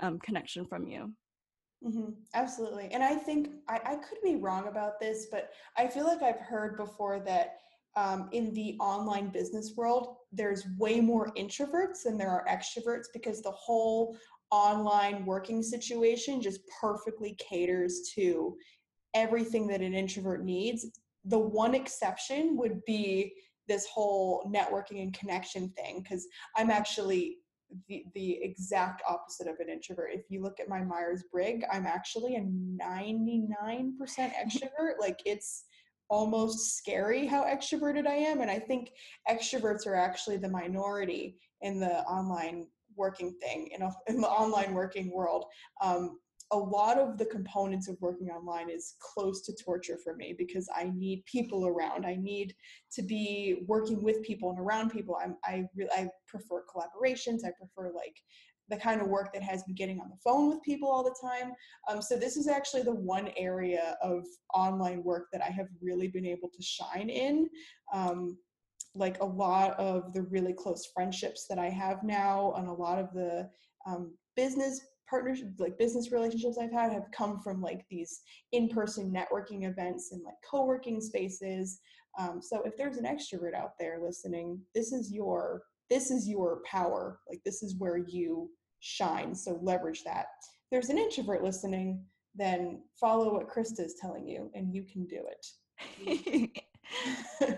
um, 0.00 0.18
connection 0.18 0.66
from 0.66 0.86
you. 0.86 1.12
Mm-hmm. 1.84 2.10
Absolutely. 2.34 2.88
And 2.92 3.02
I 3.02 3.14
think 3.14 3.52
I, 3.68 3.80
I 3.84 3.94
could 3.96 4.18
be 4.22 4.36
wrong 4.36 4.68
about 4.68 5.00
this, 5.00 5.28
but 5.30 5.50
I 5.76 5.86
feel 5.86 6.04
like 6.04 6.22
I've 6.22 6.40
heard 6.40 6.76
before 6.76 7.20
that 7.20 7.60
um, 7.96 8.28
in 8.32 8.52
the 8.54 8.76
online 8.80 9.30
business 9.30 9.74
world, 9.76 10.16
there's 10.32 10.66
way 10.78 11.00
more 11.00 11.32
introverts 11.36 12.04
than 12.04 12.16
there 12.16 12.30
are 12.30 12.46
extroverts 12.48 13.06
because 13.12 13.42
the 13.42 13.50
whole 13.50 14.16
online 14.50 15.24
working 15.24 15.62
situation 15.62 16.40
just 16.40 16.60
perfectly 16.80 17.36
caters 17.38 18.10
to 18.14 18.56
everything 19.14 19.66
that 19.68 19.80
an 19.80 19.94
introvert 19.94 20.44
needs. 20.44 20.86
The 21.24 21.38
one 21.38 21.74
exception 21.74 22.56
would 22.56 22.84
be 22.84 23.34
this 23.68 23.86
whole 23.86 24.50
networking 24.52 25.02
and 25.02 25.16
connection 25.16 25.68
thing 25.70 26.02
because 26.02 26.26
I'm 26.56 26.70
actually 26.70 27.38
the, 27.88 28.04
the 28.14 28.42
exact 28.42 29.02
opposite 29.08 29.46
of 29.46 29.60
an 29.60 29.68
introvert. 29.68 30.10
If 30.12 30.22
you 30.28 30.42
look 30.42 30.58
at 30.58 30.68
my 30.68 30.80
Myers 30.80 31.24
Briggs, 31.30 31.64
I'm 31.72 31.86
actually 31.86 32.36
a 32.36 32.40
99% 32.40 33.92
extrovert. 34.00 34.94
like 35.00 35.20
it's 35.24 35.64
almost 36.10 36.76
scary 36.76 37.26
how 37.26 37.44
extroverted 37.44 38.06
I 38.06 38.16
am. 38.16 38.40
And 38.40 38.50
I 38.50 38.58
think 38.58 38.90
extroverts 39.30 39.86
are 39.86 39.94
actually 39.94 40.36
the 40.36 40.48
minority 40.48 41.36
in 41.62 41.80
the 41.80 42.00
online 42.00 42.66
working 42.96 43.34
thing, 43.40 43.68
in, 43.72 43.82
a, 43.82 43.90
in 44.08 44.20
the 44.20 44.28
online 44.28 44.74
working 44.74 45.10
world. 45.12 45.46
Um, 45.80 46.18
a 46.52 46.58
lot 46.58 46.98
of 46.98 47.16
the 47.16 47.26
components 47.26 47.88
of 47.88 47.96
working 48.00 48.28
online 48.28 48.68
is 48.70 48.96
close 48.98 49.42
to 49.42 49.54
torture 49.54 49.98
for 50.02 50.16
me 50.16 50.34
because 50.36 50.68
I 50.74 50.90
need 50.96 51.24
people 51.24 51.64
around. 51.66 52.04
I 52.04 52.16
need 52.16 52.54
to 52.92 53.02
be 53.02 53.62
working 53.68 54.02
with 54.02 54.20
people 54.24 54.50
and 54.50 54.58
around 54.58 54.90
people. 54.90 55.16
I'm, 55.22 55.36
I 55.44 55.64
really 55.76 55.90
I 55.92 56.08
prefer 56.26 56.64
collaborations. 56.64 57.44
I 57.44 57.52
prefer 57.56 57.92
like 57.94 58.16
the 58.70 58.76
kind 58.76 59.00
of 59.00 59.08
work 59.08 59.32
that 59.32 59.42
has 59.42 59.66
me 59.66 59.74
getting 59.74 60.00
on 60.00 60.08
the 60.08 60.16
phone 60.24 60.48
with 60.48 60.62
people 60.62 60.88
all 60.88 61.02
the 61.02 61.14
time. 61.20 61.52
Um, 61.88 62.00
so 62.00 62.16
this 62.16 62.36
is 62.36 62.48
actually 62.48 62.82
the 62.82 62.94
one 62.94 63.30
area 63.36 63.96
of 64.02 64.24
online 64.54 65.02
work 65.02 65.26
that 65.32 65.42
I 65.42 65.50
have 65.50 65.66
really 65.82 66.08
been 66.08 66.26
able 66.26 66.48
to 66.48 66.62
shine 66.62 67.10
in. 67.10 67.48
Um, 67.92 68.38
like 68.94 69.20
a 69.20 69.24
lot 69.24 69.78
of 69.78 70.12
the 70.14 70.22
really 70.22 70.52
close 70.52 70.90
friendships 70.94 71.46
that 71.48 71.58
I 71.58 71.68
have 71.68 72.02
now, 72.02 72.54
and 72.56 72.68
a 72.68 72.72
lot 72.72 72.98
of 72.98 73.12
the 73.12 73.48
um, 73.86 74.14
business 74.36 74.80
partnerships, 75.08 75.58
like 75.58 75.78
business 75.78 76.12
relationships 76.12 76.58
I've 76.60 76.72
had, 76.72 76.92
have 76.92 77.10
come 77.12 77.40
from 77.40 77.60
like 77.60 77.84
these 77.90 78.20
in-person 78.52 79.12
networking 79.12 79.68
events 79.68 80.12
and 80.12 80.22
like 80.24 80.34
co-working 80.48 81.00
spaces. 81.00 81.80
Um, 82.18 82.40
so 82.42 82.62
if 82.64 82.76
there's 82.76 82.96
an 82.96 83.04
extrovert 83.04 83.54
out 83.54 83.72
there 83.78 84.00
listening, 84.02 84.60
this 84.74 84.92
is 84.92 85.12
your 85.12 85.62
this 85.88 86.10
is 86.12 86.28
your 86.28 86.62
power. 86.64 87.18
Like 87.28 87.40
this 87.44 87.62
is 87.62 87.74
where 87.78 87.98
you 87.98 88.48
shine. 88.80 89.34
So 89.34 89.58
leverage 89.62 90.04
that. 90.04 90.26
If 90.42 90.70
there's 90.70 90.88
an 90.88 90.98
introvert 90.98 91.42
listening, 91.42 92.04
then 92.34 92.82
follow 92.98 93.34
what 93.34 93.48
Krista 93.48 93.80
is 93.80 93.94
telling 94.00 94.26
you 94.26 94.50
and 94.54 94.74
you 94.74 94.84
can 94.84 95.06
do 95.06 95.22
it. 95.28 96.50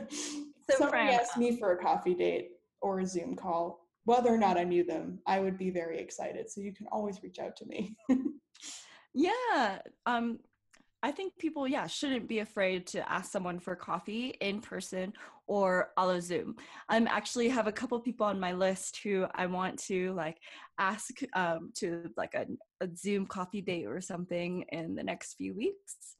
so 0.70 0.76
Somebody 0.76 1.14
asked 1.14 1.36
me 1.36 1.58
for 1.58 1.72
a 1.72 1.82
coffee 1.82 2.14
date 2.14 2.50
or 2.80 3.00
a 3.00 3.06
Zoom 3.06 3.36
call. 3.36 3.80
Whether 4.04 4.30
or 4.30 4.38
not 4.38 4.58
I 4.58 4.64
knew 4.64 4.82
them, 4.84 5.20
I 5.26 5.38
would 5.38 5.56
be 5.56 5.70
very 5.70 6.00
excited. 6.00 6.50
So 6.50 6.60
you 6.60 6.74
can 6.74 6.86
always 6.90 7.22
reach 7.22 7.38
out 7.38 7.54
to 7.56 7.66
me. 7.66 7.96
yeah. 9.14 9.78
Um, 10.06 10.40
I 11.02 11.10
think 11.10 11.36
people, 11.38 11.66
yeah, 11.66 11.86
shouldn't 11.88 12.28
be 12.28 12.38
afraid 12.38 12.86
to 12.88 13.10
ask 13.10 13.32
someone 13.32 13.58
for 13.58 13.74
coffee 13.74 14.36
in 14.40 14.60
person 14.60 15.12
or 15.48 15.90
a 15.96 16.06
la 16.06 16.20
Zoom. 16.20 16.56
I 16.88 16.96
am 16.96 17.08
actually 17.08 17.48
have 17.48 17.66
a 17.66 17.72
couple 17.72 17.98
people 17.98 18.26
on 18.26 18.38
my 18.38 18.52
list 18.52 19.00
who 19.02 19.26
I 19.34 19.46
want 19.46 19.78
to 19.84 20.12
like 20.12 20.38
ask 20.78 21.10
um, 21.34 21.72
to 21.76 22.08
like 22.16 22.34
a, 22.34 22.46
a 22.80 22.88
Zoom 22.96 23.26
coffee 23.26 23.60
date 23.60 23.86
or 23.86 24.00
something 24.00 24.64
in 24.70 24.94
the 24.94 25.02
next 25.02 25.34
few 25.34 25.54
weeks. 25.54 26.16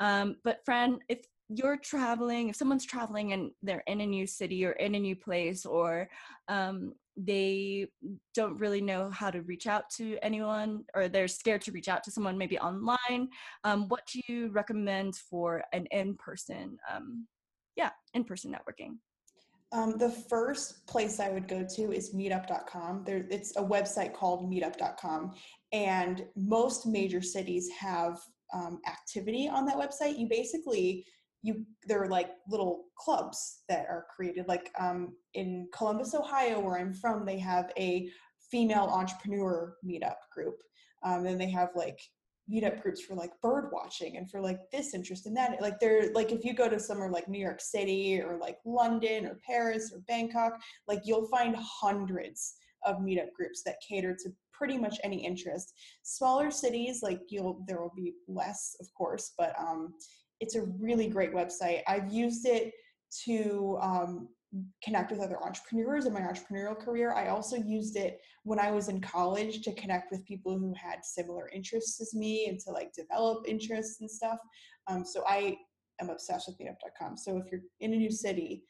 Um, 0.00 0.36
but 0.44 0.60
Fran, 0.66 0.98
if 1.08 1.20
you're 1.48 1.76
traveling, 1.76 2.48
if 2.48 2.56
someone's 2.56 2.84
traveling 2.84 3.32
and 3.32 3.50
they're 3.62 3.84
in 3.86 4.00
a 4.00 4.06
new 4.06 4.26
city 4.26 4.64
or 4.64 4.72
in 4.72 4.94
a 4.94 5.00
new 5.00 5.16
place, 5.16 5.64
or 5.64 6.08
um, 6.48 6.92
they 7.16 7.86
don't 8.34 8.58
really 8.58 8.80
know 8.80 9.10
how 9.10 9.30
to 9.30 9.42
reach 9.42 9.66
out 9.66 9.88
to 9.88 10.18
anyone 10.22 10.84
or 10.94 11.08
they're 11.08 11.28
scared 11.28 11.62
to 11.62 11.72
reach 11.72 11.88
out 11.88 12.04
to 12.04 12.10
someone 12.10 12.36
maybe 12.36 12.58
online 12.58 13.28
um, 13.64 13.88
what 13.88 14.02
do 14.12 14.20
you 14.28 14.48
recommend 14.48 15.16
for 15.16 15.64
an 15.72 15.86
in-person 15.92 16.76
um, 16.92 17.26
yeah 17.74 17.90
in-person 18.14 18.52
networking 18.52 18.98
Um, 19.72 19.98
the 19.98 20.10
first 20.10 20.86
place 20.86 21.18
I 21.18 21.30
would 21.30 21.48
go 21.48 21.66
to 21.76 21.82
is 21.92 22.14
meetup.com. 22.14 23.02
There, 23.04 23.26
it's 23.30 23.56
a 23.56 23.62
website 23.62 24.12
called 24.14 24.48
meetup.com, 24.48 25.34
and 25.72 26.24
most 26.36 26.86
major 26.86 27.20
cities 27.20 27.68
have 27.76 28.20
um, 28.54 28.78
activity 28.86 29.48
on 29.48 29.66
that 29.66 29.76
website. 29.76 30.18
You 30.18 30.28
basically 30.28 31.04
you 31.46 31.64
there 31.86 32.02
are 32.02 32.08
like 32.08 32.30
little 32.48 32.86
clubs 32.98 33.62
that 33.68 33.86
are 33.88 34.06
created. 34.14 34.48
Like 34.48 34.70
um, 34.78 35.14
in 35.34 35.68
Columbus, 35.72 36.14
Ohio, 36.14 36.60
where 36.60 36.78
I'm 36.78 36.92
from, 36.92 37.24
they 37.24 37.38
have 37.38 37.70
a 37.78 38.08
female 38.50 38.90
entrepreneur 38.92 39.76
meetup 39.86 40.16
group. 40.34 40.56
Um, 41.04 41.22
then 41.22 41.38
they 41.38 41.50
have 41.50 41.68
like 41.76 41.98
meetup 42.52 42.82
groups 42.82 43.00
for 43.00 43.14
like 43.14 43.30
bird 43.42 43.70
watching 43.72 44.16
and 44.16 44.30
for 44.30 44.40
like 44.40 44.58
this 44.72 44.94
interest 44.94 45.26
and 45.26 45.36
that 45.36 45.60
like 45.60 45.80
they're 45.80 46.12
like 46.12 46.30
if 46.30 46.44
you 46.44 46.54
go 46.54 46.68
to 46.68 46.78
somewhere 46.78 47.10
like 47.10 47.28
new 47.28 47.40
york 47.40 47.60
city 47.60 48.20
or 48.22 48.38
like 48.40 48.56
london 48.64 49.26
or 49.26 49.40
paris 49.44 49.90
or 49.92 49.98
bangkok 50.06 50.52
like 50.86 51.00
you'll 51.04 51.26
find 51.26 51.56
hundreds 51.56 52.54
of 52.84 52.98
meetup 52.98 53.32
groups 53.36 53.64
that 53.64 53.74
cater 53.86 54.14
to 54.14 54.30
pretty 54.52 54.78
much 54.78 54.96
any 55.02 55.26
interest 55.26 55.74
smaller 56.04 56.48
cities 56.52 57.00
like 57.02 57.20
you'll 57.30 57.64
there 57.66 57.80
will 57.80 57.92
be 57.96 58.14
less 58.28 58.76
of 58.80 58.86
course 58.96 59.32
but 59.36 59.52
um 59.58 59.92
it's 60.40 60.54
a 60.54 60.62
really 60.80 61.08
great 61.08 61.32
website 61.32 61.82
i've 61.86 62.12
used 62.12 62.46
it 62.46 62.72
to 63.24 63.78
um, 63.80 64.28
connect 64.82 65.10
with 65.10 65.20
other 65.20 65.42
entrepreneurs 65.42 66.06
in 66.06 66.12
my 66.12 66.20
entrepreneurial 66.20 66.78
career. 66.78 67.12
I 67.12 67.28
also 67.28 67.56
used 67.56 67.96
it 67.96 68.20
when 68.44 68.58
I 68.58 68.70
was 68.70 68.88
in 68.88 69.00
college 69.00 69.62
to 69.62 69.74
connect 69.74 70.10
with 70.10 70.24
people 70.24 70.58
who 70.58 70.72
had 70.74 71.04
similar 71.04 71.48
interests 71.54 72.00
as 72.00 72.14
me 72.14 72.46
and 72.48 72.58
to 72.60 72.70
like 72.70 72.92
develop 72.92 73.46
interests 73.46 74.00
and 74.00 74.10
stuff. 74.10 74.38
Um, 74.86 75.04
so 75.04 75.24
I 75.26 75.56
am 76.00 76.10
obsessed 76.10 76.48
with 76.48 76.58
meetup.com. 76.58 77.16
So 77.16 77.38
if 77.38 77.50
you're 77.50 77.62
in 77.80 77.92
a 77.92 77.96
new 77.96 78.10
city, 78.10 78.62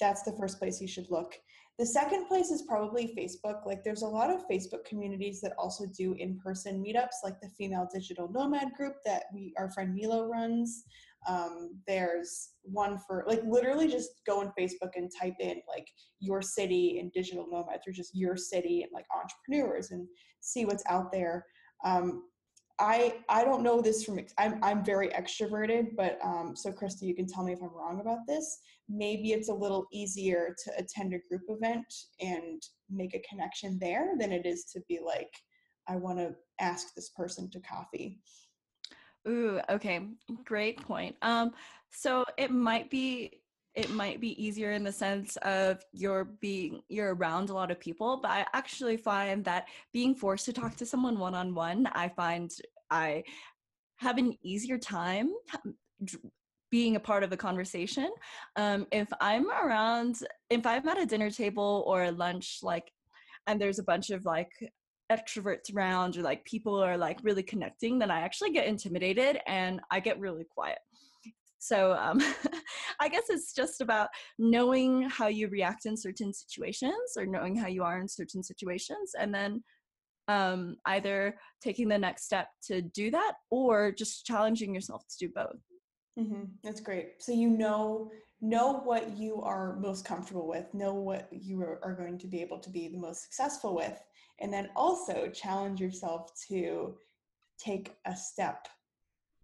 that's 0.00 0.22
the 0.22 0.36
first 0.38 0.58
place 0.58 0.80
you 0.80 0.88
should 0.88 1.10
look. 1.10 1.34
The 1.78 1.86
second 1.86 2.26
place 2.26 2.50
is 2.50 2.62
probably 2.62 3.14
Facebook. 3.16 3.64
Like 3.64 3.84
there's 3.84 4.02
a 4.02 4.06
lot 4.06 4.30
of 4.30 4.48
Facebook 4.48 4.84
communities 4.84 5.40
that 5.42 5.52
also 5.58 5.84
do 5.96 6.14
in-person 6.14 6.82
meetups, 6.82 7.22
like 7.22 7.40
the 7.40 7.50
Female 7.50 7.88
Digital 7.92 8.28
Nomad 8.32 8.72
group 8.76 8.94
that 9.04 9.24
we 9.32 9.52
our 9.56 9.70
friend 9.70 9.94
Milo 9.94 10.26
runs. 10.28 10.84
Um, 11.26 11.80
there's 11.86 12.50
one 12.62 12.98
for 13.06 13.24
like 13.26 13.42
literally 13.44 13.88
just 13.88 14.10
go 14.26 14.40
on 14.40 14.52
Facebook 14.58 14.90
and 14.94 15.10
type 15.20 15.34
in 15.40 15.60
like 15.68 15.88
your 16.20 16.42
city 16.42 16.98
and 17.00 17.12
digital 17.12 17.46
nomads 17.50 17.86
or 17.86 17.92
just 17.92 18.14
your 18.14 18.36
city 18.36 18.82
and 18.82 18.92
like 18.92 19.06
entrepreneurs 19.14 19.90
and 19.90 20.06
see 20.40 20.64
what's 20.64 20.84
out 20.88 21.10
there. 21.12 21.44
Um, 21.84 22.22
I 22.78 23.16
I 23.28 23.44
don't 23.44 23.62
know 23.62 23.80
this 23.80 24.04
from 24.04 24.20
I'm 24.38 24.62
I'm 24.62 24.84
very 24.84 25.08
extroverted, 25.08 25.96
but 25.96 26.18
um, 26.22 26.54
so 26.54 26.70
Krista, 26.70 27.02
you 27.02 27.14
can 27.14 27.26
tell 27.26 27.42
me 27.42 27.52
if 27.52 27.60
I'm 27.60 27.74
wrong 27.74 28.00
about 28.00 28.26
this. 28.26 28.58
Maybe 28.88 29.32
it's 29.32 29.48
a 29.48 29.54
little 29.54 29.86
easier 29.92 30.54
to 30.64 30.72
attend 30.78 31.12
a 31.12 31.18
group 31.28 31.42
event 31.48 31.86
and 32.20 32.62
make 32.88 33.14
a 33.14 33.22
connection 33.28 33.78
there 33.80 34.12
than 34.18 34.32
it 34.32 34.46
is 34.46 34.64
to 34.72 34.80
be 34.88 35.00
like, 35.04 35.30
I 35.88 35.96
want 35.96 36.18
to 36.18 36.34
ask 36.60 36.94
this 36.94 37.10
person 37.10 37.50
to 37.50 37.60
coffee. 37.60 38.20
Ooh, 39.26 39.60
okay. 39.68 40.00
Great 40.44 40.80
point. 40.82 41.16
Um, 41.22 41.52
so 41.90 42.24
it 42.36 42.50
might 42.50 42.90
be 42.90 43.40
it 43.74 43.90
might 43.90 44.20
be 44.20 44.42
easier 44.42 44.72
in 44.72 44.82
the 44.82 44.90
sense 44.90 45.36
of 45.38 45.80
you're 45.92 46.24
being 46.24 46.80
you're 46.88 47.14
around 47.14 47.50
a 47.50 47.54
lot 47.54 47.70
of 47.70 47.78
people, 47.78 48.18
but 48.20 48.30
I 48.30 48.46
actually 48.52 48.96
find 48.96 49.44
that 49.44 49.68
being 49.92 50.14
forced 50.14 50.46
to 50.46 50.52
talk 50.52 50.74
to 50.76 50.86
someone 50.86 51.18
one 51.18 51.34
on 51.34 51.54
one, 51.54 51.86
I 51.92 52.08
find 52.08 52.50
I 52.90 53.24
have 53.96 54.18
an 54.18 54.36
easier 54.42 54.78
time 54.78 55.30
being 56.70 56.96
a 56.96 57.00
part 57.00 57.22
of 57.22 57.32
a 57.32 57.36
conversation. 57.36 58.10
Um, 58.56 58.86
if 58.92 59.08
I'm 59.20 59.50
around, 59.50 60.16
if 60.50 60.66
I'm 60.66 60.86
at 60.88 60.98
a 61.00 61.06
dinner 61.06 61.30
table 61.30 61.84
or 61.86 62.04
a 62.04 62.10
lunch, 62.10 62.58
like, 62.62 62.92
and 63.46 63.60
there's 63.60 63.78
a 63.78 63.82
bunch 63.84 64.10
of 64.10 64.24
like 64.26 64.50
extroverts 65.10 65.74
around 65.74 66.16
or 66.16 66.22
like 66.22 66.44
people 66.44 66.82
are 66.82 66.96
like 66.96 67.18
really 67.22 67.42
connecting, 67.42 67.98
then 67.98 68.10
I 68.10 68.20
actually 68.20 68.50
get 68.50 68.66
intimidated 68.66 69.40
and 69.46 69.80
I 69.90 70.00
get 70.00 70.18
really 70.20 70.44
quiet. 70.44 70.78
So 71.58 71.92
um, 71.92 72.20
I 73.00 73.08
guess 73.08 73.24
it's 73.30 73.52
just 73.52 73.80
about 73.80 74.08
knowing 74.38 75.02
how 75.08 75.26
you 75.26 75.48
react 75.48 75.86
in 75.86 75.96
certain 75.96 76.32
situations 76.32 77.16
or 77.16 77.26
knowing 77.26 77.56
how 77.56 77.66
you 77.66 77.82
are 77.82 78.00
in 78.00 78.08
certain 78.08 78.42
situations 78.42 79.12
and 79.18 79.34
then 79.34 79.62
um, 80.28 80.76
either 80.86 81.38
taking 81.62 81.88
the 81.88 81.98
next 81.98 82.24
step 82.24 82.48
to 82.66 82.82
do 82.82 83.10
that 83.10 83.32
or 83.50 83.92
just 83.92 84.26
challenging 84.26 84.74
yourself 84.74 85.04
to 85.08 85.26
do 85.26 85.32
both. 85.34 85.56
Mm-hmm. 86.18 86.44
That's 86.62 86.80
great. 86.80 87.22
So 87.22 87.32
you 87.32 87.48
know 87.48 88.10
know 88.40 88.80
what 88.84 89.16
you 89.16 89.42
are 89.42 89.76
most 89.76 90.04
comfortable 90.04 90.46
with, 90.46 90.72
know 90.72 90.94
what 90.94 91.28
you 91.32 91.60
are 91.62 91.96
going 91.98 92.18
to 92.18 92.26
be 92.26 92.40
able 92.40 92.58
to 92.60 92.70
be 92.70 92.88
the 92.88 92.98
most 92.98 93.22
successful 93.22 93.74
with, 93.74 94.00
and 94.40 94.52
then 94.52 94.68
also 94.76 95.28
challenge 95.28 95.80
yourself 95.80 96.30
to 96.48 96.96
take 97.58 97.96
a 98.06 98.14
step 98.14 98.68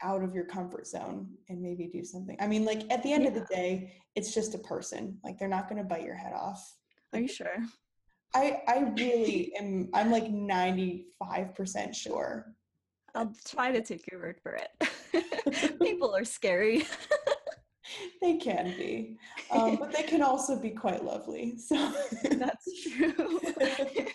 out 0.02 0.22
of 0.22 0.34
your 0.34 0.44
comfort 0.44 0.86
zone 0.86 1.28
and 1.48 1.60
maybe 1.60 1.86
do 1.86 2.04
something. 2.04 2.36
I 2.40 2.46
mean, 2.46 2.64
like 2.64 2.82
at 2.92 3.02
the 3.02 3.12
end 3.12 3.24
yeah. 3.24 3.30
of 3.30 3.34
the 3.34 3.46
day, 3.54 3.94
it's 4.14 4.32
just 4.34 4.54
a 4.54 4.58
person. 4.58 5.18
Like 5.24 5.38
they're 5.38 5.48
not 5.48 5.68
going 5.68 5.82
to 5.82 5.88
bite 5.88 6.04
your 6.04 6.14
head 6.14 6.32
off. 6.32 6.76
Are 7.12 7.20
you 7.20 7.28
sure? 7.28 7.56
I 8.34 8.62
I 8.68 8.92
really 8.96 9.52
am. 9.58 9.88
I'm 9.94 10.10
like 10.10 10.28
95 10.30 11.54
percent 11.54 11.94
sure. 11.94 12.54
I'll 13.14 13.32
try 13.46 13.70
to 13.70 13.80
take 13.80 14.10
your 14.10 14.20
word 14.20 14.40
for 14.42 14.56
it. 14.56 15.78
People 15.80 16.14
are 16.14 16.24
scary. 16.24 16.84
They 18.20 18.36
can 18.36 18.66
be, 18.76 19.16
um, 19.50 19.76
but 19.76 19.92
they 19.92 20.02
can 20.02 20.22
also 20.30 20.58
be 20.58 20.70
quite 20.70 21.04
lovely. 21.04 21.58
So 21.58 21.92
that's 22.30 22.82
true. 22.82 23.40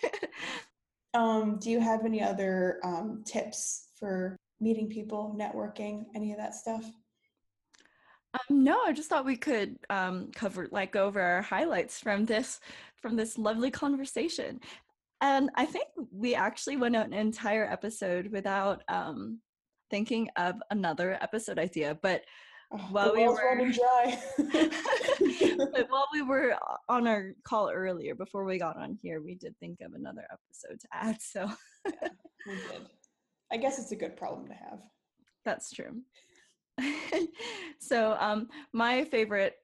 Um, 1.14 1.58
do 1.58 1.70
you 1.70 1.80
have 1.80 2.04
any 2.04 2.22
other 2.22 2.78
um, 2.84 3.22
tips 3.26 3.88
for 3.98 4.36
meeting 4.60 4.88
people, 4.88 5.36
networking, 5.38 6.04
any 6.14 6.32
of 6.32 6.38
that 6.38 6.54
stuff? 6.54 6.84
Um, 8.34 8.62
no, 8.62 8.80
I 8.84 8.92
just 8.92 9.08
thought 9.08 9.24
we 9.24 9.36
could 9.36 9.76
um, 9.88 10.30
cover 10.34 10.68
like 10.70 10.92
go 10.92 11.06
over 11.06 11.20
our 11.20 11.42
highlights 11.42 11.98
from 11.98 12.26
this 12.26 12.60
from 13.02 13.16
this 13.16 13.36
lovely 13.36 13.70
conversation. 13.70 14.60
And 15.20 15.50
I 15.56 15.66
think 15.66 15.86
we 16.12 16.34
actually 16.34 16.76
went 16.76 16.96
out 16.96 17.06
an 17.06 17.12
entire 17.12 17.64
episode 17.64 18.30
without 18.30 18.82
um, 18.88 19.40
thinking 19.90 20.28
of 20.36 20.62
another 20.70 21.18
episode 21.20 21.58
idea, 21.58 21.98
but 22.00 22.22
Oh, 22.72 22.78
while 22.90 23.12
we 23.12 23.26
were 23.26 23.72
but 25.72 25.86
while 25.90 26.06
we 26.12 26.22
were 26.22 26.56
on 26.88 27.08
our 27.08 27.32
call 27.42 27.68
earlier, 27.68 28.14
before 28.14 28.44
we 28.44 28.58
got 28.58 28.76
on 28.76 28.96
here, 29.02 29.20
we 29.20 29.34
did 29.34 29.56
think 29.58 29.80
of 29.80 29.94
another 29.94 30.24
episode 30.32 30.78
to 30.80 30.88
add. 30.92 31.20
So 31.20 31.50
yeah, 31.86 32.08
we 32.46 32.54
did. 32.54 32.86
I 33.52 33.56
guess 33.56 33.80
it's 33.80 33.90
a 33.90 33.96
good 33.96 34.16
problem 34.16 34.46
to 34.46 34.54
have. 34.54 34.78
That's 35.44 35.72
true. 35.72 36.00
so 37.80 38.16
um, 38.20 38.48
my 38.72 39.04
favorite 39.04 39.54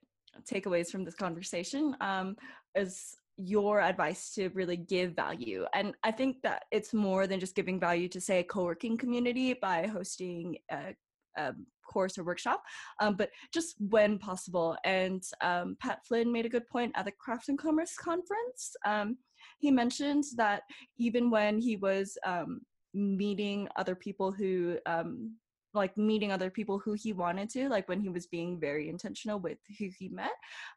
takeaways 0.43 0.89
from 0.89 1.05
this 1.05 1.15
conversation 1.15 1.95
um, 2.01 2.35
is 2.75 3.15
your 3.37 3.79
advice 3.79 4.33
to 4.33 4.49
really 4.49 4.75
give 4.75 5.15
value 5.15 5.63
and 5.75 5.93
i 6.03 6.09
think 6.09 6.41
that 6.41 6.63
it's 6.71 6.91
more 6.91 7.27
than 7.27 7.39
just 7.39 7.53
giving 7.53 7.79
value 7.79 8.09
to 8.09 8.19
say 8.19 8.39
a 8.39 8.43
co-working 8.43 8.97
community 8.97 9.53
by 9.53 9.85
hosting 9.85 10.57
a, 10.71 10.95
a 11.37 11.53
course 11.91 12.17
or 12.17 12.23
workshop, 12.23 12.61
um, 12.99 13.15
but 13.15 13.29
just 13.53 13.75
when 13.79 14.19
possible. 14.19 14.77
And 14.83 15.23
um, 15.41 15.77
Pat 15.79 15.99
Flynn 16.05 16.31
made 16.31 16.45
a 16.45 16.49
good 16.49 16.67
point 16.67 16.91
at 16.95 17.05
the 17.05 17.11
Craft 17.11 17.49
and 17.49 17.57
Commerce 17.57 17.95
conference. 17.95 18.75
Um, 18.85 19.17
he 19.59 19.71
mentioned 19.71 20.25
that 20.35 20.63
even 20.97 21.29
when 21.29 21.57
he 21.59 21.77
was 21.77 22.17
um, 22.25 22.61
meeting 22.93 23.67
other 23.75 23.95
people 23.95 24.31
who 24.31 24.77
um, 24.85 25.35
like 25.73 25.95
meeting 25.97 26.31
other 26.31 26.49
people 26.49 26.79
who 26.79 26.93
he 26.93 27.13
wanted 27.13 27.49
to 27.49 27.69
like 27.69 27.87
when 27.87 28.01
he 28.01 28.09
was 28.09 28.25
being 28.25 28.59
very 28.59 28.89
intentional 28.89 29.39
with 29.39 29.59
who 29.77 29.89
he 29.97 30.09
met 30.09 30.31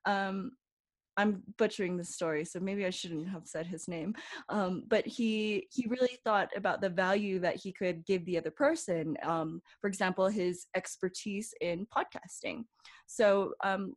um 0.04 0.50
I'm 1.16 1.42
butchering 1.58 1.96
the 1.96 2.04
story, 2.04 2.44
so 2.44 2.60
maybe 2.60 2.86
I 2.86 2.90
shouldn't 2.90 3.28
have 3.28 3.46
said 3.46 3.66
his 3.66 3.88
name. 3.88 4.14
Um, 4.48 4.84
but 4.88 5.06
he 5.06 5.66
he 5.72 5.86
really 5.88 6.18
thought 6.24 6.48
about 6.56 6.80
the 6.80 6.88
value 6.88 7.38
that 7.40 7.56
he 7.56 7.72
could 7.72 8.06
give 8.06 8.24
the 8.24 8.38
other 8.38 8.50
person. 8.50 9.16
Um, 9.22 9.60
for 9.80 9.88
example, 9.88 10.28
his 10.28 10.66
expertise 10.74 11.52
in 11.60 11.86
podcasting. 11.86 12.64
So 13.06 13.52
um, 13.64 13.94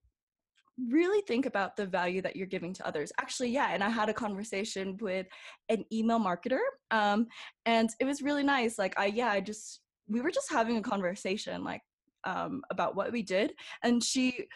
really 0.90 1.22
think 1.28 1.46
about 1.46 1.76
the 1.76 1.86
value 1.86 2.22
that 2.22 2.36
you're 2.36 2.48
giving 2.48 2.74
to 2.74 2.88
others. 2.88 3.12
Actually, 3.20 3.52
yeah, 3.52 3.70
and 3.72 3.84
I 3.84 3.90
had 3.90 4.10
a 4.10 4.14
conversation 4.14 4.98
with 5.00 5.28
an 5.70 5.86
email 5.92 6.20
marketer, 6.20 6.62
um, 6.92 7.28
and 7.66 7.90
it 8.00 8.06
was 8.06 8.22
really 8.22 8.44
nice. 8.44 8.78
Like, 8.78 8.98
I 8.98 9.06
yeah, 9.08 9.30
I 9.30 9.42
just 9.42 9.82
we 10.08 10.22
were 10.22 10.32
just 10.32 10.52
having 10.52 10.78
a 10.78 10.82
conversation 10.82 11.64
like 11.64 11.82
um, 12.24 12.64
about 12.72 12.96
what 12.96 13.12
we 13.12 13.22
did, 13.22 13.54
and 13.84 14.04
she 14.04 14.48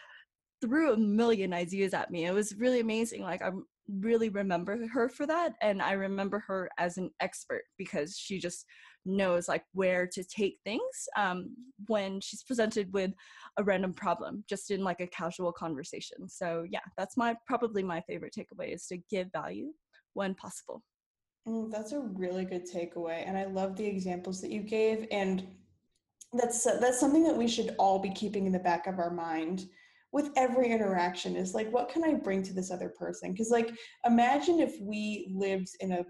threw 0.60 0.92
a 0.92 0.96
million 0.96 1.52
ideas 1.52 1.94
at 1.94 2.10
me. 2.10 2.26
It 2.26 2.34
was 2.34 2.54
really 2.56 2.80
amazing. 2.80 3.22
Like 3.22 3.42
I'm 3.42 3.64
really 3.88 4.28
remember 4.28 4.86
her 4.88 5.08
for 5.08 5.26
that 5.26 5.54
and 5.62 5.80
i 5.80 5.92
remember 5.92 6.38
her 6.46 6.68
as 6.78 6.98
an 6.98 7.10
expert 7.20 7.62
because 7.78 8.16
she 8.16 8.38
just 8.38 8.66
knows 9.06 9.48
like 9.48 9.64
where 9.72 10.06
to 10.06 10.22
take 10.24 10.58
things 10.64 10.82
um, 11.16 11.54
when 11.86 12.20
she's 12.20 12.42
presented 12.42 12.92
with 12.92 13.12
a 13.56 13.64
random 13.64 13.94
problem 13.94 14.44
just 14.48 14.70
in 14.70 14.84
like 14.84 15.00
a 15.00 15.06
casual 15.06 15.52
conversation 15.52 16.28
so 16.28 16.64
yeah 16.68 16.80
that's 16.98 17.16
my 17.16 17.34
probably 17.46 17.82
my 17.82 18.00
favorite 18.02 18.34
takeaway 18.36 18.74
is 18.74 18.86
to 18.86 18.98
give 19.10 19.28
value 19.32 19.72
when 20.12 20.34
possible 20.34 20.82
mm, 21.48 21.70
that's 21.70 21.92
a 21.92 22.00
really 22.00 22.44
good 22.44 22.70
takeaway 22.70 23.26
and 23.26 23.38
i 23.38 23.46
love 23.46 23.74
the 23.76 23.86
examples 23.86 24.42
that 24.42 24.50
you 24.50 24.60
gave 24.60 25.06
and 25.10 25.46
that's 26.34 26.64
that's 26.64 27.00
something 27.00 27.24
that 27.24 27.36
we 27.36 27.48
should 27.48 27.74
all 27.78 27.98
be 27.98 28.10
keeping 28.10 28.44
in 28.44 28.52
the 28.52 28.58
back 28.58 28.86
of 28.86 28.98
our 28.98 29.10
mind 29.10 29.66
with 30.12 30.30
every 30.36 30.70
interaction 30.70 31.36
is 31.36 31.54
like 31.54 31.70
what 31.70 31.88
can 31.88 32.04
i 32.04 32.14
bring 32.14 32.42
to 32.42 32.52
this 32.52 32.70
other 32.70 32.88
person? 32.88 33.32
Because 33.32 33.50
like 33.50 33.70
imagine 34.04 34.60
if 34.60 34.74
we 34.80 35.30
lived 35.34 35.70
in 35.80 35.92
a 35.92 36.04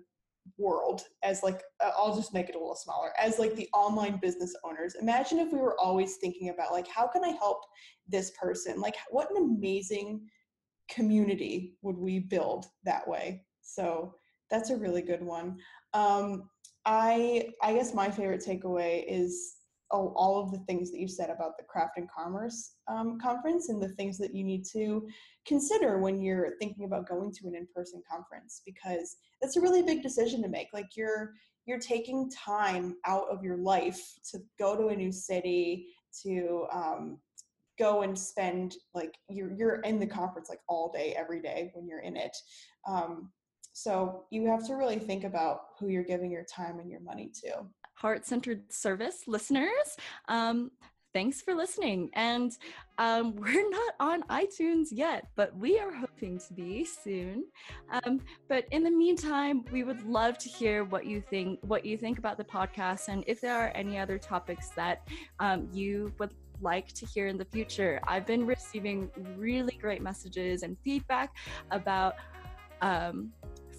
world 0.57 1.03
as 1.23 1.43
like 1.43 1.63
uh, 1.85 1.91
i'll 1.99 2.17
just 2.17 2.33
make 2.33 2.49
it 2.49 2.55
a 2.55 2.59
little 2.59 2.75
smaller 2.75 3.11
as 3.19 3.39
like 3.39 3.55
the 3.55 3.69
online 3.75 4.19
business 4.21 4.55
owners. 4.65 4.95
Imagine 5.01 5.39
if 5.39 5.53
we 5.53 5.59
were 5.59 5.79
always 5.79 6.17
thinking 6.17 6.51
about 6.51 6.73
like 6.73 6.89
how 6.89 7.07
can 7.07 7.25
i 7.25 7.31
help 7.31 7.63
this 8.09 8.33
person? 8.41 8.81
Like 8.81 8.97
what 9.11 9.31
an 9.31 9.37
amazing 9.37 10.23
community 10.89 11.75
would 11.83 11.99
we 11.99 12.19
build 12.19 12.67
that 12.85 13.07
way? 13.07 13.45
So 13.61 14.15
that's 14.51 14.71
a 14.71 14.77
really 14.77 15.03
good 15.03 15.23
one. 15.23 15.59
Um, 15.93 16.49
i 16.87 17.51
i 17.63 17.75
guess 17.75 17.93
my 17.93 18.11
favorite 18.11 18.45
takeaway 18.45 19.05
is 19.07 19.58
all, 19.91 20.13
all 20.17 20.43
of 20.43 20.51
the 20.51 20.59
things 20.61 20.91
that 20.91 21.01
you 21.01 21.09
said 21.09 21.31
about 21.31 21.57
the 21.57 21.65
craft 21.65 21.97
and 21.97 22.11
commerce 22.11 22.73
um, 22.89 23.19
conference 23.19 23.69
and 23.69 23.83
the 23.83 23.89
things 23.91 24.19
that 24.19 24.35
you 24.35 24.45
need 24.45 24.65
to 24.65 25.07
consider 25.47 25.99
when 25.99 26.21
you're 26.21 26.57
thinking 26.59 26.85
about 26.85 27.09
going 27.09 27.33
to 27.33 27.47
an 27.47 27.55
in-person 27.55 28.03
conference 28.11 28.63
because 28.67 29.17
that's 29.41 29.57
a 29.57 29.61
really 29.61 29.83
big 29.83 30.03
decision 30.03 30.43
to 30.43 30.49
make. 30.49 30.69
Like 30.73 30.97
you're 30.97 31.33
you're 31.67 31.79
taking 31.79 32.31
time 32.31 32.97
out 33.05 33.27
of 33.31 33.45
your 33.45 33.59
life 33.59 34.15
to 34.31 34.39
go 34.59 34.75
to 34.75 34.89
a 34.89 34.97
new 34.97 35.13
city 35.13 35.89
to 36.23 36.67
um, 36.73 37.19
go 37.79 38.03
and 38.03 38.19
spend 38.19 38.77
like 38.95 39.15
you're 39.29 39.53
you're 39.53 39.81
in 39.81 39.99
the 39.99 40.07
conference 40.07 40.49
like 40.49 40.61
all 40.69 40.91
day 40.91 41.15
every 41.17 41.41
day 41.41 41.71
when 41.75 41.87
you're 41.87 42.01
in 42.01 42.17
it. 42.17 42.37
Um, 42.87 43.31
so 43.73 44.25
you 44.31 44.47
have 44.49 44.67
to 44.67 44.75
really 44.75 44.99
think 44.99 45.23
about 45.25 45.61
who 45.79 45.89
you're 45.89 46.03
giving 46.03 46.33
your 46.33 46.45
time 46.45 46.81
and 46.81 46.91
your 46.91 47.01
money 47.01 47.31
to 47.45 47.65
heart 48.01 48.25
centered 48.25 48.73
service 48.73 49.25
listeners. 49.27 49.97
Um, 50.29 50.71
thanks 51.13 51.41
for 51.41 51.55
listening. 51.55 52.11
And 52.15 52.53
um, 52.99 53.35
we're 53.43 53.69
not 53.69 53.95
on 53.99 54.23
iTunes 54.25 54.89
yet, 54.93 55.29
but 55.35 55.57
we 55.57 55.79
are 55.81 55.93
hoping 55.93 56.39
to 56.39 56.55
be 56.55 56.85
soon. 56.85 57.45
Um, 57.91 58.21
but 58.49 58.67
in 58.71 58.85
the 58.85 58.91
meantime, 58.91 59.65
we 59.73 59.83
would 59.83 60.05
love 60.07 60.39
to 60.39 60.49
hear 60.49 60.85
what 60.85 61.07
you 61.07 61.21
think, 61.21 61.59
what 61.63 61.85
you 61.85 61.97
think 61.97 62.19
about 62.19 62.39
the 62.39 62.45
podcast, 62.45 63.09
and 63.09 63.25
if 63.27 63.41
there 63.41 63.59
are 63.59 63.73
any 63.75 63.99
other 63.99 64.19
topics 64.19 64.69
that 64.71 65.09
um, 65.41 65.69
you 65.73 66.13
would 66.19 66.35
like 66.61 66.93
to 66.93 67.07
hear 67.07 67.29
in 67.29 67.37
the 67.39 67.45
future. 67.45 68.01
I've 68.07 68.27
been 68.27 68.45
receiving 68.47 69.11
really 69.37 69.77
great 69.81 70.03
messages 70.03 70.63
and 70.65 70.77
feedback 70.85 71.37
about 71.71 72.15
um, 72.81 73.33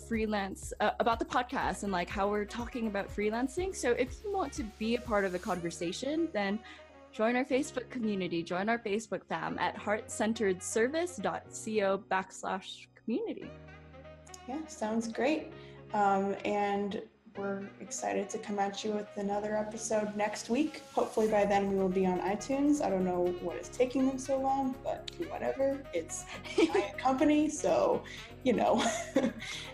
freelance 0.10 0.74
uh, 0.80 0.92
about 1.00 1.20
the 1.20 1.26
podcast 1.26 1.84
and 1.84 1.92
like 1.92 2.10
how 2.10 2.28
we're 2.28 2.44
talking 2.44 2.88
about 2.88 3.08
freelancing. 3.08 3.76
So 3.76 3.92
if 3.92 4.24
you 4.24 4.34
want 4.34 4.52
to 4.54 4.64
be 4.80 4.96
a 4.96 5.02
part 5.02 5.24
of 5.24 5.32
the 5.32 5.38
conversation, 5.38 6.28
then 6.34 6.58
join 7.12 7.36
our 7.36 7.46
Facebook 7.46 7.88
community, 7.92 8.42
join 8.42 8.70
our 8.70 8.80
Facebook 8.80 9.22
fam 9.30 9.60
at 9.60 9.78
heartcenteredservice.co 9.78 12.04
backslash 12.12 12.88
community. 13.04 13.52
Yeah, 14.48 14.66
sounds 14.66 15.08
great. 15.08 15.54
Um, 15.94 16.36
and 16.44 17.04
we're 17.38 17.64
excited 17.80 18.30
to 18.30 18.38
come 18.38 18.60
at 18.60 18.84
you 18.84 18.92
with 18.92 19.08
another 19.18 19.56
episode 19.56 20.16
next 20.16 20.50
week. 20.50 20.82
Hopefully, 20.94 21.28
by 21.28 21.46
then 21.46 21.70
we 21.70 21.76
will 21.76 21.90
be 21.90 22.06
on 22.06 22.20
iTunes. 22.20 22.84
I 22.84 22.90
don't 22.90 23.06
know 23.06 23.28
what 23.42 23.58
is 23.58 23.70
taking 23.70 24.08
them 24.08 24.18
so 24.18 24.40
long, 24.40 24.76
but 24.84 25.12
whatever. 25.30 25.82
It's 25.94 26.26
a 26.58 26.66
giant 26.74 26.98
company, 26.98 27.50
so 27.50 28.04
you 28.44 28.54
know. 28.54 28.84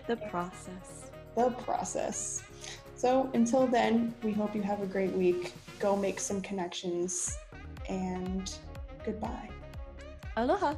the 0.07 0.17
process. 0.29 1.11
The 1.35 1.49
process. 1.51 2.43
So 2.95 3.29
until 3.33 3.67
then, 3.67 4.13
we 4.23 4.31
hope 4.31 4.55
you 4.55 4.61
have 4.61 4.81
a 4.81 4.87
great 4.87 5.11
week. 5.11 5.53
Go 5.79 5.95
make 5.95 6.19
some 6.19 6.41
connections, 6.41 7.37
and 7.89 8.51
goodbye. 9.03 9.49
Aloha. 10.37 10.75